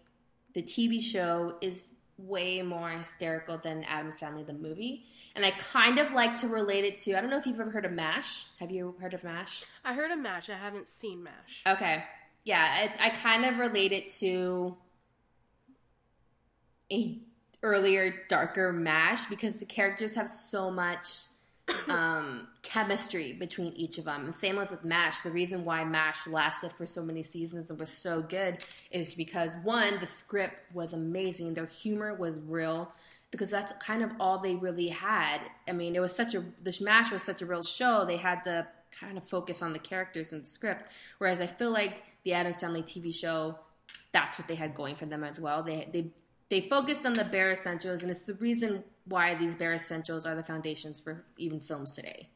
the 0.54 0.62
TV 0.62 1.00
show, 1.00 1.56
is 1.60 1.90
way 2.16 2.62
more 2.62 2.90
hysterical 2.90 3.58
than 3.58 3.84
Addams 3.84 4.18
Family, 4.18 4.42
the 4.42 4.52
movie. 4.52 5.04
And 5.36 5.44
I 5.44 5.52
kind 5.52 5.98
of 5.98 6.12
like 6.12 6.36
to 6.36 6.48
relate 6.48 6.84
it 6.84 6.96
to 6.98 7.16
I 7.16 7.20
don't 7.20 7.30
know 7.30 7.38
if 7.38 7.46
you've 7.46 7.60
ever 7.60 7.70
heard 7.70 7.84
of 7.84 7.92
MASH. 7.92 8.46
Have 8.58 8.70
you 8.70 8.96
heard 9.00 9.14
of 9.14 9.22
MASH? 9.22 9.64
I 9.84 9.94
heard 9.94 10.10
of 10.10 10.18
Mash. 10.18 10.50
I 10.50 10.56
haven't 10.56 10.88
seen 10.88 11.22
Mash. 11.22 11.62
Okay. 11.66 12.04
Yeah, 12.44 12.90
I 12.98 13.10
kind 13.10 13.44
of 13.44 13.58
relate 13.58 13.92
it 13.92 14.10
to 14.20 14.76
a 16.90 17.20
earlier, 17.62 18.14
darker 18.28 18.72
MASH 18.72 19.26
because 19.26 19.58
the 19.58 19.66
characters 19.66 20.14
have 20.14 20.30
so 20.30 20.70
much 20.70 21.26
um, 21.88 22.48
chemistry 22.62 23.32
between 23.32 23.72
each 23.74 23.98
of 23.98 24.04
them. 24.04 24.24
And 24.24 24.34
same 24.34 24.56
was 24.56 24.70
with 24.70 24.84
MASH. 24.84 25.20
The 25.20 25.30
reason 25.30 25.64
why 25.64 25.84
MASH 25.84 26.26
lasted 26.26 26.72
for 26.72 26.86
so 26.86 27.02
many 27.02 27.22
seasons 27.22 27.70
and 27.70 27.78
was 27.78 27.90
so 27.90 28.22
good 28.22 28.64
is 28.90 29.14
because 29.14 29.54
one, 29.62 29.98
the 30.00 30.06
script 30.06 30.62
was 30.72 30.92
amazing, 30.92 31.54
their 31.54 31.66
humor 31.66 32.14
was 32.14 32.40
real. 32.40 32.92
Because 33.30 33.50
that's 33.50 33.74
kind 33.74 34.02
of 34.02 34.10
all 34.18 34.38
they 34.38 34.56
really 34.56 34.88
had. 34.88 35.40
I 35.68 35.72
mean, 35.72 35.94
it 35.94 36.00
was 36.00 36.16
such 36.16 36.34
a 36.34 36.42
the 36.62 36.74
MASH 36.80 37.12
was 37.12 37.22
such 37.22 37.42
a 37.42 37.46
real 37.46 37.62
show. 37.62 38.06
They 38.06 38.16
had 38.16 38.40
the 38.46 38.66
kind 38.90 39.18
of 39.18 39.24
focus 39.28 39.60
on 39.60 39.74
the 39.74 39.78
characters 39.78 40.32
and 40.32 40.42
the 40.42 40.46
script. 40.46 40.84
Whereas 41.18 41.38
I 41.38 41.46
feel 41.46 41.70
like 41.70 42.04
the 42.24 42.32
Addams 42.32 42.60
Family 42.60 42.82
TV 42.82 43.14
show, 43.14 43.58
that's 44.12 44.38
what 44.38 44.48
they 44.48 44.54
had 44.54 44.74
going 44.74 44.96
for 44.96 45.04
them 45.04 45.24
as 45.24 45.38
well. 45.38 45.62
They 45.62 45.90
they 45.92 46.10
they 46.50 46.68
focused 46.68 47.04
on 47.04 47.12
the 47.12 47.24
bare 47.24 47.52
essentials, 47.52 48.02
and 48.02 48.10
it's 48.10 48.26
the 48.26 48.34
reason 48.34 48.82
why 49.04 49.34
these 49.34 49.54
bare 49.54 49.74
essentials 49.74 50.26
are 50.26 50.34
the 50.34 50.42
foundations 50.42 51.00
for 51.00 51.24
even 51.36 51.60
films 51.60 51.90
today. 51.90 52.28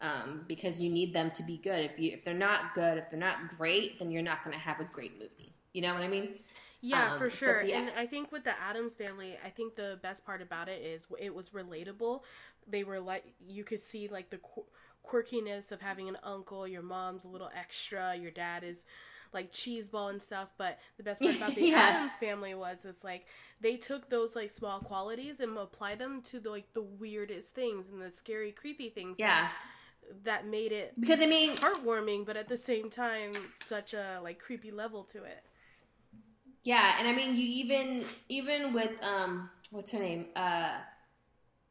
Um, 0.00 0.44
because 0.48 0.80
you 0.80 0.90
need 0.90 1.14
them 1.14 1.30
to 1.30 1.44
be 1.44 1.58
good. 1.58 1.84
If 1.84 1.96
you 1.98 2.10
if 2.12 2.24
they're 2.24 2.34
not 2.34 2.74
good, 2.74 2.98
if 2.98 3.08
they're 3.10 3.20
not 3.20 3.56
great, 3.56 4.00
then 4.00 4.10
you're 4.10 4.22
not 4.22 4.42
going 4.42 4.52
to 4.52 4.58
have 4.60 4.80
a 4.80 4.84
great 4.84 5.12
movie. 5.12 5.54
You 5.72 5.82
know 5.82 5.94
what 5.94 6.02
I 6.02 6.08
mean? 6.08 6.40
Yeah, 6.80 7.12
Um, 7.12 7.18
for 7.20 7.30
sure. 7.30 7.62
the- 7.62 7.72
And 7.72 7.90
I 7.96 8.06
think 8.06 8.32
with 8.32 8.42
the 8.42 8.58
Addams 8.60 8.96
family, 8.96 9.38
I 9.44 9.50
think 9.50 9.76
the 9.76 10.00
best 10.02 10.26
part 10.26 10.42
about 10.42 10.68
it 10.68 10.82
is 10.82 11.06
it 11.20 11.32
was 11.32 11.50
relatable. 11.50 12.22
They 12.66 12.82
were 12.82 12.98
like 12.98 13.24
you 13.46 13.62
could 13.62 13.78
see 13.78 14.08
like 14.08 14.30
the 14.30 14.38
qu- 14.38 14.66
quirkiness 15.06 15.70
of 15.70 15.80
having 15.80 16.08
an 16.08 16.18
uncle. 16.24 16.66
Your 16.66 16.82
mom's 16.82 17.24
a 17.24 17.28
little 17.28 17.50
extra. 17.56 18.16
Your 18.16 18.32
dad 18.32 18.64
is 18.64 18.84
like 19.32 19.52
cheeseball 19.52 20.10
and 20.10 20.22
stuff. 20.22 20.48
But 20.58 20.78
the 20.96 21.02
best 21.02 21.22
part 21.22 21.36
about 21.36 21.54
the 21.54 21.68
Yeah. 21.68 22.08
Addams 22.08 22.16
family 22.16 22.54
was 22.54 22.84
is 22.84 23.02
like 23.04 23.26
they 23.60 23.76
took 23.76 24.08
those 24.10 24.36
like 24.36 24.50
small 24.50 24.80
qualities 24.80 25.40
and 25.40 25.56
applied 25.58 25.98
them 25.98 26.22
to 26.22 26.40
the 26.40 26.50
like 26.50 26.72
the 26.74 26.82
weirdest 26.82 27.54
things 27.54 27.88
and 27.88 28.00
the 28.00 28.12
scary, 28.12 28.52
creepy 28.52 28.88
things. 28.90 29.18
Yeah, 29.18 29.48
that 30.24 30.46
made 30.46 30.72
it 30.72 30.94
because 31.00 31.20
I 31.22 31.26
mean, 31.26 31.56
heartwarming, 31.56 32.26
but 32.26 32.36
at 32.36 32.48
the 32.48 32.56
same 32.56 32.90
time, 32.90 33.32
such 33.54 33.94
a 33.94 34.20
like 34.22 34.38
creepy 34.38 34.70
level 34.70 35.04
to 35.04 35.24
it. 35.24 35.44
Yeah, 36.64 36.96
and 36.98 37.08
I 37.08 37.12
mean 37.12 37.36
you 37.36 37.44
even 37.44 38.04
even 38.28 38.72
with 38.72 38.92
um 39.02 39.50
what's 39.70 39.90
her 39.92 39.98
name? 39.98 40.26
Uh 40.36 40.78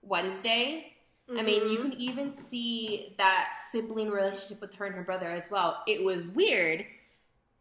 Wednesday. 0.01 0.93
I 1.37 1.43
mean, 1.43 1.69
you 1.69 1.77
can 1.79 1.93
even 1.93 2.31
see 2.31 3.15
that 3.17 3.53
sibling 3.71 4.09
relationship 4.09 4.59
with 4.59 4.73
her 4.75 4.85
and 4.85 4.95
her 4.95 5.03
brother 5.03 5.27
as 5.27 5.49
well. 5.49 5.81
It 5.87 6.03
was 6.03 6.27
weird. 6.29 6.85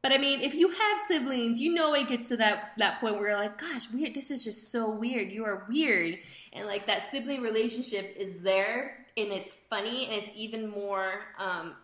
But 0.03 0.13
I 0.13 0.19
mean, 0.19 0.41
if 0.41 0.55
you 0.55 0.69
have 0.69 0.99
siblings, 1.07 1.61
you 1.61 1.75
know 1.75 1.93
it 1.95 2.09
gets 2.09 2.29
to 2.29 2.37
that 2.39 2.73
that 2.79 3.01
point 3.01 3.17
where 3.17 3.31
you're 3.31 3.37
like, 3.39 3.59
gosh, 3.59 3.91
weird, 3.91 4.15
this 4.15 4.31
is 4.31 4.43
just 4.43 4.71
so 4.73 4.89
weird. 4.89 5.31
You 5.31 5.45
are 5.45 5.67
weird. 5.69 6.19
And 6.53 6.67
like 6.67 6.87
that 6.87 7.03
sibling 7.03 7.43
relationship 7.43 8.17
is 8.17 8.41
there 8.41 9.07
and 9.17 9.29
it's 9.29 9.57
funny 9.69 10.07
and 10.07 10.23
it's 10.23 10.33
even 10.35 10.69
more 10.69 11.21
um 11.39 11.77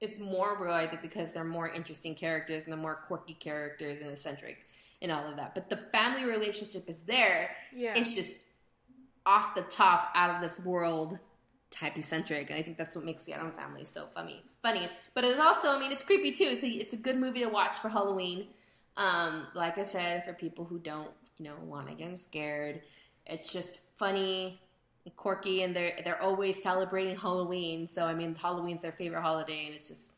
it's 0.00 0.18
more 0.18 0.56
real, 0.58 0.72
I 0.72 0.86
think, 0.86 1.02
because 1.02 1.34
they're 1.34 1.44
more 1.44 1.68
interesting 1.68 2.14
characters 2.14 2.64
and 2.64 2.72
they're 2.72 2.80
more 2.80 2.94
quirky 3.06 3.34
characters 3.34 4.00
and 4.00 4.10
eccentric 4.10 4.56
and 5.02 5.12
all 5.12 5.26
of 5.26 5.36
that. 5.36 5.54
But 5.54 5.68
the 5.68 5.76
family 5.92 6.24
relationship 6.24 6.88
is 6.88 7.02
there. 7.02 7.50
Yeah. 7.74 7.92
It's 7.94 8.14
just 8.14 8.34
off 9.26 9.54
the 9.54 9.60
top, 9.62 10.10
out 10.14 10.34
of 10.34 10.40
this 10.40 10.58
world 10.64 11.18
type 11.70 11.96
eccentric. 11.96 12.50
And 12.50 12.58
I 12.58 12.62
think 12.62 12.76
that's 12.76 12.94
what 12.94 13.04
makes 13.04 13.24
the 13.24 13.32
Addams 13.32 13.54
family 13.54 13.84
so 13.84 14.06
funny. 14.14 14.42
Funny. 14.62 14.88
But 15.14 15.24
it's 15.24 15.40
also, 15.40 15.70
I 15.70 15.78
mean, 15.78 15.92
it's 15.92 16.02
creepy 16.02 16.32
too. 16.32 16.54
So 16.56 16.66
it's 16.68 16.92
a 16.92 16.96
good 16.96 17.16
movie 17.16 17.40
to 17.40 17.48
watch 17.48 17.78
for 17.78 17.88
Halloween. 17.88 18.48
Um, 18.96 19.46
like 19.54 19.78
I 19.78 19.82
said, 19.82 20.24
for 20.24 20.32
people 20.32 20.64
who 20.64 20.78
don't, 20.78 21.10
you 21.38 21.44
know, 21.44 21.54
want 21.64 21.88
to 21.88 21.94
get 21.94 22.18
scared. 22.18 22.82
It's 23.26 23.52
just 23.52 23.82
funny, 23.96 24.60
quirky, 25.16 25.62
and 25.62 25.74
they're 25.74 25.92
they're 26.04 26.20
always 26.20 26.62
celebrating 26.62 27.16
Halloween. 27.16 27.86
So 27.86 28.04
I 28.04 28.14
mean, 28.14 28.34
Halloween's 28.34 28.82
their 28.82 28.92
favorite 28.92 29.22
holiday, 29.22 29.66
and 29.66 29.74
it's 29.74 29.88
just 29.88 30.14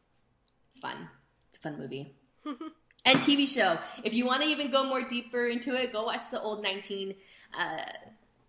it's 0.69 0.81
fun. 0.81 1.09
It's 1.49 1.59
a 1.59 1.61
fun 1.61 1.79
movie. 1.79 2.15
and 3.05 3.19
TV 3.21 3.47
show. 3.47 3.79
If 4.05 4.15
you 4.15 4.27
want 4.27 4.43
to 4.43 4.49
even 4.49 4.71
go 4.71 4.85
more 4.85 5.03
deeper 5.03 5.47
into 5.47 5.75
it, 5.75 5.93
go 5.93 6.05
watch 6.05 6.31
the 6.31 6.41
old 6.41 6.63
19, 6.63 7.15
uh, 7.59 7.83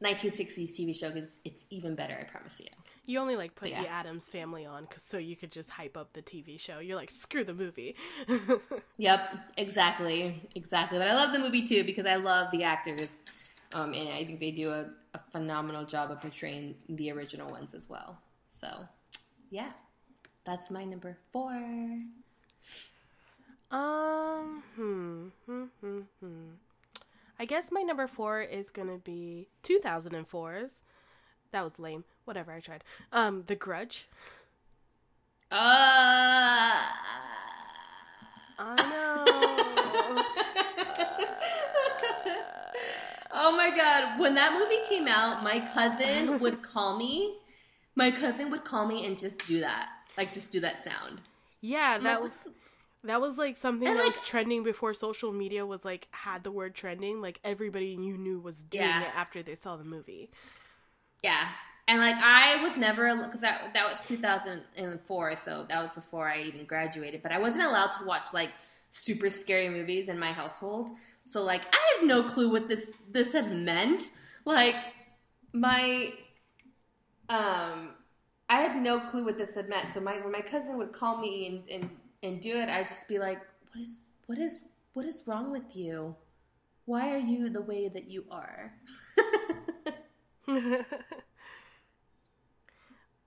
1960s 0.01 0.71
TV 0.71 0.95
show 0.95 1.09
because 1.09 1.37
it's 1.43 1.65
even 1.69 1.95
better. 1.95 2.17
I 2.19 2.23
promise 2.23 2.59
you. 2.59 2.67
You 3.05 3.19
only 3.19 3.35
like 3.35 3.55
put 3.55 3.67
So, 3.67 3.71
yeah. 3.71 3.83
the 3.83 3.89
Addams 3.89 4.29
family 4.29 4.65
on 4.65 4.87
'cause- 4.87 5.03
so 5.03 5.17
you 5.17 5.35
could 5.35 5.51
just 5.51 5.69
hype 5.71 5.97
up 5.97 6.13
the 6.13 6.21
TV 6.21 6.57
show. 6.57 6.79
You're 6.79 6.95
like, 6.95 7.11
screw 7.11 7.43
the 7.43 7.53
movie. 7.53 7.95
Yep, 8.97 9.19
exactly, 9.57 10.47
exactly. 10.55 10.97
But 10.99 11.07
I 11.09 11.13
love 11.15 11.33
the 11.33 11.39
movie 11.39 11.65
too 11.65 11.83
because 11.83 12.05
I 12.05 12.15
love 12.15 12.51
the 12.51 12.63
actors, 12.63 13.19
um, 13.73 13.93
and 13.93 14.07
I 14.09 14.23
think 14.23 14.39
they 14.39 14.51
do 14.51 14.69
a, 14.69 14.91
a 15.15 15.19
phenomenal 15.31 15.83
job 15.85 16.11
of 16.11 16.21
portraying 16.21 16.75
the 16.87 17.11
original 17.11 17.51
ones 17.51 17.73
as 17.73 17.89
well. 17.89 18.17
So, 18.51 18.87
yeah, 19.49 19.71
that's 20.45 20.69
my 20.69 20.85
number 20.85 21.17
four. 21.31 21.51
um, 23.71 24.63
hmm, 24.75 25.27
hmm, 25.45 25.63
hmm, 25.81 25.99
hmm. 26.19 26.49
I 27.39 27.45
guess 27.45 27.71
my 27.71 27.81
number 27.81 28.07
four 28.07 28.41
is 28.41 28.69
gonna 28.69 28.99
be 28.99 29.47
2004's. 29.63 30.81
That 31.51 31.63
was 31.63 31.79
lame. 31.79 32.03
Whatever, 32.25 32.51
I 32.51 32.59
tried. 32.59 32.83
Um, 33.11 33.43
The 33.47 33.55
Grudge. 33.55 34.07
Uh, 35.51 35.55
I 38.59 38.75
know. 38.77 40.23
oh 43.33 43.55
my 43.55 43.69
god, 43.75 44.19
when 44.19 44.35
that 44.35 44.53
movie 44.53 44.81
came 44.87 45.07
out, 45.07 45.43
my 45.43 45.59
cousin 45.73 46.39
would 46.41 46.61
call 46.63 46.97
me. 46.97 47.35
My 47.95 48.09
cousin 48.11 48.49
would 48.51 48.63
call 48.65 48.87
me 48.87 49.05
and 49.05 49.17
just 49.17 49.45
do 49.45 49.59
that. 49.59 49.89
Like 50.17 50.33
just 50.33 50.49
do 50.51 50.59
that 50.61 50.81
sound. 50.81 51.21
yeah, 51.61 51.97
that 51.99 52.21
like, 52.21 52.21
was 52.21 52.31
that 53.03 53.19
was 53.21 53.37
like 53.37 53.57
something 53.57 53.87
And, 53.87 53.99
that 53.99 54.05
was 54.05 54.19
trending 54.21 54.63
before 54.63 54.93
social 54.93 55.31
media 55.33 55.65
was 55.65 55.83
like 55.83 56.07
had 56.11 56.43
the 56.43 56.51
word 56.51 56.73
trending. 56.73 57.21
Like 57.21 57.39
everybody 57.43 57.87
you 57.87 58.17
knew 58.17 58.39
was 58.39 58.63
doing 58.63 58.85
Yeah. 58.85 59.01
it 59.03 59.15
after 59.15 59.43
they 59.43 59.55
saw 59.55 59.75
the 59.75 59.83
movie. 59.83 60.29
Yeah. 61.23 61.49
And 61.87 61.99
like 61.99 62.15
I 62.15 62.61
was 62.63 62.77
never 62.77 63.13
because 63.15 63.41
that 63.41 63.73
that 63.73 63.89
was 63.89 64.01
2004, 64.07 65.35
so 65.35 65.65
that 65.67 65.83
was 65.83 65.93
before 65.93 66.29
I 66.29 66.41
even 66.41 66.65
graduated. 66.65 67.21
But 67.21 67.31
I 67.31 67.39
wasn't 67.39 67.65
allowed 67.65 67.91
to 67.99 68.05
watch 68.05 68.33
like 68.33 68.51
super 68.91 69.29
scary 69.29 69.69
movies 69.69 70.07
in 70.07 70.17
my 70.17 70.31
household. 70.31 70.91
So 71.25 71.41
like 71.43 71.65
I 71.73 71.97
had 71.99 72.07
no 72.07 72.23
clue 72.23 72.49
what 72.49 72.67
this 72.67 72.91
this 73.11 73.33
had 73.33 73.51
meant. 73.51 74.01
Like 74.45 74.75
my 75.51 76.13
um 77.27 77.95
I 78.49 78.61
had 78.61 78.81
no 78.81 78.99
clue 79.01 79.25
what 79.25 79.37
this 79.37 79.55
had 79.55 79.67
meant. 79.67 79.89
So 79.89 79.99
my 79.99 80.19
when 80.19 80.31
my 80.31 80.41
cousin 80.41 80.77
would 80.77 80.93
call 80.93 81.17
me 81.17 81.47
and 81.47 81.69
and, 81.69 81.89
and 82.23 82.41
do 82.41 82.57
it, 82.57 82.69
I'd 82.69 82.83
just 82.83 83.09
be 83.09 83.19
like, 83.19 83.41
"What 83.73 83.81
is 83.81 84.11
what 84.27 84.37
is 84.37 84.59
what 84.93 85.05
is 85.05 85.21
wrong 85.25 85.51
with 85.51 85.75
you? 85.75 86.15
Why 86.85 87.11
are 87.11 87.17
you 87.17 87.49
the 87.49 87.61
way 87.61 87.89
that 87.89 88.09
you 88.09 88.23
are?" 88.31 88.73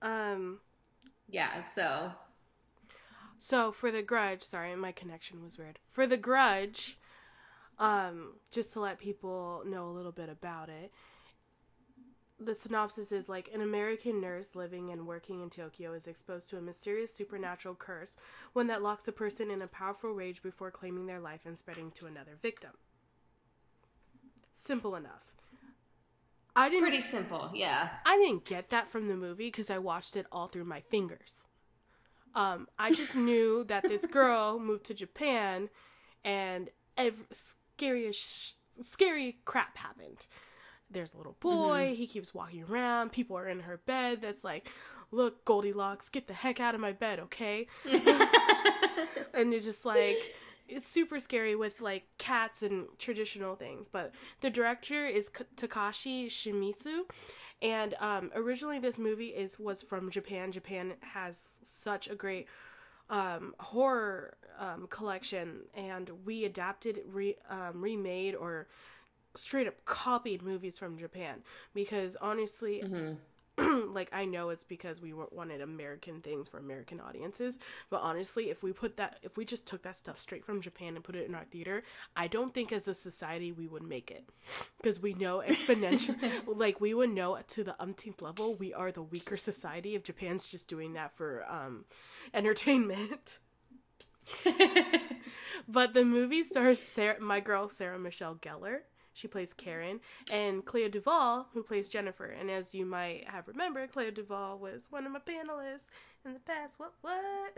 um. 0.07 0.59
yeah. 1.29 1.61
So 1.63 2.11
So 3.39 3.71
for 3.71 3.91
the 3.91 4.01
Grudge, 4.01 4.43
sorry, 4.43 4.75
my 4.75 4.91
connection 4.91 5.43
was 5.43 5.57
weird. 5.57 5.79
For 5.91 6.07
the 6.07 6.17
Grudge, 6.17 6.97
um, 7.77 8.33
just 8.51 8.73
to 8.73 8.79
let 8.79 8.99
people 8.99 9.63
know 9.65 9.87
a 9.87 9.91
little 9.91 10.11
bit 10.11 10.29
about 10.29 10.69
it, 10.69 10.91
the 12.39 12.55
synopsis 12.55 13.11
is 13.11 13.27
like 13.27 13.49
an 13.53 13.61
American 13.61 14.21
nurse 14.21 14.55
living 14.55 14.91
and 14.91 15.07
working 15.07 15.41
in 15.41 15.49
Tokyo 15.49 15.93
is 15.93 16.07
exposed 16.07 16.49
to 16.49 16.57
a 16.57 16.61
mysterious 16.61 17.13
supernatural 17.13 17.75
curse, 17.75 18.15
one 18.53 18.67
that 18.67 18.83
locks 18.83 19.07
a 19.07 19.11
person 19.11 19.49
in 19.49 19.61
a 19.61 19.67
powerful 19.67 20.11
rage 20.11 20.43
before 20.43 20.69
claiming 20.69 21.07
their 21.07 21.19
life 21.19 21.41
and 21.45 21.57
spreading 21.57 21.91
to 21.91 22.05
another 22.05 22.37
victim. 22.41 22.71
Simple 24.55 24.95
enough. 24.95 25.36
I 26.57 26.69
didn't 26.69 26.81
pretty 26.81 27.01
simple. 27.01 27.51
Yeah. 27.53 27.89
I 28.05 28.17
didn't 28.17 28.45
get 28.45 28.71
that 28.71 28.89
from 28.89 29.07
the 29.07 29.15
movie 29.15 29.47
because 29.47 29.69
I 29.69 29.77
watched 29.77 30.15
it 30.15 30.25
all 30.31 30.47
through 30.47 30.65
my 30.65 30.81
fingers. 30.81 31.43
Um, 32.33 32.67
I 32.79 32.91
just 32.91 33.15
knew 33.27 33.63
that 33.65 33.83
this 33.83 34.05
girl 34.05 34.59
moved 34.59 34.85
to 34.85 34.93
Japan, 34.93 35.69
and 36.25 36.69
every, 36.97 37.25
scary, 37.31 38.11
sh- 38.11 38.55
scary 38.81 39.37
crap 39.45 39.77
happened. 39.77 40.25
There's 40.89 41.13
a 41.13 41.17
little 41.17 41.37
boy. 41.39 41.93
He 41.95 42.07
keeps 42.07 42.33
walking 42.33 42.63
around. 42.63 43.11
People 43.11 43.37
are 43.37 43.47
in 43.47 43.59
her 43.61 43.77
bed. 43.85 44.21
That's 44.21 44.43
like, 44.43 44.69
look, 45.11 45.45
Goldilocks, 45.45 46.09
get 46.09 46.27
the 46.27 46.33
heck 46.33 46.59
out 46.59 46.75
of 46.75 46.81
my 46.81 46.93
bed, 46.93 47.19
okay? 47.19 47.67
and 49.33 49.53
it's 49.53 49.65
just 49.65 49.85
like 49.85 50.17
it's 50.67 50.87
super 50.87 51.19
scary 51.19 51.55
with 51.55 51.81
like 51.81 52.03
cats 52.17 52.61
and 52.61 52.85
traditional 52.99 53.55
things 53.55 53.87
but 53.87 54.11
the 54.41 54.49
director 54.49 55.05
is 55.05 55.29
K- 55.29 55.45
takashi 55.55 56.27
shimizu 56.27 57.01
and 57.61 57.95
um, 57.99 58.31
originally 58.35 58.79
this 58.79 58.97
movie 58.99 59.27
is 59.29 59.57
was 59.59 59.81
from 59.81 60.11
japan. 60.11 60.51
Japan 60.51 60.93
has 61.01 61.47
such 61.63 62.07
a 62.09 62.15
great 62.15 62.47
um, 63.09 63.55
horror 63.59 64.35
um, 64.59 64.87
collection 64.89 65.61
and 65.73 66.09
we 66.25 66.45
adapted 66.45 66.99
re- 67.11 67.37
um, 67.49 67.81
remade 67.81 68.35
or 68.35 68.67
straight 69.35 69.67
up 69.67 69.75
copied 69.85 70.41
movies 70.41 70.77
from 70.79 70.97
japan 70.97 71.41
because 71.73 72.17
honestly 72.21 72.81
like 73.93 74.09
I 74.13 74.25
know 74.25 74.49
it's 74.49 74.63
because 74.63 75.01
we 75.01 75.13
wanted 75.13 75.61
American 75.61 76.21
things 76.21 76.47
for 76.47 76.59
American 76.59 76.99
audiences, 76.99 77.57
but 77.89 78.01
honestly, 78.01 78.49
if 78.49 78.61
we 78.61 78.71
put 78.71 78.97
that, 78.97 79.19
if 79.23 79.35
we 79.35 79.45
just 79.45 79.65
took 79.65 79.81
that 79.83 79.95
stuff 79.95 80.19
straight 80.19 80.45
from 80.45 80.61
Japan 80.61 80.95
and 80.95 81.03
put 81.03 81.15
it 81.15 81.27
in 81.27 81.33
our 81.33 81.45
theater, 81.45 81.83
I 82.15 82.27
don't 82.27 82.53
think 82.53 82.71
as 82.71 82.87
a 82.87 82.93
society 82.93 83.51
we 83.51 83.67
would 83.67 83.83
make 83.83 84.11
it, 84.11 84.29
because 84.77 84.99
we 84.99 85.13
know 85.13 85.43
exponential, 85.45 86.15
like 86.47 86.79
we 86.79 86.93
would 86.93 87.09
know 87.09 87.39
to 87.49 87.63
the 87.63 87.81
umpteenth 87.81 88.21
level 88.21 88.55
we 88.55 88.73
are 88.73 88.91
the 88.91 89.01
weaker 89.01 89.37
society 89.37 89.95
if 89.95 90.03
Japan's 90.03 90.47
just 90.47 90.67
doing 90.67 90.93
that 90.93 91.15
for 91.15 91.45
um, 91.49 91.85
entertainment. 92.33 93.39
but 95.67 95.93
the 95.93 96.03
movie 96.03 96.43
stars 96.43 96.81
Sarah, 96.81 97.19
my 97.19 97.39
girl 97.39 97.69
Sarah 97.69 97.99
Michelle 97.99 98.35
Gellar. 98.35 98.79
She 99.17 99.27
plays 99.27 99.51
Karen, 99.51 99.99
and 100.31 100.63
Clea 100.63 100.89
Duvall, 100.89 101.47
who 101.51 101.63
plays 101.63 101.89
Jennifer. 101.89 102.25
And 102.25 102.51
as 102.51 102.75
you 102.75 102.85
might 102.85 103.27
have 103.27 103.47
remembered, 103.47 103.91
Clea 103.91 104.11
Duvall 104.11 104.59
was 104.59 104.91
one 104.91 105.07
of 105.07 105.11
my 105.11 105.19
panelists 105.19 105.87
in 106.23 106.33
the 106.33 106.39
past. 106.39 106.77
What? 106.77 106.93
What? 107.01 107.17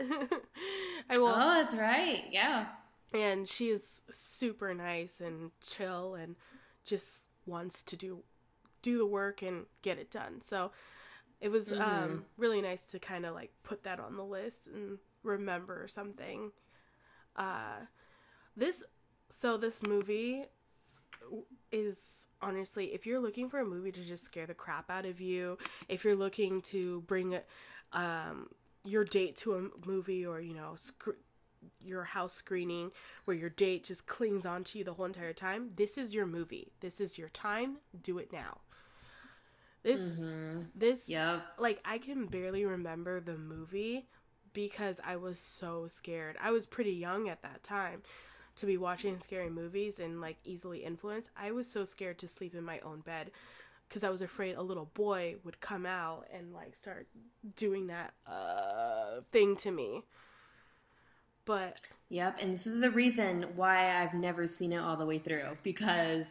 I 1.10 1.18
will. 1.18 1.28
Oh, 1.28 1.62
that's 1.62 1.74
right. 1.74 2.24
Yeah. 2.30 2.68
And 3.12 3.46
she 3.46 3.68
is 3.68 4.00
super 4.10 4.72
nice 4.72 5.20
and 5.20 5.50
chill, 5.60 6.14
and 6.14 6.36
just 6.82 7.28
wants 7.44 7.82
to 7.82 7.96
do 7.96 8.22
do 8.80 8.96
the 8.96 9.06
work 9.06 9.42
and 9.42 9.66
get 9.82 9.98
it 9.98 10.10
done. 10.10 10.40
So 10.40 10.70
it 11.42 11.50
was 11.50 11.74
um, 11.74 12.24
really 12.38 12.62
nice 12.62 12.86
to 12.86 12.98
kind 12.98 13.26
of 13.26 13.34
like 13.34 13.50
put 13.64 13.82
that 13.82 14.00
on 14.00 14.16
the 14.16 14.24
list 14.24 14.66
and 14.66 14.96
remember 15.22 15.86
something. 15.88 16.52
Uh, 17.36 17.84
this 18.56 18.82
so 19.30 19.58
this 19.58 19.82
movie 19.82 20.46
is 21.72 22.26
honestly 22.42 22.86
if 22.94 23.06
you're 23.06 23.20
looking 23.20 23.48
for 23.48 23.60
a 23.60 23.64
movie 23.64 23.92
to 23.92 24.02
just 24.02 24.24
scare 24.24 24.46
the 24.46 24.54
crap 24.54 24.90
out 24.90 25.04
of 25.04 25.20
you 25.20 25.58
if 25.88 26.04
you're 26.04 26.16
looking 26.16 26.62
to 26.62 27.02
bring 27.02 27.38
um 27.92 28.48
your 28.84 29.04
date 29.04 29.36
to 29.36 29.54
a 29.54 29.86
movie 29.86 30.24
or 30.24 30.40
you 30.40 30.54
know 30.54 30.72
sc- 30.74 31.18
your 31.80 32.04
house 32.04 32.34
screening 32.34 32.90
where 33.24 33.36
your 33.36 33.50
date 33.50 33.84
just 33.84 34.06
clings 34.06 34.46
onto 34.46 34.78
you 34.78 34.84
the 34.84 34.94
whole 34.94 35.06
entire 35.06 35.32
time 35.32 35.70
this 35.76 35.98
is 35.98 36.14
your 36.14 36.26
movie. 36.26 36.72
This 36.80 37.00
is 37.00 37.18
your 37.18 37.28
time. 37.28 37.78
Do 38.02 38.18
it 38.18 38.32
now. 38.32 38.58
This 39.82 40.10
this 40.74 41.08
yeah. 41.08 41.40
like 41.58 41.80
I 41.84 41.98
can 41.98 42.26
barely 42.26 42.64
remember 42.66 43.20
the 43.20 43.36
movie 43.36 44.06
because 44.52 45.00
I 45.04 45.16
was 45.16 45.38
so 45.38 45.86
scared. 45.88 46.36
I 46.40 46.50
was 46.50 46.66
pretty 46.66 46.92
young 46.92 47.28
at 47.28 47.42
that 47.42 47.62
time 47.62 48.02
to 48.56 48.66
be 48.66 48.76
watching 48.76 49.18
scary 49.18 49.50
movies 49.50 49.98
and 50.00 50.20
like 50.20 50.36
easily 50.44 50.84
influenced. 50.84 51.30
I 51.36 51.50
was 51.52 51.66
so 51.66 51.84
scared 51.84 52.18
to 52.18 52.28
sleep 52.28 52.54
in 52.54 52.64
my 52.64 52.80
own 52.80 53.00
bed 53.00 53.30
because 53.88 54.04
I 54.04 54.10
was 54.10 54.22
afraid 54.22 54.56
a 54.56 54.62
little 54.62 54.90
boy 54.94 55.36
would 55.44 55.60
come 55.60 55.86
out 55.86 56.26
and 56.32 56.52
like 56.52 56.76
start 56.76 57.06
doing 57.56 57.88
that 57.88 58.14
uh 58.26 59.20
thing 59.30 59.56
to 59.56 59.70
me. 59.70 60.04
But 61.44 61.80
Yep, 62.10 62.38
and 62.40 62.54
this 62.54 62.66
is 62.66 62.80
the 62.80 62.90
reason 62.90 63.46
why 63.54 64.02
I've 64.02 64.14
never 64.14 64.46
seen 64.46 64.72
it 64.72 64.78
all 64.78 64.96
the 64.96 65.06
way 65.06 65.18
through 65.18 65.56
because 65.62 66.26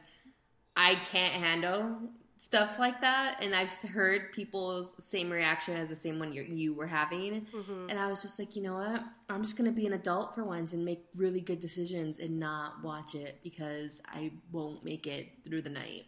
I 0.75 0.95
can't 0.95 1.33
handle 1.33 1.97
stuff 2.41 2.79
like 2.79 3.01
that, 3.01 3.43
and 3.43 3.53
I've 3.53 3.69
heard 3.81 4.31
people's 4.31 4.93
same 4.97 5.29
reaction 5.29 5.75
as 5.75 5.89
the 5.89 5.95
same 5.95 6.17
one 6.19 6.31
you 6.33 6.41
you 6.43 6.73
were 6.73 6.87
having, 6.87 7.45
and 7.89 7.99
I 7.99 8.07
was 8.07 8.21
just 8.21 8.39
like, 8.39 8.55
you 8.55 8.63
know 8.63 8.75
what? 8.75 9.03
I'm 9.29 9.43
just 9.43 9.57
gonna 9.57 9.71
be 9.73 9.85
an 9.85 9.93
adult 9.93 10.33
for 10.33 10.43
once 10.45 10.71
and 10.73 10.83
make 10.85 11.03
really 11.15 11.41
good 11.41 11.59
decisions 11.59 12.17
and 12.19 12.39
not 12.39 12.81
watch 12.83 13.13
it 13.13 13.39
because 13.43 14.01
I 14.07 14.31
won't 14.51 14.83
make 14.85 15.05
it 15.05 15.27
through 15.45 15.63
the 15.63 15.69
night. 15.69 16.05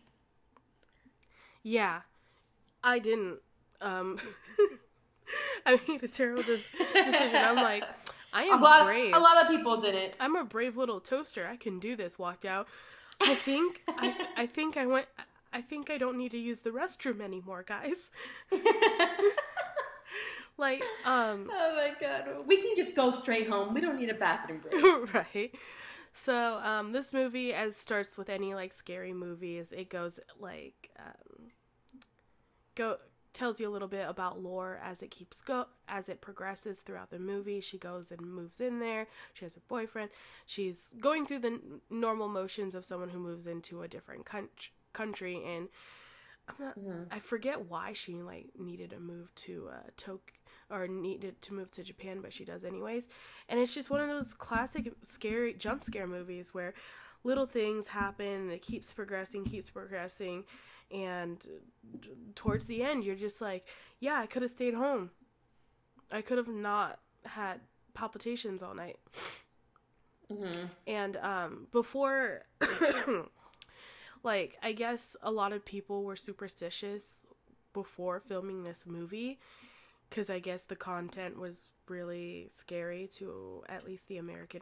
yeah, 1.63 2.01
I 2.83 2.99
didn't. 2.99 3.39
Um, 3.81 4.17
I 5.65 5.79
made 5.87 6.03
a 6.03 6.07
terrible 6.07 6.43
de- 6.43 6.57
decision. 6.57 7.35
I'm 7.35 7.55
like, 7.55 7.83
i 8.33 8.43
am 8.53 8.61
lot, 8.61 8.85
brave. 8.85 9.13
a 9.13 9.19
lot 9.19 9.41
of 9.43 9.49
people 9.49 9.81
didn't. 9.81 10.13
I'm 10.19 10.35
a 10.35 10.43
brave 10.43 10.77
little 10.77 10.99
toaster. 10.99 11.47
I 11.47 11.57
can 11.57 11.79
do 11.79 11.95
this. 11.95 12.17
Walked 12.17 12.45
out. 12.45 12.67
I 13.21 13.35
think 13.35 13.81
I, 13.87 14.27
I 14.37 14.45
think 14.47 14.77
I 14.77 14.85
went. 14.87 15.05
I 15.53 15.61
think 15.61 15.89
I 15.89 15.97
don't 15.97 16.17
need 16.17 16.31
to 16.31 16.37
use 16.37 16.61
the 16.61 16.69
restroom 16.69 17.21
anymore, 17.21 17.63
guys. 17.67 18.11
like, 20.57 20.83
um, 21.05 21.49
Oh 21.53 21.75
my 21.75 21.91
god, 21.99 22.47
we 22.47 22.57
can 22.57 22.75
just 22.75 22.95
go 22.95 23.11
straight 23.11 23.49
home. 23.49 23.73
We 23.73 23.81
don't 23.81 23.99
need 23.99 24.09
a 24.09 24.13
bathroom 24.13 24.59
break. 24.59 25.13
right. 25.13 25.51
So, 26.13 26.59
um, 26.63 26.91
this 26.91 27.13
movie, 27.13 27.53
as 27.53 27.75
starts 27.75 28.17
with 28.17 28.29
any 28.29 28.53
like 28.53 28.73
scary 28.73 29.13
movies, 29.13 29.71
it 29.71 29.89
goes 29.89 30.19
like, 30.39 30.89
um, 30.99 31.47
go 32.75 32.97
tells 33.33 33.61
you 33.61 33.69
a 33.69 33.71
little 33.71 33.87
bit 33.87 34.07
about 34.09 34.43
lore 34.43 34.77
as 34.83 35.01
it 35.01 35.09
keeps 35.09 35.39
go 35.41 35.65
as 35.87 36.09
it 36.09 36.19
progresses 36.19 36.79
throughout 36.81 37.11
the 37.11 37.19
movie. 37.19 37.61
She 37.61 37.77
goes 37.77 38.11
and 38.11 38.21
moves 38.21 38.59
in 38.59 38.79
there. 38.79 39.07
She 39.33 39.45
has 39.45 39.55
a 39.55 39.61
boyfriend. 39.61 40.09
She's 40.45 40.93
going 40.99 41.25
through 41.25 41.39
the 41.39 41.47
n- 41.47 41.81
normal 41.89 42.27
motions 42.27 42.75
of 42.75 42.85
someone 42.85 43.09
who 43.09 43.19
moves 43.19 43.47
into 43.47 43.83
a 43.83 43.87
different 43.87 44.25
coun- 44.25 44.49
country, 44.93 45.41
and 45.45 45.67
I'm 46.47 46.55
not. 46.65 46.77
I 47.11 47.19
forget 47.19 47.69
why 47.69 47.93
she 47.93 48.21
like 48.21 48.47
needed 48.57 48.91
to 48.91 48.99
move 48.99 49.33
to 49.35 49.69
uh, 49.71 49.89
Tok 49.97 50.33
or 50.69 50.87
needed 50.87 51.41
to 51.43 51.53
move 51.53 51.71
to 51.71 51.83
Japan, 51.83 52.19
but 52.21 52.31
she 52.33 52.45
does 52.45 52.63
anyways. 52.63 53.09
And 53.49 53.59
it's 53.59 53.73
just 53.73 53.89
one 53.89 53.99
of 54.01 54.07
those 54.07 54.33
classic 54.33 54.93
scary 55.01 55.53
jump 55.53 55.83
scare 55.83 56.07
movies 56.07 56.53
where 56.53 56.73
little 57.23 57.45
things 57.45 57.87
happen 57.87 58.25
and 58.25 58.51
it 58.51 58.61
keeps 58.61 58.93
progressing, 58.93 59.45
keeps 59.45 59.69
progressing, 59.69 60.45
and 60.91 61.45
towards 62.35 62.65
the 62.65 62.83
end, 62.83 63.03
you're 63.03 63.15
just 63.15 63.41
like, 63.41 63.65
yeah, 63.99 64.15
I 64.19 64.25
could 64.25 64.41
have 64.41 64.51
stayed 64.51 64.73
home. 64.73 65.11
I 66.11 66.21
could 66.21 66.37
have 66.37 66.47
not 66.47 66.99
had 67.25 67.61
palpitations 67.93 68.61
all 68.61 68.73
night. 68.73 68.97
And 70.87 71.17
um, 71.17 71.67
before, 71.71 72.43
like, 74.23 74.57
I 74.61 74.73
guess 74.73 75.15
a 75.21 75.31
lot 75.31 75.53
of 75.53 75.65
people 75.65 76.03
were 76.03 76.15
superstitious 76.15 77.23
before 77.73 78.19
filming 78.19 78.63
this 78.63 78.85
movie 78.85 79.39
because 80.09 80.29
I 80.29 80.39
guess 80.39 80.63
the 80.63 80.75
content 80.75 81.39
was 81.39 81.69
really 81.87 82.47
scary 82.51 83.07
to 83.15 83.63
at 83.69 83.85
least 83.85 84.07
the 84.07 84.17
American 84.17 84.61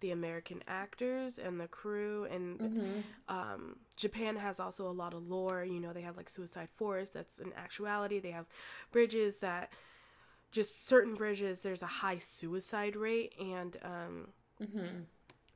the 0.00 0.10
American 0.10 0.62
actors 0.68 1.38
and 1.38 1.60
the 1.60 1.68
crew 1.68 2.26
and 2.30 2.60
Mm-hmm. 2.60 3.00
um, 3.28 3.76
Japan 3.96 4.36
has 4.36 4.60
also 4.60 4.88
a 4.88 4.92
lot 4.92 5.14
of 5.14 5.28
lore. 5.28 5.64
You 5.64 5.80
know, 5.80 5.92
they 5.92 6.02
have 6.02 6.16
like 6.16 6.28
Suicide 6.28 6.68
Forest. 6.76 7.14
That's 7.14 7.38
an 7.38 7.52
actuality. 7.56 8.18
They 8.20 8.32
have 8.32 8.46
bridges 8.92 9.38
that 9.38 9.70
just 10.52 10.86
certain 10.86 11.14
bridges. 11.14 11.60
There's 11.60 11.82
a 11.82 11.86
high 11.86 12.18
suicide 12.18 12.96
rate, 12.96 13.34
and 13.40 13.76
um, 13.84 14.28
Mm-hmm. 14.62 15.02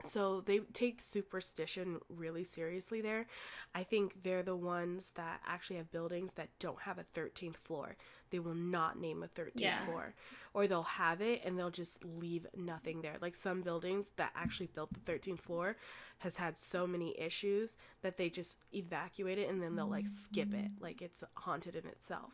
So 0.04 0.40
they 0.42 0.58
take 0.72 1.00
superstition 1.00 1.98
really 2.08 2.44
seriously 2.44 3.00
there. 3.00 3.26
I 3.74 3.82
think 3.82 4.22
they're 4.22 4.42
the 4.42 4.56
ones 4.56 5.12
that 5.16 5.40
actually 5.46 5.76
have 5.76 5.90
buildings 5.90 6.32
that 6.32 6.48
don't 6.58 6.80
have 6.82 6.98
a 6.98 7.04
13th 7.04 7.56
floor. 7.56 7.96
They 8.30 8.38
will 8.38 8.54
not 8.54 8.98
name 9.00 9.22
a 9.22 9.28
13th 9.28 9.54
Yeah. 9.62 9.84
floor. 9.84 10.14
Or 10.54 10.66
they'll 10.66 10.82
have 10.82 11.20
it 11.20 11.42
and 11.44 11.58
they'll 11.58 11.70
just 11.70 12.04
leave 12.04 12.46
nothing 12.56 13.02
there. 13.02 13.16
Like 13.20 13.34
some 13.34 13.62
buildings 13.62 14.10
that 14.16 14.32
actually 14.34 14.68
built 14.68 14.92
the 14.92 15.00
13th 15.00 15.40
floor 15.40 15.76
has 16.18 16.36
had 16.36 16.56
so 16.58 16.86
many 16.86 17.18
issues 17.18 17.76
that 18.02 18.16
they 18.16 18.28
just 18.30 18.58
evacuate 18.74 19.38
it 19.38 19.48
and 19.48 19.62
then 19.62 19.76
they'll 19.76 19.86
like 19.88 20.06
skip 20.06 20.52
it. 20.54 20.70
Like 20.80 21.02
it's 21.02 21.22
haunted 21.34 21.74
in 21.76 21.86
itself. 21.86 22.32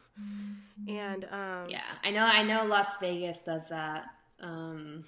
And 0.88 1.24
um 1.24 1.68
Yeah, 1.68 1.82
I 2.02 2.10
know. 2.10 2.24
I 2.24 2.42
know 2.42 2.64
Las 2.64 2.96
Vegas 2.98 3.42
does 3.42 3.68
that. 3.70 4.04
Um, 4.40 5.04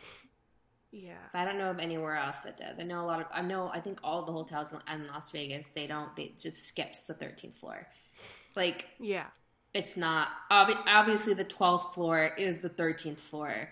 yeah. 0.95 1.15
but 1.33 1.41
I 1.41 1.45
don't 1.45 1.59
know 1.59 1.71
of 1.71 1.79
anywhere 1.79 2.15
else 2.17 2.39
that 2.45 2.57
does. 2.57 2.79
I 2.79 2.85
know 2.85 3.01
a 3.01 3.07
lot 3.07 3.21
of. 3.21 3.27
I 3.33 3.43
know. 3.43 3.69
I 3.73 3.81
think 3.81 3.99
all 4.05 4.25
the 4.25 4.33
hotels 4.33 4.73
in 4.73 5.07
Las 5.09 5.31
Vegas 5.33 5.71
they 5.71 5.87
don't. 5.87 6.15
They 6.17 6.33
just 6.39 6.63
skips 6.63 7.07
the 7.07 7.15
thirteenth 7.15 7.57
floor. 7.57 7.87
Like 8.55 8.87
Yeah. 9.01 9.27
it's 9.73 9.97
not 9.97 10.29
obvi- 10.51 10.81
obviously 10.87 11.35
the 11.35 11.45
twelfth 11.45 11.95
floor 11.95 12.31
is 12.39 12.59
the 12.59 12.69
thirteenth 12.69 13.21
floor, 13.21 13.69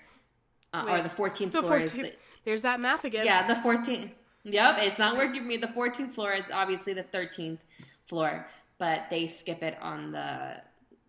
uh, 0.72 0.86
or 0.88 1.02
the 1.02 1.08
fourteenth 1.08 1.52
The 1.52 1.62
floor 1.62 1.78
is 1.78 1.92
the 1.92 2.12
There's 2.44 2.62
that 2.62 2.80
math 2.80 3.04
again. 3.04 3.24
yeah 3.24 3.46
the 3.46 3.60
fourteenth. 3.62 4.10
Yep, 4.44 4.74
it's 4.80 4.98
not 4.98 5.16
working 5.16 5.42
for 5.42 5.46
me. 5.46 5.56
The 5.56 5.68
fourteenth 5.68 6.14
floor 6.14 6.32
is 6.32 6.46
obviously 6.52 6.92
the 6.94 7.04
thirteenth 7.04 7.60
floor, 8.08 8.44
but 8.78 9.02
they 9.08 9.28
skip 9.28 9.62
it 9.62 9.78
on 9.80 10.10
the 10.10 10.60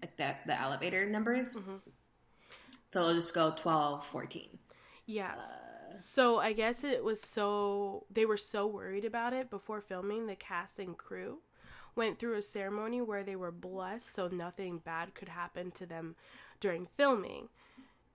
like 0.01 0.15
the 0.17 0.35
the 0.45 0.59
elevator 0.61 1.07
numbers. 1.09 1.55
Mhm. 1.55 1.81
So 2.93 2.99
it'll 2.99 3.15
just 3.15 3.33
go 3.33 3.51
12, 3.57 4.05
14. 4.05 4.59
Yes. 5.07 5.39
Uh, 5.41 5.55
so 5.99 6.39
I 6.39 6.53
guess 6.53 6.83
it 6.83 7.03
was 7.03 7.21
so 7.21 8.05
they 8.11 8.25
were 8.25 8.37
so 8.37 8.67
worried 8.67 9.05
about 9.05 9.33
it 9.33 9.49
before 9.49 9.81
filming. 9.81 10.27
The 10.27 10.35
cast 10.35 10.79
and 10.79 10.97
crew 10.97 11.39
went 11.95 12.19
through 12.19 12.35
a 12.35 12.41
ceremony 12.41 13.01
where 13.01 13.23
they 13.23 13.35
were 13.35 13.51
blessed 13.51 14.13
so 14.13 14.27
nothing 14.27 14.79
bad 14.79 15.13
could 15.15 15.29
happen 15.29 15.71
to 15.71 15.85
them 15.85 16.15
during 16.59 16.87
filming. 16.97 17.49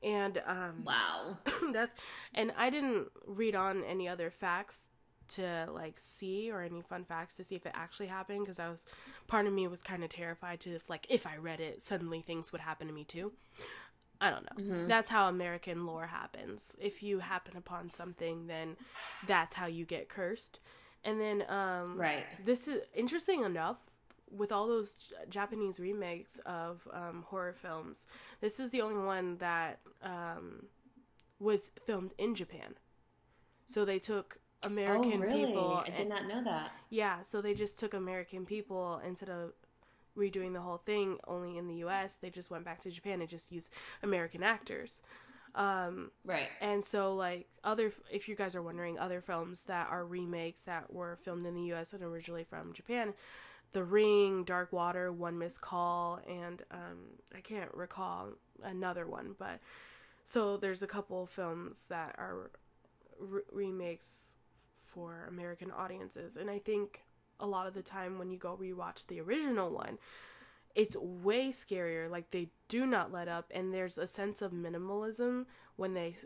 And 0.02 0.42
um 0.46 0.84
Wow. 0.84 1.38
that's 1.72 1.92
and 2.34 2.52
I 2.56 2.70
didn't 2.70 3.08
read 3.26 3.54
on 3.54 3.84
any 3.84 4.08
other 4.08 4.30
facts 4.30 4.88
to 5.28 5.68
like 5.72 5.98
see 5.98 6.50
or 6.50 6.62
any 6.62 6.82
fun 6.82 7.04
facts 7.04 7.36
to 7.36 7.44
see 7.44 7.54
if 7.54 7.66
it 7.66 7.72
actually 7.74 8.06
happened 8.06 8.40
because 8.40 8.58
I 8.58 8.68
was 8.68 8.86
part 9.26 9.46
of 9.46 9.52
me 9.52 9.66
was 9.68 9.82
kind 9.82 10.02
of 10.04 10.10
terrified 10.10 10.60
to 10.60 10.74
if 10.76 10.88
like 10.88 11.06
if 11.10 11.26
I 11.26 11.36
read 11.36 11.60
it 11.60 11.82
suddenly 11.82 12.22
things 12.22 12.52
would 12.52 12.60
happen 12.62 12.86
to 12.86 12.92
me 12.92 13.04
too. 13.04 13.32
I 14.20 14.30
don't 14.30 14.44
know. 14.44 14.64
Mhm. 14.64 14.88
That's 14.88 15.10
how 15.10 15.28
American 15.28 15.86
lore 15.86 16.06
happens. 16.06 16.76
If 16.80 17.02
you 17.02 17.20
happen 17.20 17.56
upon 17.56 17.90
something 17.90 18.46
then 18.46 18.76
that's 19.26 19.54
how 19.56 19.66
you 19.66 19.84
get 19.84 20.08
cursed. 20.08 20.60
And 21.04 21.20
then 21.20 21.44
um 21.48 21.96
Right. 22.00 22.26
this 22.44 22.66
is 22.68 22.82
interesting 22.94 23.44
enough 23.44 23.76
with 24.30 24.52
all 24.52 24.66
those 24.66 24.94
J- 24.94 25.14
Japanese 25.30 25.80
remakes 25.80 26.38
of 26.44 26.86
um, 26.92 27.24
horror 27.28 27.54
films. 27.54 28.06
This 28.40 28.60
is 28.60 28.70
the 28.72 28.82
only 28.82 29.02
one 29.02 29.38
that 29.38 29.80
um, 30.02 30.66
was 31.40 31.70
filmed 31.86 32.12
in 32.18 32.34
Japan. 32.34 32.74
So 33.64 33.84
they 33.86 33.98
took 33.98 34.38
American 34.62 35.14
oh, 35.14 35.18
really? 35.26 35.46
people. 35.46 35.76
I 35.78 35.84
did 35.90 36.00
and- 36.00 36.08
not 36.10 36.26
know 36.26 36.44
that. 36.44 36.72
yeah, 36.90 37.22
so 37.22 37.40
they 37.40 37.54
just 37.54 37.78
took 37.78 37.94
American 37.94 38.44
people 38.44 39.00
instead 39.06 39.30
of 39.30 39.52
redoing 40.18 40.52
the 40.52 40.60
whole 40.60 40.78
thing 40.78 41.18
only 41.26 41.56
in 41.56 41.68
the 41.68 41.76
US. 41.86 42.16
They 42.16 42.30
just 42.30 42.50
went 42.50 42.64
back 42.64 42.80
to 42.80 42.90
Japan 42.90 43.20
and 43.20 43.28
just 43.30 43.52
used 43.52 43.70
American 44.02 44.42
actors. 44.42 45.00
Um, 45.54 46.10
Right. 46.26 46.48
and 46.60 46.84
so, 46.84 47.14
like 47.14 47.48
other, 47.64 47.92
if 48.10 48.28
you 48.28 48.34
guys 48.36 48.54
are 48.54 48.62
wondering, 48.62 48.98
other 48.98 49.20
films 49.20 49.62
that 49.62 49.88
are 49.90 50.04
remakes 50.04 50.62
that 50.64 50.92
were 50.92 51.16
filmed 51.22 51.46
in 51.46 51.54
the 51.54 51.62
U.S. 51.72 51.92
and 51.94 52.02
originally 52.02 52.44
from 52.44 52.72
Japan, 52.74 53.14
The 53.72 53.82
Ring, 53.82 54.44
Dark 54.44 54.72
Water, 54.72 55.10
One 55.10 55.38
Missed 55.38 55.60
Call, 55.60 56.20
and 56.28 56.62
um, 56.70 56.98
I 57.34 57.40
can't 57.40 57.72
recall 57.74 58.28
another 58.62 59.06
one, 59.06 59.34
but 59.38 59.58
so 60.24 60.58
there's 60.58 60.82
a 60.82 60.86
couple 60.86 61.26
films 61.26 61.86
that 61.86 62.14
are 62.18 62.50
re- 63.18 63.42
remakes 63.50 64.34
for 64.84 65.24
American 65.28 65.70
audiences, 65.70 66.36
and 66.36 66.50
I 66.50 66.58
think 66.58 67.00
a 67.40 67.46
lot 67.46 67.66
of 67.66 67.74
the 67.74 67.82
time 67.82 68.18
when 68.18 68.30
you 68.30 68.38
go 68.38 68.56
rewatch 68.60 69.06
the 69.06 69.20
original 69.20 69.70
one, 69.70 69.98
it's 70.74 70.96
way 70.96 71.50
scarier. 71.50 72.10
Like 72.10 72.30
they 72.30 72.50
do 72.68 72.86
not 72.86 73.12
let 73.12 73.28
up 73.28 73.46
and 73.50 73.72
there's 73.72 73.98
a 73.98 74.06
sense 74.06 74.42
of 74.42 74.52
minimalism 74.52 75.46
when 75.76 75.94
they 75.94 76.16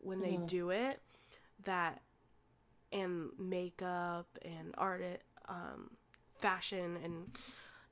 when 0.00 0.20
they 0.20 0.34
Mhm. 0.36 0.46
do 0.46 0.70
it 0.70 1.00
that 1.64 2.02
and 2.92 3.30
makeup 3.38 4.26
and 4.42 4.74
art 4.78 5.02
um 5.48 5.90
fashion 6.38 6.96
and 7.02 7.36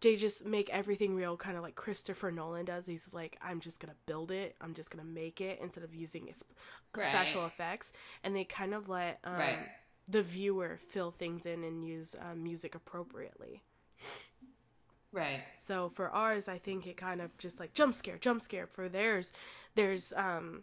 they 0.00 0.16
just 0.16 0.44
make 0.44 0.68
everything 0.70 1.14
real 1.14 1.36
kind 1.36 1.56
of 1.56 1.62
like 1.62 1.74
christopher 1.76 2.30
nolan 2.30 2.64
does. 2.64 2.86
He's 2.86 3.08
like 3.12 3.38
i'm 3.42 3.60
just 3.60 3.80
gonna 3.80 3.96
build 4.06 4.30
it. 4.30 4.56
I'm 4.60 4.74
just 4.74 4.90
gonna 4.90 5.04
make 5.04 5.40
it 5.40 5.58
instead 5.62 5.84
of 5.84 5.94
using 5.94 6.28
sp- 6.34 6.52
special 6.96 7.46
effects. 7.46 7.92
And 8.24 8.34
they 8.36 8.44
kind 8.44 8.74
of 8.74 8.88
let 8.88 9.20
um, 9.24 9.38
Right. 9.38 9.68
The 10.08 10.22
viewer 10.22 10.78
fill 10.88 11.10
things 11.10 11.46
in 11.46 11.64
and 11.64 11.84
use 11.84 12.14
um, 12.20 12.42
music 12.42 12.74
appropriately 12.74 13.62
Right. 15.12 15.44
so 15.58 15.90
for 15.94 16.08
ours, 16.10 16.48
I 16.48 16.56
think 16.58 16.86
it 16.86 16.96
kind 16.96 17.20
of 17.20 17.36
just 17.36 17.60
like 17.60 17.74
jump 17.74 17.94
scare, 17.94 18.16
jump 18.16 18.40
scare. 18.42 18.66
For 18.66 18.88
theirs, 18.88 19.30
there's 19.74 20.12
um 20.16 20.62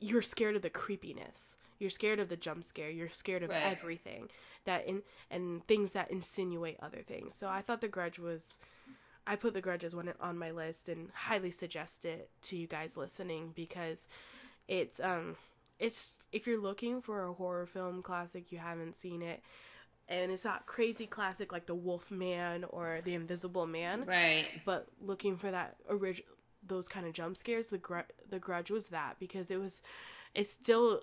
you're 0.00 0.22
scared 0.22 0.56
of 0.56 0.62
the 0.62 0.70
creepiness. 0.70 1.56
You're 1.78 1.90
scared 1.90 2.20
of 2.20 2.28
the 2.28 2.36
jump 2.36 2.64
scare. 2.64 2.90
You're 2.90 3.08
scared 3.10 3.42
of 3.42 3.50
Right. 3.50 3.62
everything 3.64 4.30
that 4.64 4.86
in 4.86 5.02
and 5.30 5.66
things 5.66 5.92
that 5.92 6.10
insinuate 6.10 6.78
other 6.80 7.02
things. 7.06 7.34
So 7.36 7.48
I 7.48 7.60
thought 7.60 7.80
the 7.80 7.88
grudge 7.88 8.18
was 8.18 8.54
I 9.26 9.36
put 9.36 9.54
the 9.54 9.60
grudge 9.60 9.84
as 9.84 9.94
one 9.94 10.12
on 10.20 10.38
my 10.38 10.50
list 10.50 10.88
and 10.88 11.10
highly 11.14 11.50
suggest 11.50 12.04
it 12.04 12.30
to 12.42 12.56
you 12.56 12.66
guys 12.66 12.96
listening 12.96 13.52
because 13.54 14.06
it's 14.68 15.00
um 15.00 15.36
it's 15.82 16.18
if 16.32 16.46
you're 16.46 16.60
looking 16.60 17.02
for 17.02 17.24
a 17.26 17.32
horror 17.32 17.66
film 17.66 18.02
classic 18.02 18.52
you 18.52 18.58
haven't 18.58 18.96
seen 18.96 19.20
it 19.20 19.42
and 20.08 20.30
it's 20.32 20.44
not 20.44 20.66
crazy 20.66 21.06
classic 21.06 21.52
like 21.52 21.66
the 21.66 21.74
Wolf 21.74 22.10
Man 22.10 22.64
or 22.64 23.00
the 23.04 23.14
Invisible 23.14 23.66
Man, 23.66 24.04
Right. 24.04 24.46
but 24.64 24.88
looking 25.00 25.36
for 25.36 25.50
that 25.50 25.76
original 25.88 26.28
those 26.64 26.86
kind 26.86 27.06
of 27.06 27.12
jump 27.12 27.36
scares, 27.36 27.66
the 27.68 27.78
gr- 27.78 28.10
the 28.30 28.38
Grudge 28.38 28.70
was 28.70 28.88
that 28.88 29.18
because 29.18 29.50
it 29.50 29.58
was 29.58 29.82
it 30.34 30.46
still 30.46 31.00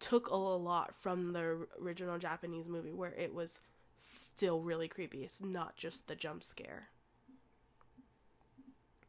took 0.00 0.28
a 0.28 0.36
lot 0.36 0.94
from 1.00 1.32
the 1.32 1.66
original 1.80 2.18
Japanese 2.18 2.68
movie 2.68 2.92
where 2.92 3.12
it 3.14 3.32
was 3.34 3.60
still 3.96 4.60
really 4.60 4.86
creepy. 4.88 5.24
It's 5.24 5.40
not 5.42 5.76
just 5.76 6.06
the 6.08 6.14
jump 6.14 6.42
scare. 6.42 6.88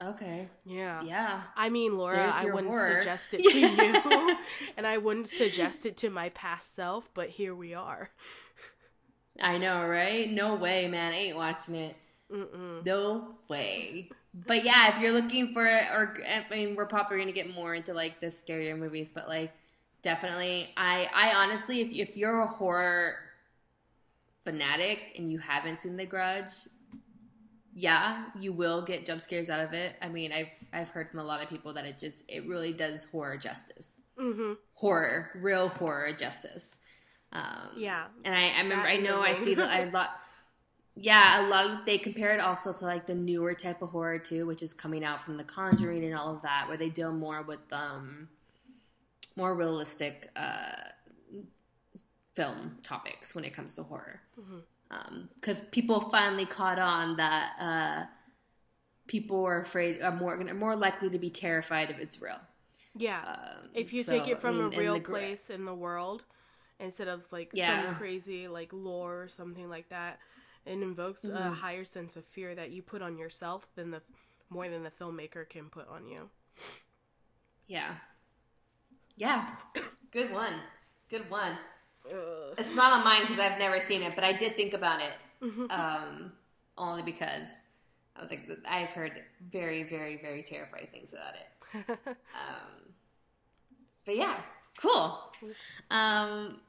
Okay. 0.01 0.47
Yeah. 0.65 1.01
Yeah. 1.03 1.41
I 1.55 1.69
mean, 1.69 1.97
Laura, 1.97 2.31
I 2.33 2.45
wouldn't 2.45 2.73
suggest 2.73 3.33
it 3.33 3.43
to 3.51 3.59
you, 3.59 4.37
and 4.77 4.87
I 4.87 4.97
wouldn't 4.97 5.27
suggest 5.27 5.85
it 5.85 5.97
to 5.97 6.09
my 6.09 6.29
past 6.29 6.73
self, 6.73 7.09
but 7.13 7.29
here 7.29 7.53
we 7.53 7.73
are. 7.73 8.09
I 9.41 9.57
know, 9.57 9.87
right? 9.87 10.29
No 10.29 10.55
way, 10.55 10.87
man. 10.87 11.13
I 11.13 11.17
ain't 11.17 11.35
watching 11.35 11.75
it. 11.75 11.95
Mm-mm. 12.31 12.85
No 12.85 13.35
way. 13.49 14.09
But 14.47 14.63
yeah, 14.63 14.95
if 14.95 15.01
you're 15.01 15.11
looking 15.11 15.53
for 15.53 15.65
it, 15.65 15.83
or 15.91 16.15
I 16.25 16.45
mean, 16.53 16.75
we're 16.75 16.85
probably 16.85 17.17
gonna 17.17 17.31
get 17.31 17.53
more 17.53 17.73
into 17.75 17.93
like 17.93 18.19
the 18.21 18.27
scarier 18.27 18.77
movies, 18.77 19.11
but 19.11 19.27
like 19.27 19.51
definitely, 20.01 20.69
I 20.77 21.07
I 21.13 21.33
honestly, 21.43 21.81
if 21.81 22.09
if 22.09 22.15
you're 22.15 22.41
a 22.41 22.47
horror 22.47 23.15
fanatic 24.43 24.99
and 25.17 25.31
you 25.31 25.39
haven't 25.39 25.81
seen 25.81 25.97
The 25.97 26.05
Grudge, 26.05 26.67
yeah, 27.79 28.25
you 28.37 28.51
will 28.53 28.81
get 28.83 29.05
jump 29.05 29.21
scares 29.21 29.49
out 29.49 29.61
of 29.61 29.73
it. 29.73 29.95
I 30.01 30.09
mean, 30.09 30.31
I've 30.31 30.49
I've 30.73 30.89
heard 30.89 31.09
from 31.09 31.19
a 31.19 31.23
lot 31.23 31.41
of 31.43 31.49
people 31.49 31.73
that 31.73 31.85
it 31.85 31.97
just 31.97 32.23
it 32.27 32.45
really 32.47 32.73
does 32.73 33.05
horror 33.05 33.37
justice, 33.37 33.97
Mm-hmm. 34.19 34.53
horror, 34.73 35.31
real 35.35 35.69
horror 35.69 36.13
justice. 36.13 36.77
Um, 37.31 37.69
Yeah. 37.77 38.05
and 38.25 38.35
I, 38.35 38.49
I 38.49 38.61
remember, 38.61 38.87
I 38.87 38.97
know 38.97 39.17
The 39.21 39.27
I 39.29 39.33
see 39.35 39.55
that 39.55 39.89
a 39.89 39.91
lot. 39.91 40.09
Yeah, 40.95 41.41
a 41.41 41.47
lot 41.47 41.65
of 41.69 41.85
they 41.85 41.97
compare 41.97 42.33
it 42.35 42.41
also 42.41 42.73
to 42.73 42.85
like 42.85 43.05
the 43.07 43.15
newer 43.15 43.53
type 43.53 43.81
of 43.81 43.89
horror 43.89 44.19
too, 44.19 44.45
which 44.45 44.63
is 44.63 44.73
coming 44.73 45.03
out 45.03 45.21
from 45.21 45.37
The 45.37 45.43
Conjuring 45.45 46.03
and 46.03 46.15
all 46.15 46.35
of 46.35 46.41
that, 46.41 46.67
where 46.67 46.77
they 46.77 46.89
deal 46.89 47.13
more 47.13 47.43
with 47.43 47.61
um 47.71 48.29
more 49.35 49.55
realistic 49.55 50.29
uh 50.35 50.73
film 52.33 52.77
topics 52.83 53.35
when 53.35 53.43
it 53.43 53.53
comes 53.53 53.75
to 53.75 53.83
horror. 53.83 54.21
Mhm. 54.37 54.63
Because 55.35 55.61
people 55.71 55.99
finally 56.09 56.45
caught 56.45 56.79
on 56.79 57.15
that 57.17 57.53
uh 57.59 58.05
people 59.07 59.45
are 59.45 59.59
afraid 59.59 60.01
are 60.01 60.11
more 60.11 60.39
are 60.39 60.53
more 60.53 60.75
likely 60.75 61.09
to 61.09 61.19
be 61.19 61.29
terrified 61.29 61.89
if 61.89 61.97
it's 61.99 62.21
real. 62.21 62.39
Yeah. 62.95 63.21
Um, 63.23 63.69
if 63.73 63.93
you 63.93 64.03
so, 64.03 64.13
take 64.13 64.27
it 64.27 64.39
from 64.41 64.59
mean, 64.59 64.73
a 64.73 64.77
real 64.79 64.99
gr- 64.99 65.11
place 65.17 65.49
in 65.49 65.65
the 65.65 65.73
world 65.73 66.23
instead 66.79 67.07
of 67.07 67.31
like 67.31 67.51
Yeah. 67.51 67.83
some 67.83 67.95
crazy 67.95 68.47
like 68.47 68.73
lore 68.73 69.23
or 69.23 69.27
something 69.29 69.69
like 69.69 69.89
that. 69.89 70.19
It 70.65 70.73
invokes 70.73 71.27
a 71.27 71.29
Mm-hmm. 71.29 71.53
higher 71.53 71.85
sense 71.85 72.15
of 72.17 72.25
fear 72.25 72.55
that 72.55 72.71
you 72.71 72.81
put 72.81 73.01
on 73.01 73.17
yourself 73.17 73.69
than 73.75 73.91
the 73.91 74.01
more 74.49 74.67
than 74.67 74.83
the 74.83 74.91
filmmaker 74.91 75.47
can 75.47 75.69
put 75.69 75.87
on 75.87 76.07
you. 76.07 76.29
Yeah. 77.67 77.95
Yeah. 79.15 79.55
Good 80.11 80.31
one. 80.31 80.55
Good 81.09 81.29
one. 81.29 81.57
Ugh. 82.09 82.55
It's 82.57 82.73
not 82.75 82.91
on 82.91 83.03
mine 83.03 83.21
because 83.21 83.39
I've 83.39 83.59
never 83.59 83.79
seen 83.79 84.01
it, 84.01 84.13
but 84.15 84.23
I 84.23 84.33
did 84.33 84.55
think 84.55 84.73
about 84.73 85.01
it. 85.01 85.13
Um, 85.69 86.33
only 86.77 87.01
because 87.01 87.47
I 88.15 88.21
was 88.21 88.29
like, 88.29 88.45
I've 88.67 88.89
heard 88.89 89.21
very, 89.49 89.83
very, 89.83 90.17
very 90.21 90.43
terrifying 90.43 90.87
things 90.91 91.13
about 91.13 91.35
it. 91.35 91.97
Um, 92.07 92.93
but 94.05 94.17
yeah, 94.17 94.37
cool. 94.81 95.19
Um, 95.91 96.59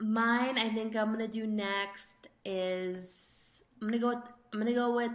mine, 0.00 0.58
I 0.58 0.72
think 0.74 0.96
I'm 0.96 1.12
gonna 1.12 1.28
do 1.28 1.46
next 1.46 2.28
is 2.44 3.60
I'm 3.80 3.88
gonna 3.88 4.00
go 4.00 4.08
with 4.08 4.18
I'm 4.52 4.58
gonna 4.58 4.74
go 4.74 4.94
with 4.94 5.12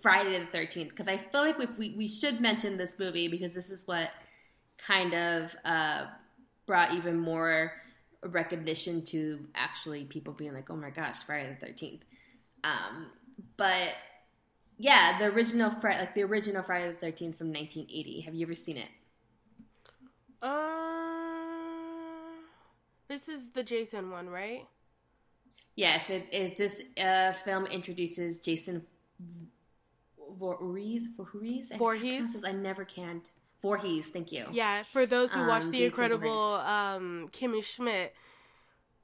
Friday 0.00 0.38
the 0.38 0.46
Thirteenth 0.46 0.90
because 0.90 1.08
I 1.08 1.18
feel 1.18 1.42
like 1.42 1.58
we 1.58 1.94
we 1.96 2.06
should 2.06 2.40
mention 2.40 2.76
this 2.76 2.94
movie 2.98 3.28
because 3.28 3.54
this 3.54 3.70
is 3.70 3.86
what 3.86 4.10
kind 4.78 5.14
of 5.14 5.54
uh, 5.64 6.06
brought 6.66 6.94
even 6.94 7.18
more 7.18 7.72
recognition 8.22 9.02
to 9.02 9.40
actually 9.54 10.04
people 10.04 10.32
being 10.32 10.54
like, 10.54 10.70
oh 10.70 10.76
my 10.76 10.90
gosh, 10.90 11.22
Friday 11.22 11.56
the 11.58 11.66
Thirteenth. 11.66 12.02
Um, 12.64 13.10
but 13.56 13.88
yeah, 14.78 15.18
the 15.18 15.26
original 15.26 15.70
Friday, 15.70 16.00
like 16.00 16.14
the 16.14 16.22
original 16.24 16.62
Friday 16.62 16.88
the 16.88 16.98
Thirteenth 16.98 17.38
from 17.38 17.48
1980. 17.48 18.20
Have 18.22 18.34
you 18.34 18.46
ever 18.46 18.54
seen 18.54 18.76
it? 18.76 18.88
Uh, 20.42 20.50
this 23.08 23.28
is 23.28 23.48
the 23.52 23.62
Jason 23.62 24.10
one, 24.10 24.28
right? 24.28 24.66
Yes, 25.76 26.10
it, 26.10 26.26
it 26.32 26.56
this 26.56 26.82
uh, 27.02 27.32
film 27.32 27.66
introduces 27.66 28.38
Jason 28.38 28.84
Voorhees. 30.38 31.08
Voorhees. 31.16 31.72
Voorhees? 31.76 32.44
I 32.44 32.52
never 32.52 32.84
can. 32.84 33.22
Voorhees. 33.62 34.06
Thank 34.08 34.32
you. 34.32 34.46
Yeah, 34.52 34.82
for 34.84 35.06
those 35.06 35.32
who 35.34 35.46
watch 35.46 35.64
Um, 35.64 35.70
the 35.70 35.76
Jason 35.78 36.04
incredible 36.04 36.54
um, 36.54 37.28
Kimmy 37.32 37.62
Schmidt, 37.62 38.14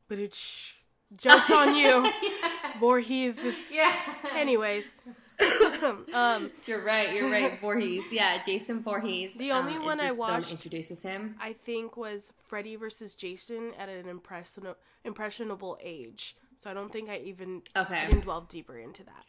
but 0.08 0.18
it's 0.18 0.72
jokes 1.16 1.50
on 1.50 1.74
you. 1.76 2.10
Voorhees 2.80 3.42
is. 3.42 3.70
Yeah. 3.72 3.94
Anyways, 4.34 4.90
um, 6.14 6.50
You're 6.66 6.84
right. 6.84 7.14
You're 7.14 7.30
right. 7.30 7.60
Voorhees. 7.60 8.04
Yeah, 8.10 8.42
Jason 8.42 8.82
Voorhees. 8.82 9.34
The 9.34 9.52
only 9.52 9.74
um, 9.74 9.84
one 9.84 10.00
I 10.00 10.10
watched- 10.12 10.50
introduces 10.50 11.02
him. 11.02 11.36
I 11.40 11.52
think 11.52 11.96
was 11.96 12.32
Freddy 12.48 12.76
versus 12.76 13.14
Jason 13.14 13.72
at 13.78 13.88
an 13.88 14.08
impression- 14.08 14.74
impressionable 15.04 15.78
age. 15.82 16.36
So 16.62 16.70
I 16.70 16.74
don't 16.74 16.90
think 16.90 17.08
I 17.10 17.18
even 17.18 17.62
Okay. 17.76 17.94
I 17.94 18.10
didn't 18.10 18.24
delve 18.24 18.48
deeper 18.48 18.78
into 18.78 19.04
that. 19.04 19.24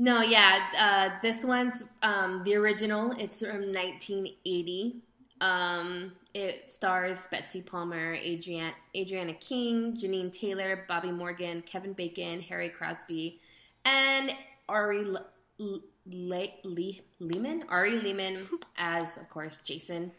No, 0.00 0.22
yeah. 0.22 0.60
Uh, 0.78 1.18
this 1.20 1.44
one's 1.44 1.84
um, 2.02 2.42
the 2.44 2.54
original. 2.54 3.12
It's 3.18 3.38
from 3.40 3.60
1980. 3.74 4.96
Um, 5.42 6.12
it 6.32 6.72
stars 6.72 7.26
Betsy 7.30 7.60
Palmer, 7.60 8.14
Adrian, 8.14 8.72
Adriana 8.96 9.34
King, 9.34 9.94
Janine 9.94 10.32
Taylor, 10.32 10.84
Bobby 10.88 11.12
Morgan, 11.12 11.60
Kevin 11.62 11.92
Bacon, 11.92 12.40
Harry 12.40 12.70
Crosby, 12.70 13.40
and 13.84 14.32
Ari 14.70 15.04
Le- 15.04 15.26
Le- 15.58 15.80
Le- 16.06 16.48
Le- 16.64 17.00
Lehman. 17.18 17.64
Ari 17.68 17.98
Lehman 18.00 18.48
as, 18.78 19.18
of 19.18 19.28
course, 19.28 19.58
Jason. 19.58 20.12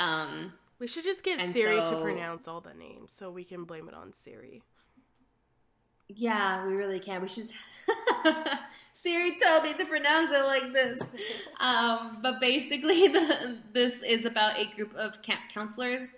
Um, 0.00 0.52
We 0.80 0.88
should 0.88 1.04
just 1.04 1.22
get 1.22 1.40
Siri 1.40 1.76
to 1.76 2.00
pronounce 2.02 2.48
all 2.48 2.60
the 2.60 2.74
names 2.74 3.12
so 3.14 3.30
we 3.30 3.44
can 3.44 3.62
blame 3.62 3.86
it 3.86 3.94
on 3.94 4.12
Siri. 4.12 4.62
Yeah, 6.16 6.66
we 6.66 6.74
really 6.74 6.98
can. 7.00 7.22
We 7.22 7.28
should. 7.28 7.44
Siri 8.92 9.36
told 9.42 9.64
me 9.64 9.72
to 9.74 9.84
pronounce 9.86 10.30
it 10.30 10.44
like 10.44 10.72
this. 10.72 11.02
Um, 11.60 12.20
but 12.22 12.40
basically, 12.40 13.08
the, 13.08 13.58
this 13.74 14.02
is 14.02 14.24
about 14.24 14.58
a 14.58 14.64
group 14.74 14.94
of 14.94 15.20
camp 15.20 15.40
counselors 15.52 16.08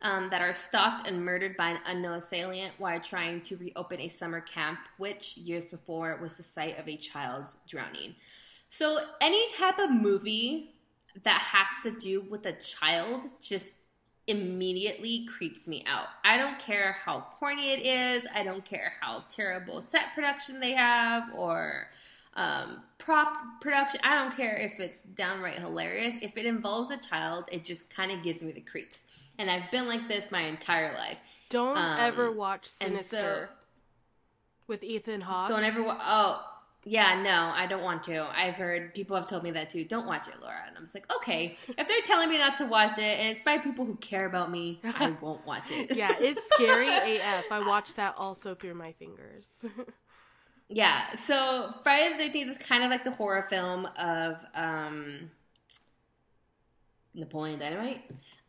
um, 0.00 0.30
that 0.30 0.40
are 0.40 0.54
stalked 0.54 1.06
and 1.06 1.22
murdered 1.22 1.54
by 1.54 1.72
an 1.72 1.80
unknown 1.84 2.14
assailant 2.14 2.72
while 2.78 2.98
trying 2.98 3.42
to 3.42 3.58
reopen 3.58 4.00
a 4.00 4.08
summer 4.08 4.40
camp, 4.40 4.78
which 4.96 5.36
years 5.36 5.66
before 5.66 6.18
was 6.22 6.38
the 6.38 6.42
site 6.42 6.78
of 6.78 6.88
a 6.88 6.96
child's 6.96 7.58
drowning. 7.68 8.14
So, 8.70 8.98
any 9.20 9.50
type 9.50 9.78
of 9.78 9.90
movie 9.90 10.74
that 11.24 11.42
has 11.42 11.68
to 11.82 11.90
do 11.90 12.22
with 12.22 12.46
a 12.46 12.52
child 12.54 13.24
just 13.38 13.72
immediately 14.26 15.26
creeps 15.26 15.68
me 15.68 15.84
out. 15.86 16.06
I 16.24 16.36
don't 16.36 16.58
care 16.58 16.92
how 17.04 17.26
corny 17.38 17.72
it 17.72 17.86
is. 17.86 18.26
I 18.34 18.42
don't 18.42 18.64
care 18.64 18.92
how 19.00 19.24
terrible 19.28 19.80
set 19.80 20.14
production 20.14 20.58
they 20.60 20.72
have 20.72 21.24
or 21.34 21.88
um, 22.34 22.82
prop 22.98 23.36
production. 23.60 24.00
I 24.02 24.14
don't 24.16 24.36
care 24.36 24.56
if 24.56 24.78
it's 24.80 25.02
downright 25.02 25.58
hilarious. 25.58 26.16
If 26.22 26.36
it 26.36 26.44
involves 26.44 26.90
a 26.90 26.96
child, 26.96 27.44
it 27.52 27.64
just 27.64 27.88
kind 27.88 28.10
of 28.10 28.22
gives 28.22 28.42
me 28.42 28.52
the 28.52 28.60
creeps. 28.60 29.06
And 29.38 29.50
I've 29.50 29.70
been 29.70 29.86
like 29.86 30.08
this 30.08 30.30
my 30.30 30.42
entire 30.42 30.92
life. 30.94 31.20
Don't 31.48 31.78
Um, 31.78 32.00
ever 32.00 32.32
watch 32.32 32.68
and 32.80 32.96
so- 32.96 33.02
Sinister 33.02 33.50
with 34.66 34.82
Ethan 34.82 35.20
Hawke. 35.20 35.48
Don't 35.48 35.62
ever. 35.62 35.82
Wa- 35.82 35.98
oh, 36.02 36.44
yeah, 36.88 37.20
no, 37.20 37.50
I 37.52 37.66
don't 37.66 37.82
want 37.82 38.04
to. 38.04 38.24
I've 38.32 38.54
heard 38.54 38.94
people 38.94 39.16
have 39.16 39.26
told 39.26 39.42
me 39.42 39.50
that 39.50 39.70
too. 39.70 39.84
Don't 39.84 40.06
watch 40.06 40.28
it, 40.28 40.40
Laura. 40.40 40.54
And 40.68 40.76
I'm 40.76 40.84
just 40.84 40.94
like, 40.94 41.12
okay, 41.16 41.56
if 41.68 41.88
they're 41.88 42.00
telling 42.04 42.28
me 42.28 42.38
not 42.38 42.56
to 42.58 42.66
watch 42.66 42.96
it, 42.96 43.18
and 43.18 43.28
it's 43.28 43.40
by 43.40 43.58
people 43.58 43.84
who 43.84 43.96
care 43.96 44.26
about 44.26 44.52
me, 44.52 44.80
I 44.84 45.10
won't 45.20 45.44
watch 45.44 45.72
it. 45.72 45.96
yeah, 45.96 46.12
it's 46.20 46.48
scary 46.54 46.88
AF. 46.88 47.50
I 47.50 47.58
watched 47.58 47.96
that 47.96 48.14
also 48.16 48.54
through 48.54 48.74
my 48.74 48.92
fingers. 48.92 49.64
Yeah, 50.68 51.16
so 51.16 51.74
Friday 51.82 52.16
the 52.16 52.24
Thirteenth 52.24 52.52
is 52.52 52.58
kind 52.58 52.84
of 52.84 52.90
like 52.90 53.02
the 53.02 53.12
horror 53.12 53.42
film 53.42 53.86
of 53.98 54.36
um, 54.54 55.28
Napoleon 57.14 57.58
Dynamite. 57.58 58.02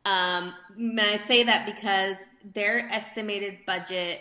Um, 0.05 0.53
and 0.77 1.01
I 1.01 1.17
say 1.17 1.43
that 1.43 1.65
because 1.65 2.17
their 2.53 2.87
estimated 2.91 3.57
budget 3.65 4.19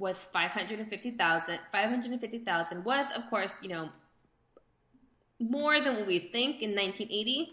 was 0.00 0.24
five 0.32 0.50
hundred 0.50 0.80
and 0.80 0.88
fifty 0.88 1.12
thousand. 1.12 1.60
Five 1.70 1.90
hundred 1.90 2.10
and 2.10 2.20
fifty 2.20 2.38
thousand 2.38 2.84
was, 2.84 3.06
of 3.14 3.28
course, 3.30 3.56
you 3.62 3.68
know, 3.68 3.90
more 5.38 5.80
than 5.80 5.96
what 5.96 6.06
we 6.06 6.18
think 6.18 6.62
in 6.62 6.74
nineteen 6.74 7.08
eighty, 7.10 7.52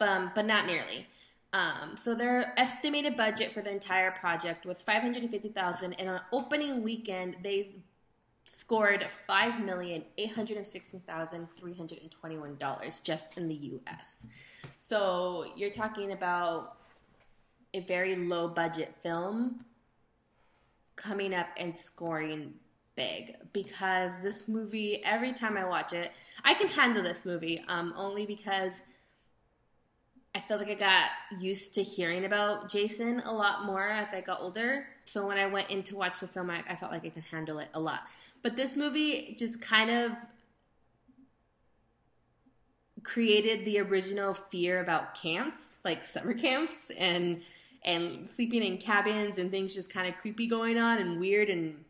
um, 0.00 0.32
but 0.34 0.44
not 0.44 0.66
nearly. 0.66 1.06
Um, 1.52 1.96
so 1.96 2.16
their 2.16 2.52
estimated 2.58 3.16
budget 3.16 3.52
for 3.52 3.62
the 3.62 3.70
entire 3.70 4.10
project 4.10 4.66
was 4.66 4.82
five 4.82 5.02
hundred 5.02 5.22
and 5.22 5.30
fifty 5.30 5.48
thousand, 5.48 5.94
and 5.94 6.08
on 6.08 6.20
opening 6.32 6.82
weekend 6.82 7.36
they 7.42 7.76
scored 8.42 9.06
five 9.26 9.64
million 9.64 10.04
eight 10.18 10.32
hundred 10.32 10.56
and 10.56 10.66
sixteen 10.66 11.00
thousand 11.00 11.48
three 11.56 11.74
hundred 11.74 12.00
and 12.02 12.10
twenty-one 12.10 12.56
dollars 12.56 13.00
just 13.00 13.38
in 13.38 13.46
the 13.46 13.54
U.S. 13.54 14.26
So 14.78 15.46
you're 15.56 15.70
talking 15.70 16.12
about 16.12 16.76
a 17.72 17.80
very 17.80 18.16
low 18.16 18.48
budget 18.48 18.94
film 19.02 19.64
coming 20.96 21.34
up 21.34 21.48
and 21.56 21.76
scoring 21.76 22.54
big 22.96 23.36
because 23.52 24.20
this 24.20 24.46
movie 24.46 25.02
every 25.04 25.32
time 25.32 25.56
I 25.56 25.64
watch 25.64 25.92
it 25.92 26.12
I 26.44 26.54
can 26.54 26.68
handle 26.68 27.02
this 27.02 27.24
movie 27.24 27.62
um, 27.66 27.92
only 27.96 28.24
because 28.24 28.82
I 30.34 30.40
feel 30.40 30.58
like 30.58 30.68
I 30.68 30.74
got 30.74 31.10
used 31.38 31.74
to 31.74 31.82
hearing 31.82 32.24
about 32.24 32.68
Jason 32.68 33.20
a 33.20 33.32
lot 33.32 33.64
more 33.64 33.88
as 33.88 34.12
I 34.12 34.20
got 34.20 34.40
older. 34.40 34.86
So 35.04 35.24
when 35.26 35.38
I 35.38 35.46
went 35.46 35.70
in 35.70 35.84
to 35.84 35.96
watch 35.96 36.18
the 36.18 36.26
film, 36.26 36.50
I, 36.50 36.64
I 36.68 36.74
felt 36.74 36.90
like 36.90 37.04
I 37.04 37.08
could 37.08 37.22
handle 37.22 37.60
it 37.60 37.68
a 37.72 37.78
lot. 37.78 38.00
But 38.42 38.56
this 38.56 38.74
movie 38.74 39.36
just 39.38 39.62
kind 39.62 39.90
of 39.90 40.12
created 43.04 43.64
the 43.64 43.78
original 43.78 44.34
fear 44.34 44.80
about 44.80 45.14
camps, 45.14 45.76
like 45.84 46.02
summer 46.02 46.34
camps 46.34 46.90
and 46.98 47.42
and 47.84 48.28
sleeping 48.28 48.62
in 48.62 48.78
cabins 48.78 49.38
and 49.38 49.50
things 49.50 49.74
just 49.74 49.92
kind 49.92 50.08
of 50.08 50.20
creepy 50.20 50.46
going 50.46 50.78
on 50.78 50.98
and 50.98 51.20
weird 51.20 51.50
and 51.50 51.84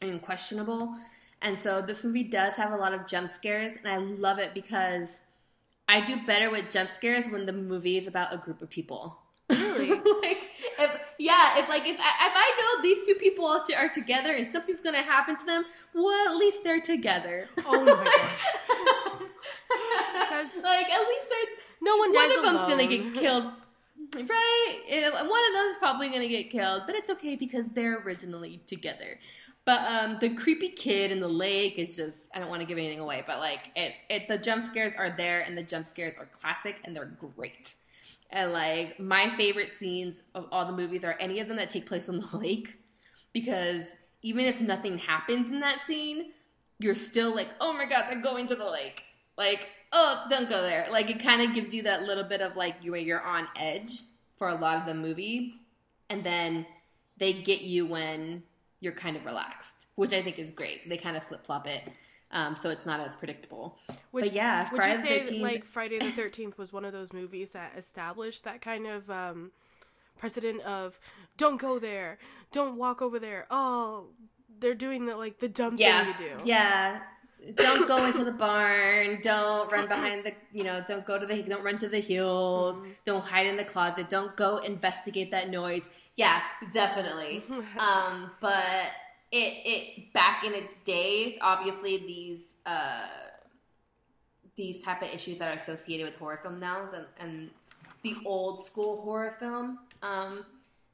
and 0.00 0.22
questionable. 0.22 0.94
And 1.42 1.56
so 1.56 1.82
this 1.82 2.04
movie 2.04 2.24
does 2.24 2.54
have 2.54 2.72
a 2.72 2.76
lot 2.76 2.92
of 2.92 3.06
jump 3.06 3.30
scares 3.30 3.72
and 3.72 3.88
I 3.88 3.98
love 3.98 4.38
it 4.38 4.54
because 4.54 5.20
I 5.88 6.04
do 6.04 6.16
better 6.26 6.50
with 6.50 6.70
jump 6.70 6.90
scares 6.90 7.28
when 7.28 7.46
the 7.46 7.52
movie 7.52 7.96
is 7.96 8.06
about 8.06 8.34
a 8.34 8.38
group 8.38 8.62
of 8.62 8.70
people. 8.70 9.18
Really? 9.48 9.90
like, 9.90 10.48
if, 10.78 11.00
yeah, 11.18 11.58
if 11.58 11.68
like 11.68 11.86
if 11.86 11.98
I, 12.00 12.26
if 12.26 12.32
I 12.34 12.60
know 12.60 12.82
these 12.82 13.06
two 13.06 13.14
people 13.14 13.46
are, 13.46 13.88
together 13.88 14.32
and 14.32 14.50
something's 14.50 14.80
gonna 14.80 15.02
happen 15.02 15.36
to 15.36 15.46
them, 15.46 15.64
well, 15.94 16.28
at 16.28 16.36
least 16.36 16.64
they're 16.64 16.80
together. 16.80 17.48
Oh 17.64 17.84
my 17.84 17.94
gosh. 18.04 18.46
Like 20.62 20.90
at 20.90 21.08
least 21.08 21.28
they're 21.28 21.56
No 21.82 21.96
one 21.96 22.12
one 22.12 22.36
of 22.36 22.42
them's 22.42 22.68
gonna 22.68 22.86
get 22.86 23.14
killed, 23.14 23.50
right? 24.14 24.80
And 24.90 25.28
one 25.28 25.42
of 25.48 25.52
them's 25.54 25.76
probably 25.78 26.08
gonna 26.08 26.28
get 26.28 26.50
killed, 26.50 26.82
but 26.86 26.94
it's 26.94 27.10
okay 27.10 27.36
because 27.36 27.66
they're 27.74 27.98
originally 28.00 28.60
together. 28.66 29.18
But 29.64 29.80
um, 29.80 30.18
the 30.20 30.30
creepy 30.30 30.68
kid 30.68 31.10
in 31.10 31.18
the 31.18 31.28
lake 31.28 31.78
is 31.78 31.96
just—I 31.96 32.38
don't 32.38 32.48
want 32.48 32.60
to 32.60 32.66
give 32.66 32.78
anything 32.78 33.00
away, 33.00 33.24
but 33.26 33.38
like 33.38 33.58
it, 33.74 33.94
it, 34.08 34.28
the 34.28 34.38
jump 34.38 34.62
scares 34.62 34.94
are 34.96 35.14
there, 35.16 35.40
and 35.40 35.58
the 35.58 35.62
jump 35.62 35.86
scares 35.86 36.16
are 36.16 36.26
classic, 36.26 36.76
and 36.84 36.94
they're 36.94 37.16
great. 37.36 37.74
And 38.30 38.52
like 38.52 38.98
my 39.00 39.36
favorite 39.36 39.72
scenes 39.72 40.22
of 40.34 40.46
all 40.52 40.66
the 40.66 40.72
movies 40.72 41.04
are 41.04 41.16
any 41.18 41.40
of 41.40 41.48
them 41.48 41.56
that 41.56 41.70
take 41.70 41.86
place 41.86 42.08
on 42.08 42.18
the 42.18 42.36
lake 42.38 42.76
because 43.32 43.84
even 44.22 44.44
if 44.44 44.60
nothing 44.60 44.98
happens 44.98 45.50
in 45.50 45.60
that 45.60 45.80
scene, 45.82 46.32
you're 46.78 46.94
still 46.94 47.34
like, 47.34 47.48
"Oh 47.60 47.72
my 47.72 47.86
god, 47.86 48.06
they're 48.08 48.22
going 48.22 48.46
to 48.48 48.56
the 48.56 48.70
lake." 48.70 49.02
Like, 49.36 49.68
"Oh, 49.92 50.26
don't 50.30 50.48
go 50.48 50.62
there." 50.62 50.86
Like 50.90 51.10
it 51.10 51.22
kind 51.22 51.42
of 51.42 51.54
gives 51.54 51.72
you 51.72 51.82
that 51.82 52.02
little 52.02 52.24
bit 52.24 52.40
of 52.40 52.56
like 52.56 52.76
you 52.82 52.94
you're 52.94 53.22
on 53.22 53.48
edge 53.56 54.02
for 54.36 54.48
a 54.48 54.54
lot 54.54 54.78
of 54.78 54.86
the 54.86 54.94
movie. 54.94 55.54
And 56.08 56.22
then 56.22 56.66
they 57.18 57.32
get 57.32 57.62
you 57.62 57.86
when 57.86 58.42
you're 58.80 58.92
kind 58.92 59.16
of 59.16 59.24
relaxed, 59.24 59.86
which 59.96 60.12
I 60.12 60.22
think 60.22 60.38
is 60.38 60.50
great. 60.50 60.88
They 60.88 60.96
kind 60.96 61.16
of 61.16 61.24
flip-flop 61.24 61.66
it. 61.66 61.82
Um, 62.30 62.56
so 62.56 62.70
it's 62.70 62.86
not 62.86 63.00
as 63.00 63.16
predictable. 63.16 63.78
Would, 64.12 64.24
but 64.24 64.32
yeah, 64.32 64.68
would 64.70 64.82
Friday 64.82 64.92
you 64.92 65.20
the 65.20 65.26
say 65.26 65.34
13th 65.34 65.40
like 65.40 65.64
Friday 65.64 65.98
the 65.98 66.10
Thirteenth 66.10 66.58
was 66.58 66.72
one 66.72 66.84
of 66.84 66.92
those 66.92 67.12
movies 67.12 67.52
that 67.52 67.76
established 67.76 68.44
that 68.44 68.60
kind 68.60 68.86
of 68.86 69.08
um, 69.08 69.52
precedent 70.18 70.60
of 70.62 70.98
don't 71.36 71.60
go 71.60 71.78
there, 71.78 72.18
don't 72.50 72.76
walk 72.76 73.00
over 73.00 73.20
there. 73.20 73.46
Oh, 73.48 74.06
they're 74.58 74.74
doing 74.74 75.06
the 75.06 75.16
like 75.16 75.38
the 75.38 75.48
dumb 75.48 75.76
yeah, 75.78 76.04
thing 76.04 76.28
you 76.28 76.36
do. 76.36 76.44
Yeah. 76.44 77.00
Don't 77.54 77.86
go 77.86 78.04
into 78.06 78.24
the 78.24 78.32
barn. 78.32 79.20
Don't 79.22 79.70
run 79.70 79.88
behind 79.88 80.24
the, 80.24 80.32
you 80.52 80.64
know, 80.64 80.82
don't 80.86 81.06
go 81.06 81.18
to 81.18 81.26
the, 81.26 81.42
don't 81.42 81.64
run 81.64 81.78
to 81.78 81.88
the 81.88 82.00
hills. 82.00 82.80
Mm-hmm. 82.80 82.90
Don't 83.04 83.24
hide 83.24 83.46
in 83.46 83.56
the 83.56 83.64
closet. 83.64 84.08
Don't 84.08 84.36
go 84.36 84.58
investigate 84.58 85.30
that 85.30 85.50
noise. 85.50 85.88
Yeah, 86.16 86.40
definitely. 86.72 87.44
um, 87.78 88.30
but 88.40 88.90
it, 89.30 89.54
it, 89.64 90.12
back 90.12 90.44
in 90.44 90.54
its 90.54 90.78
day, 90.80 91.38
obviously 91.40 91.98
these, 91.98 92.54
uh, 92.64 93.06
these 94.56 94.80
type 94.80 95.02
of 95.02 95.08
issues 95.12 95.38
that 95.38 95.48
are 95.48 95.56
associated 95.56 96.06
with 96.06 96.16
horror 96.16 96.40
film 96.42 96.58
now 96.58 96.84
and, 96.94 97.04
and 97.20 97.50
the 98.02 98.16
old 98.24 98.64
school 98.64 99.02
horror 99.02 99.36
film, 99.38 99.78
um, 100.02 100.44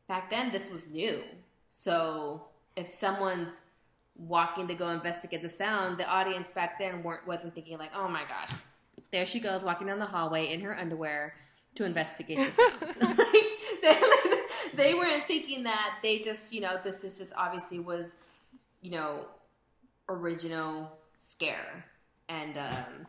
back 0.09 0.31
then 0.31 0.51
this 0.51 0.71
was 0.71 0.89
new. 0.89 1.23
So 1.71 2.47
if 2.77 2.89
someone's 2.89 3.65
walking 4.17 4.69
to 4.69 4.75
go 4.75 4.89
investigate 4.89 5.43
the 5.43 5.49
sound, 5.49 5.99
the 5.99 6.07
audience 6.07 6.51
back 6.51 6.79
then 6.79 7.03
weren't 7.03 7.27
wasn't 7.27 7.55
thinking 7.55 7.79
like, 7.79 7.91
oh 7.95 8.09
my 8.09 8.23
gosh, 8.29 8.57
there 9.11 9.27
she 9.27 9.41
goes 9.41 9.63
walking 9.63 9.87
down 9.87 9.99
the 9.99 10.07
hallway 10.07 10.53
in 10.53 10.61
her 10.61 10.77
underwear 10.79 11.35
to 11.75 11.85
investigate 11.85 12.39
the 12.39 12.53
sound. 12.53 12.97
Like, 13.83 13.99
they, 13.99 14.01
they 14.75 14.95
weren't 14.95 15.25
thinking 15.27 15.65
that. 15.65 15.99
They 16.03 16.19
just, 16.19 16.53
you 16.53 16.61
know, 16.61 16.77
this 16.85 17.05
is 17.05 17.19
just 17.19 17.33
obviously 17.37 17.81
was, 17.81 18.17
you 18.81 18.93
know, 18.93 19.25
original 20.09 20.93
scare 21.17 21.85
and 22.29 22.59
um 22.59 23.07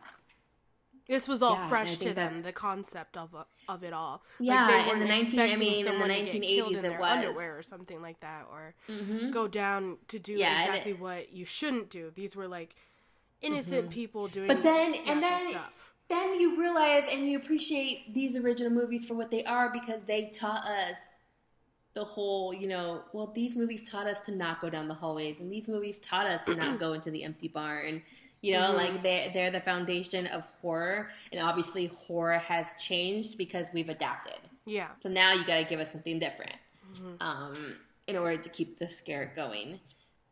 This 1.08 1.28
was 1.28 1.42
all 1.42 1.56
Yeah, 1.56 1.68
fresh 1.70 1.98
to 1.98 2.06
them, 2.06 2.16
that's- 2.16 2.42
the 2.42 2.54
concept 2.54 3.18
of 3.18 3.36
of 3.68 3.84
it 3.84 3.92
all. 3.94 4.24
Yeah, 4.40 4.68
they 4.86 4.92
in 4.94 5.00
the 5.00 5.06
19 5.06 5.40
I 5.40 5.56
mean, 5.58 5.80
in 5.80 5.86
the 5.86 5.92
someone 5.92 6.08
to 6.10 6.14
1980s 6.16 6.48
killed 6.56 6.76
in 6.78 6.86
it 6.86 7.00
was. 7.00 7.12
underwear 7.26 7.58
or 7.58 7.64
something 7.64 8.02
like 8.02 8.20
that, 8.22 8.46
or 8.50 8.74
mhm. 8.88 9.32
go 9.32 9.48
down 9.48 9.98
to 10.08 10.20
do 10.20 10.34
Yeah, 10.34 10.62
exactly 10.66 10.92
it- 10.94 11.00
what 11.00 11.34
you 11.34 11.44
shouldn't 11.46 11.90
do. 11.90 12.10
These 12.12 12.36
were 12.36 12.48
like 12.48 12.76
innocent 13.42 13.90
people 13.92 14.28
doing 14.30 14.48
But 14.48 14.64
then- 14.64 14.96
and 14.96 15.22
then- 15.22 15.50
stuff. 15.52 15.94
then 16.08 16.40
you 16.40 16.58
realize 16.58 17.04
and 17.12 17.28
you 17.30 17.38
appreciate 17.38 18.14
these 18.14 18.38
original 18.38 18.72
movies 18.72 19.06
for 19.06 19.14
what 19.16 19.30
they 19.30 19.44
are 19.44 19.70
because 19.70 20.04
they 20.06 20.30
taught 20.30 20.64
us 20.64 21.12
the 21.94 22.04
whole, 22.04 22.54
you 22.54 22.68
know, 22.68 23.04
well, 23.14 23.28
these 23.28 23.56
movies 23.56 23.84
taught 23.88 24.08
us 24.08 24.20
to 24.22 24.32
not 24.32 24.60
go 24.60 24.68
down 24.70 24.88
the 24.88 24.94
hallways, 24.96 25.40
and 25.42 25.52
these 25.52 25.68
movies 25.68 26.00
taught 26.00 26.26
us 26.26 26.44
to 26.46 26.56
not 26.56 26.80
go 26.80 26.94
into 26.94 27.12
the 27.12 27.24
empty 27.24 27.48
barn. 27.50 28.02
You 28.44 28.54
know, 28.54 28.74
Mhm. 28.74 28.76
like 28.76 29.04
they 29.04 29.32
they're 29.34 29.52
the 29.52 29.62
foundation 29.62 30.28
of 30.28 30.44
horror, 30.62 31.10
and 31.32 31.40
obviously 31.42 31.86
horror 31.88 32.38
has 32.40 32.74
changed 32.80 33.38
because 33.38 33.68
we've 33.74 33.88
adapted. 33.88 34.38
Yeah. 34.66 34.90
So 35.02 35.08
now 35.08 35.32
you 35.34 35.46
got 35.46 35.56
to 35.60 35.64
give 35.64 35.80
us 35.80 35.92
something 35.94 36.20
different 36.20 36.58
Mhm. 36.92 37.18
um, 37.22 37.80
in 38.08 38.18
order 38.18 38.36
to 38.42 38.50
keep 38.50 38.80
the 38.80 38.90
scare 38.90 39.32
going. 39.34 39.80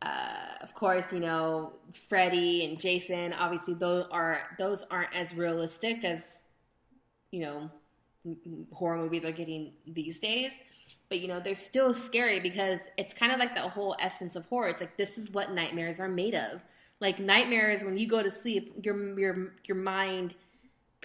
Uh, 0.02 0.56
of 0.60 0.74
course, 0.74 1.10
you 1.12 1.20
know 1.20 1.72
Freddy 2.08 2.66
and 2.66 2.78
Jason. 2.78 3.32
Obviously, 3.32 3.74
those 3.74 4.06
are 4.10 4.54
those 4.58 4.82
aren't 4.90 5.14
as 5.16 5.34
realistic 5.34 6.04
as 6.04 6.42
you 7.30 7.40
know 7.40 7.70
m- 8.26 8.66
horror 8.74 8.98
movies 8.98 9.24
are 9.24 9.32
getting 9.32 9.72
these 9.86 10.20
days. 10.20 10.52
But 11.08 11.20
you 11.20 11.28
know 11.28 11.40
they're 11.40 11.54
still 11.54 11.94
scary 11.94 12.40
because 12.40 12.80
it's 12.98 13.14
kind 13.14 13.32
of 13.32 13.38
like 13.38 13.54
the 13.54 13.62
whole 13.62 13.96
essence 13.98 14.36
of 14.36 14.44
horror. 14.46 14.68
It's 14.68 14.82
like 14.82 14.98
this 14.98 15.16
is 15.16 15.30
what 15.30 15.52
nightmares 15.52 15.98
are 15.98 16.08
made 16.08 16.34
of. 16.34 16.62
Like 17.02 17.18
nightmares, 17.18 17.82
when 17.82 17.96
you 17.98 18.06
go 18.06 18.22
to 18.22 18.30
sleep, 18.30 18.72
your 18.84 19.18
your 19.18 19.54
your 19.64 19.76
mind 19.76 20.36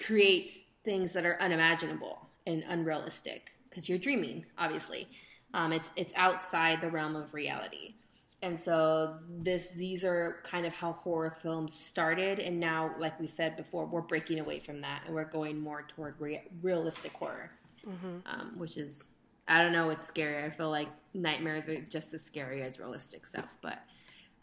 creates 0.06 0.52
things 0.84 1.12
that 1.12 1.26
are 1.26 1.36
unimaginable 1.42 2.20
and 2.46 2.62
unrealistic 2.68 3.50
because 3.68 3.88
you're 3.88 3.98
dreaming. 3.98 4.46
Obviously, 4.56 5.08
um, 5.54 5.72
it's 5.72 5.90
it's 5.96 6.14
outside 6.14 6.80
the 6.80 6.88
realm 6.88 7.16
of 7.16 7.34
reality, 7.34 7.96
and 8.42 8.56
so 8.56 9.18
this 9.40 9.72
these 9.72 10.04
are 10.04 10.36
kind 10.44 10.64
of 10.66 10.72
how 10.72 10.92
horror 10.92 11.34
films 11.42 11.74
started, 11.74 12.38
and 12.38 12.60
now, 12.60 12.94
like 13.00 13.18
we 13.18 13.26
said 13.26 13.56
before, 13.56 13.84
we're 13.84 14.00
breaking 14.00 14.38
away 14.38 14.60
from 14.60 14.80
that 14.82 15.02
and 15.04 15.12
we're 15.16 15.24
going 15.24 15.58
more 15.58 15.82
toward 15.82 16.14
rea- 16.20 16.46
realistic 16.62 17.12
horror, 17.14 17.50
Mhm. 17.84 18.22
um, 18.24 18.54
which 18.56 18.76
is 18.76 19.08
I 19.48 19.62
don't 19.62 19.72
know, 19.72 19.90
it's 19.90 20.04
scary. 20.04 20.44
I 20.44 20.50
feel 20.50 20.70
like 20.70 20.90
nightmares 21.12 21.68
are 21.68 21.80
just 21.80 22.14
as 22.14 22.22
scary 22.22 22.62
as 22.62 22.78
realistic 22.78 23.26
stuff, 23.26 23.48
but. 23.62 23.80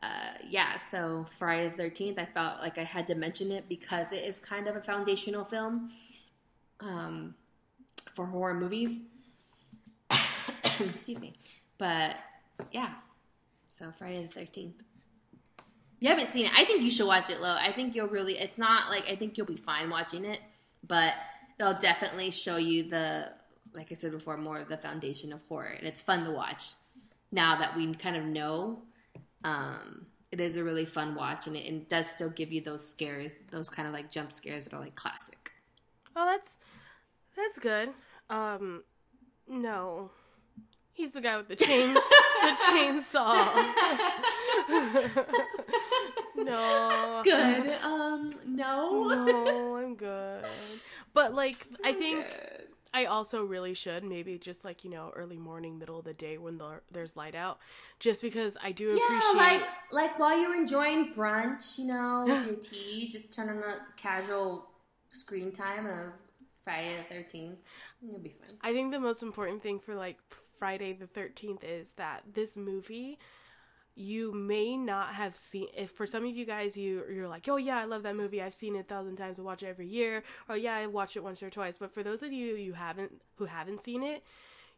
Uh, 0.04 0.34
yeah, 0.48 0.78
so 0.80 1.26
Friday 1.40 1.74
the 1.76 1.84
13th, 1.84 2.20
I 2.20 2.26
felt 2.26 2.60
like 2.62 2.78
I 2.78 2.84
had 2.84 3.08
to 3.08 3.16
mention 3.16 3.52
it 3.52 3.68
because 3.68 4.12
it 4.12 4.24
is 4.24 4.40
kind 4.40 4.68
of 4.68 4.76
a 4.76 4.82
foundational 4.82 5.46
film 5.46 5.90
um, 6.80 7.34
for 8.14 8.26
horror 8.26 8.54
movies. 8.54 9.02
Excuse 10.80 11.20
me. 11.20 11.34
But 11.78 12.18
yeah, 12.72 12.94
so 13.68 13.92
Friday 13.98 14.26
the 14.26 14.40
13th. 14.40 14.74
You 16.00 16.10
haven't 16.10 16.32
seen 16.32 16.46
it. 16.46 16.52
I 16.56 16.66
think 16.66 16.84
you 16.84 16.92
should 16.92 17.08
watch 17.08 17.30
it, 17.30 17.40
Lo. 17.40 17.56
I 17.60 17.72
think 17.72 17.96
you'll 17.96 18.08
really, 18.08 18.38
it's 18.38 18.58
not 18.58 18.90
like, 18.90 19.06
I 19.10 19.16
think 19.16 19.38
you'll 19.38 19.48
be 19.48 19.56
fine 19.56 19.90
watching 19.90 20.26
it, 20.26 20.40
but 20.88 21.14
it'll 21.60 21.80
definitely 21.80 22.32
show 22.32 22.58
you 22.58 22.90
the, 22.90 23.32
like 23.74 23.88
I 23.92 23.96
said 23.96 24.12
before, 24.12 24.38
more 24.38 24.60
of 24.60 24.68
the 24.70 24.78
foundation 24.78 25.34
of 25.34 25.42
horror. 25.48 25.74
And 25.78 25.88
it's 25.88 26.02
fun 26.02 26.26
to 26.26 26.32
watch 26.32 26.74
now 27.32 27.58
that 27.58 27.76
we 27.76 27.94
kind 27.96 28.16
of 28.16 28.26
know. 28.26 28.84
Um, 29.46 30.08
it 30.32 30.42
is 30.42 30.58
a 30.58 30.64
really 30.64 30.86
fun 30.86 31.16
watch, 31.16 31.48
and 31.48 31.56
it, 31.56 31.66
and 31.68 31.88
does 31.88 32.08
still 32.08 32.30
give 32.30 32.52
you 32.52 32.60
those 32.60 32.86
scares, 32.86 33.32
those 33.52 33.70
kind 33.70 33.88
of 33.88 33.94
like 33.94 34.12
jump 34.12 34.32
scares 34.32 34.66
that 34.66 34.74
are 34.74 34.82
like 34.82 34.96
classic. 34.96 35.52
Oh, 36.16 36.26
that's 36.26 36.58
that's 37.38 37.60
good. 37.60 37.90
Um, 38.30 38.84
no, 39.48 40.10
he's 40.94 41.12
the 41.12 41.22
guy 41.22 41.38
with 41.38 41.48
the 41.48 41.56
chain, 41.56 41.94
the 41.94 42.02
chainsaw. 42.68 43.56
no, 46.36 46.90
that's 46.90 47.24
Good. 47.24 47.78
Um, 47.84 48.30
no. 48.48 49.26
No, 49.26 49.78
I'm 49.78 49.96
good. 49.96 50.44
But 51.14 51.34
like, 51.34 51.68
I 51.84 51.94
think 51.94 52.26
Good. 52.26 52.65
I 52.96 53.06
also 53.06 53.44
really 53.44 53.74
should 53.74 54.06
maybe 54.06 54.38
just 54.38 54.64
like 54.64 54.86
you 54.86 54.90
know 54.90 55.12
early 55.18 55.38
morning, 55.38 55.78
middle 55.78 56.00
of 56.00 56.06
the 56.06 56.14
day 56.14 56.38
when 56.38 56.58
the, 56.58 56.80
there's 56.90 57.18
light 57.18 57.36
out, 57.36 57.60
just 58.00 58.22
because 58.22 58.56
I 58.64 58.72
do 58.72 58.86
Yeah, 58.86 59.04
appreciate. 59.06 59.36
like 59.36 59.68
like 59.92 60.18
while 60.18 60.40
you're 60.40 60.56
enjoying 60.56 61.14
brunch, 61.14 61.78
you 61.78 61.88
know, 61.88 62.24
with 62.26 62.46
your 62.46 62.56
tea, 62.56 63.10
just 63.12 63.34
turn 63.34 63.50
on 63.50 63.58
a 63.58 63.80
casual 63.98 64.70
screen 65.10 65.52
time 65.52 65.86
of 65.88 66.14
Friday 66.64 66.96
the 66.96 67.04
Thirteenth. 67.14 67.58
It'll 68.02 68.18
be 68.18 68.30
fun. 68.30 68.56
I 68.62 68.72
think 68.72 68.94
the 68.94 69.00
most 69.00 69.22
important 69.24 69.62
thing 69.62 69.78
for 69.78 69.94
like 69.94 70.18
Friday 70.58 70.94
the 70.94 71.08
13th 71.08 71.66
is 71.66 71.92
that 71.94 72.24
this 72.34 72.56
movie 72.56 73.20
you 73.96 74.34
may 74.34 74.76
not 74.76 75.16
have 75.16 75.36
seen 75.36 75.68
if 75.76 75.92
for 75.92 76.06
some 76.06 76.26
of 76.26 76.36
you 76.36 76.46
guys 76.46 76.76
you 76.76 77.04
you're 77.10 77.30
like 77.30 77.48
oh 77.48 77.56
yeah 77.56 77.78
i 77.78 77.86
love 77.86 78.04
that 78.04 78.16
movie. 78.16 78.42
I've 78.42 78.54
seen 78.54 78.76
it 78.76 78.80
a 78.80 78.84
thousand 78.84 79.16
times. 79.16 79.40
I 79.40 79.44
watch 79.44 79.64
it 79.64 79.68
every 79.68 79.88
year. 79.88 80.24
Or 80.50 80.58
yeah 80.58 80.76
i 80.76 80.86
watch 80.86 81.16
it 81.16 81.24
once 81.24 81.42
or 81.42 81.50
twice. 81.50 81.78
But 81.78 81.94
for 81.94 82.04
those 82.04 82.22
of 82.22 82.32
you 82.34 82.56
you 82.56 82.74
haven't 82.74 83.22
who 83.38 83.46
haven't 83.46 83.84
seen 83.84 84.04
it 84.04 84.24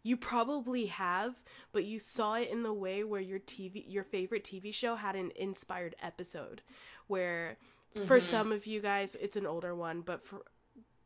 you 0.03 0.15
probably 0.15 0.85
have 0.85 1.41
but 1.71 1.83
you 1.83 1.99
saw 1.99 2.35
it 2.35 2.49
in 2.49 2.63
the 2.63 2.71
way 2.71 3.03
where 3.03 3.19
your 3.19 3.39
tv 3.39 3.83
your 3.87 4.03
favorite 4.03 4.43
tv 4.43 4.73
show 4.73 4.95
had 4.95 5.15
an 5.15 5.31
inspired 5.35 5.95
episode 6.01 6.61
where 7.07 7.57
for 8.05 8.19
mm-hmm. 8.19 8.31
some 8.31 8.51
of 8.51 8.65
you 8.65 8.79
guys 8.79 9.17
it's 9.19 9.35
an 9.35 9.45
older 9.45 9.75
one 9.75 10.01
but 10.01 10.23
for 10.23 10.43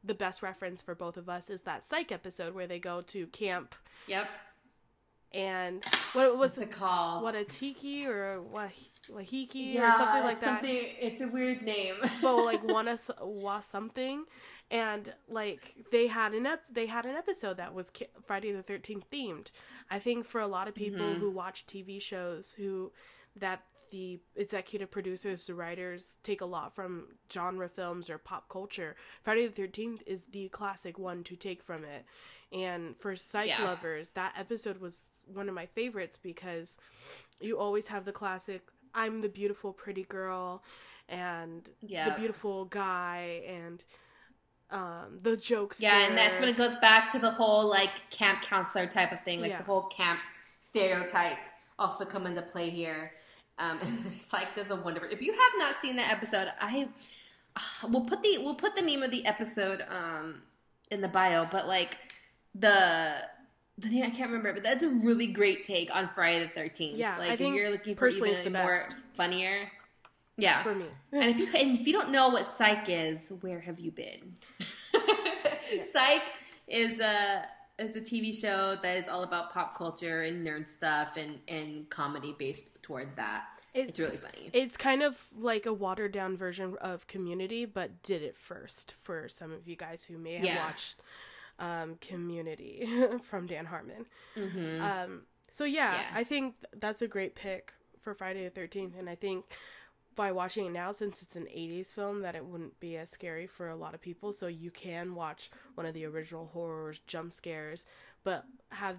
the 0.03 0.13
best 0.13 0.43
reference 0.43 0.81
for 0.81 0.93
both 0.93 1.15
of 1.15 1.29
us 1.29 1.49
is 1.49 1.61
that 1.61 1.83
psych 1.83 2.11
episode 2.11 2.53
where 2.53 2.67
they 2.67 2.79
go 2.79 3.01
to 3.01 3.25
camp 3.27 3.75
Yep. 4.07 4.27
And 5.33 5.83
what 6.13 6.31
was 6.37 6.51
What's 6.51 6.59
it 6.59 6.71
called? 6.71 7.23
what 7.23 7.35
a 7.35 7.43
tiki 7.45 8.05
or 8.05 8.33
a 8.33 8.41
wah- 8.41 8.67
wahiki 9.09 9.73
yeah, 9.73 9.89
or 9.89 9.97
something 9.97 10.23
like 10.23 10.39
that 10.41 10.61
Something. 10.61 10.77
It's 10.99 11.21
a 11.21 11.27
weird 11.27 11.61
name. 11.61 11.95
but 12.21 12.35
like 12.43 12.63
wanna 12.67 12.97
wa 13.21 13.59
something 13.59 14.25
and 14.69 15.13
like 15.29 15.73
they 15.91 16.07
had 16.07 16.33
an 16.33 16.45
ep- 16.45 16.63
they 16.71 16.85
had 16.85 17.05
an 17.05 17.15
episode 17.15 17.57
that 17.57 17.73
was 17.73 17.89
Ki- 17.89 18.07
Friday 18.25 18.51
the 18.51 18.63
13th 18.63 19.03
themed. 19.11 19.47
I 19.89 19.99
think 19.99 20.25
for 20.25 20.41
a 20.41 20.47
lot 20.47 20.67
of 20.67 20.75
people 20.75 21.01
Mm-hmm. 21.01 21.19
who 21.19 21.29
watch 21.31 21.65
TV 21.67 22.01
shows 22.01 22.53
who 22.57 22.91
that 23.35 23.63
the 23.91 24.19
executive 24.37 24.89
producers, 24.89 25.45
the 25.47 25.53
writers 25.53 26.15
take 26.23 26.39
a 26.39 26.45
lot 26.45 26.73
from 26.73 27.07
genre 27.31 27.67
films 27.67 28.09
or 28.09 28.17
pop 28.17 28.47
culture. 28.47 28.95
Friday 29.21 29.47
the 29.47 29.61
13th 29.61 29.99
is 30.05 30.25
the 30.31 30.47
classic 30.49 30.97
one 30.97 31.23
to 31.25 31.35
take 31.35 31.61
from 31.61 31.83
it. 31.83 32.05
And 32.53 32.95
for 32.99 33.15
psych 33.17 33.49
Yeah. 33.49 33.63
lovers, 33.65 34.11
that 34.11 34.33
episode 34.37 34.77
was 34.79 35.07
one 35.35 35.49
of 35.49 35.55
my 35.55 35.65
favorites 35.65 36.17
because 36.21 36.77
you 37.39 37.57
always 37.59 37.87
have 37.87 38.05
the 38.05 38.11
classic 38.11 38.61
I'm 38.93 39.21
the 39.21 39.29
beautiful 39.29 39.71
pretty 39.73 40.03
girl 40.03 40.63
and 41.09 41.67
Yeah. 41.81 42.09
the 42.09 42.15
beautiful 42.15 42.65
guy 42.65 43.43
and 43.47 43.83
um 44.69 45.19
the 45.21 45.35
jokes 45.37 45.81
Yeah, 45.81 46.07
and 46.07 46.17
that's 46.17 46.39
when 46.39 46.49
it 46.49 46.57
goes 46.57 46.75
back 46.77 47.09
to 47.11 47.19
the 47.19 47.31
whole 47.31 47.67
like 47.69 47.89
camp 48.09 48.41
counselor 48.41 48.87
type 48.87 49.11
of 49.11 49.21
thing. 49.23 49.41
Like 49.41 49.51
Yeah. 49.51 49.57
the 49.57 49.63
whole 49.63 49.83
camp 49.87 50.19
stereotypes 50.59 51.49
also 51.79 52.05
come 52.05 52.25
into 52.27 52.41
play 52.41 52.69
here. 52.69 53.11
Um, 53.57 53.79
Psych 54.11 54.55
does 54.55 54.71
a 54.71 54.75
wonderful. 54.75 55.09
If 55.11 55.21
you 55.21 55.33
have 55.33 55.51
not 55.57 55.75
seen 55.75 55.95
that 55.97 56.11
episode, 56.11 56.47
I 56.59 56.87
we'll 57.89 58.05
put 58.05 58.21
the 58.21 58.37
we'll 58.39 58.55
put 58.55 58.75
the 58.75 58.81
name 58.81 59.03
of 59.03 59.11
the 59.11 59.25
episode 59.25 59.81
um 59.89 60.41
in 60.89 61.01
the 61.01 61.09
bio. 61.09 61.45
But 61.51 61.67
like 61.67 61.97
the 62.55 63.15
the 63.81 63.89
name 63.89 64.03
I 64.03 64.09
can't 64.11 64.29
remember, 64.29 64.53
but 64.53 64.63
that's 64.63 64.83
a 64.83 64.89
really 64.89 65.27
great 65.27 65.65
take 65.65 65.89
on 65.93 66.09
Friday 66.15 66.43
the 66.45 66.49
Thirteenth. 66.49 66.97
Yeah, 66.97 67.17
like 67.17 67.31
I 67.31 67.35
think 67.35 67.55
if 67.55 67.61
you're 67.61 67.69
looking 67.71 67.95
for 67.95 68.07
even 68.07 68.29
it's 68.29 68.41
the 68.41 68.49
more 68.49 68.71
best. 68.73 68.95
funnier. 69.15 69.69
Yeah, 70.37 70.63
for 70.63 70.73
me. 70.73 70.85
and 71.11 71.25
if 71.29 71.37
you 71.39 71.47
and 71.53 71.79
if 71.79 71.85
you 71.87 71.93
don't 71.93 72.09
know 72.11 72.29
what 72.29 72.45
Psych 72.45 72.85
is, 72.87 73.29
where 73.41 73.59
have 73.59 73.79
you 73.79 73.91
been? 73.91 74.35
Psych 75.91 76.21
is 76.67 76.99
a 76.99 77.45
is 77.79 77.95
a 77.95 78.01
TV 78.01 78.33
show 78.33 78.75
that 78.81 78.97
is 78.97 79.07
all 79.07 79.23
about 79.23 79.51
pop 79.53 79.75
culture 79.77 80.21
and 80.21 80.45
nerd 80.45 80.67
stuff 80.67 81.17
and 81.17 81.39
and 81.47 81.89
comedy 81.89 82.35
based 82.37 82.81
toward 82.81 83.15
that. 83.15 83.45
It- 83.73 83.89
It's 83.89 83.99
really 83.99 84.17
funny. 84.17 84.49
It's 84.53 84.75
kind 84.75 85.01
of 85.01 85.23
like 85.37 85.65
a 85.65 85.73
watered 85.73 86.11
down 86.11 86.35
version 86.35 86.75
of 86.81 87.07
Community, 87.07 87.63
but 87.65 88.03
did 88.03 88.21
it 88.21 88.35
first 88.37 88.95
for 89.01 89.29
some 89.29 89.51
of 89.53 89.65
you 89.67 89.75
guys 89.77 90.03
who 90.05 90.17
may 90.17 90.33
have 90.33 90.43
Yeah. 90.43 90.65
watched 90.65 90.97
um, 91.61 91.97
Community 92.01 92.87
from 93.23 93.47
Dan 93.47 93.65
Harmon. 93.67 94.07
hmm 94.35 94.79
Um, 94.81 95.23
so 95.49 95.65
yeah, 95.65 95.91
Yeah. 95.95 96.07
I 96.13 96.23
think 96.25 96.55
that's 96.77 97.01
a 97.01 97.07
great 97.07 97.35
pick 97.35 97.73
for 98.01 98.13
Friday 98.15 98.43
the 98.45 98.51
Thirteenth, 98.51 98.95
and 98.97 99.09
I 99.09 99.15
think 99.15 99.45
by 100.15 100.31
watching 100.31 100.65
it 100.67 100.71
now, 100.71 100.91
since 100.91 101.21
it's 101.21 101.35
an 101.37 101.47
'80s 101.51 101.93
film, 101.93 102.21
that 102.21 102.35
it 102.35 102.45
wouldn't 102.45 102.79
be 102.79 102.97
as 102.97 103.09
scary 103.09 103.47
for 103.47 103.69
a 103.69 103.75
lot 103.75 103.93
of 103.95 104.01
people. 104.01 104.33
So 104.33 104.47
you 104.47 104.71
can 104.71 105.15
watch 105.15 105.51
one 105.75 105.85
of 105.87 105.93
the 105.93 106.05
original 106.05 106.47
horrors, 106.53 107.01
jump 107.07 107.33
scares, 107.33 107.85
but 108.23 108.45
have 108.71 108.97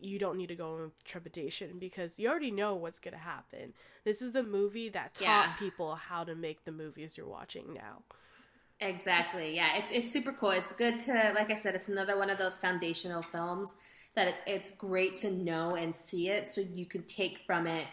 you 0.00 0.18
don't 0.18 0.36
need 0.36 0.48
to 0.48 0.56
go 0.56 0.74
in 0.76 0.82
with 0.82 1.04
trepidation 1.04 1.78
because 1.78 2.18
you 2.18 2.28
already 2.28 2.50
know 2.50 2.74
what's 2.74 3.00
gonna 3.00 3.16
happen. 3.18 3.72
This 4.04 4.20
is 4.22 4.32
the 4.32 4.42
movie 4.42 4.90
that 4.90 5.14
taught 5.14 5.24
Yeah. 5.24 5.52
people 5.58 5.94
how 5.96 6.24
to 6.24 6.34
make 6.34 6.64
the 6.64 6.72
movies 6.72 7.16
you're 7.16 7.26
watching 7.26 7.72
now. 7.74 8.02
Exactly. 8.84 9.54
Yeah, 9.56 9.76
it's 9.78 9.90
it's 9.90 10.10
super 10.10 10.32
cool. 10.32 10.50
It's 10.50 10.72
good 10.72 11.00
to 11.00 11.32
like 11.34 11.50
I 11.50 11.58
said, 11.58 11.74
it's 11.74 11.88
another 11.88 12.18
one 12.18 12.28
of 12.28 12.36
those 12.38 12.56
foundational 12.56 13.22
films 13.22 13.76
that 14.14 14.28
it, 14.28 14.34
it's 14.46 14.70
great 14.72 15.16
to 15.18 15.30
know 15.30 15.74
and 15.74 15.94
see 15.94 16.28
it 16.28 16.48
so 16.48 16.60
you 16.60 16.84
can 16.86 17.02
take 17.04 17.38
from 17.46 17.66
it 17.66 17.86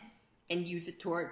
and 0.50 0.68
use 0.68 0.88
it 0.88 1.00
toward 1.00 1.30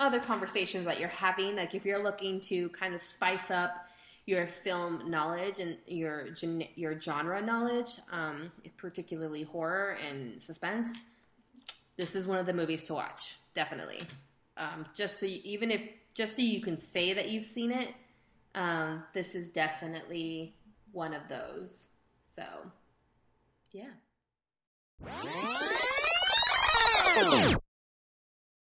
other 0.00 0.18
conversations 0.18 0.86
that 0.86 0.98
you're 0.98 1.08
having. 1.08 1.56
Like 1.56 1.74
if 1.74 1.84
you're 1.84 2.02
looking 2.02 2.40
to 2.42 2.70
kind 2.70 2.94
of 2.94 3.02
spice 3.02 3.50
up 3.50 3.88
your 4.24 4.46
film 4.46 5.10
knowledge 5.10 5.60
and 5.60 5.76
your 5.86 6.28
your 6.74 6.98
genre 6.98 7.42
knowledge, 7.42 7.98
um, 8.10 8.50
particularly 8.78 9.42
horror 9.42 9.96
and 10.08 10.40
suspense, 10.42 11.02
this 11.98 12.14
is 12.14 12.26
one 12.26 12.38
of 12.38 12.46
the 12.46 12.54
movies 12.54 12.84
to 12.84 12.94
watch. 12.94 13.36
Definitely. 13.54 14.00
Um, 14.56 14.86
just 14.94 15.20
so 15.20 15.26
you, 15.26 15.40
even 15.44 15.70
if 15.70 15.82
just 16.14 16.36
so 16.36 16.42
you 16.42 16.62
can 16.62 16.76
say 16.76 17.12
that 17.12 17.28
you've 17.28 17.44
seen 17.44 17.70
it, 17.70 17.88
um, 18.54 19.04
this 19.12 19.34
is 19.34 19.50
definitely 19.50 20.54
one 20.92 21.14
of 21.14 21.22
those. 21.28 21.88
So, 22.26 22.44
yeah. 23.72 23.90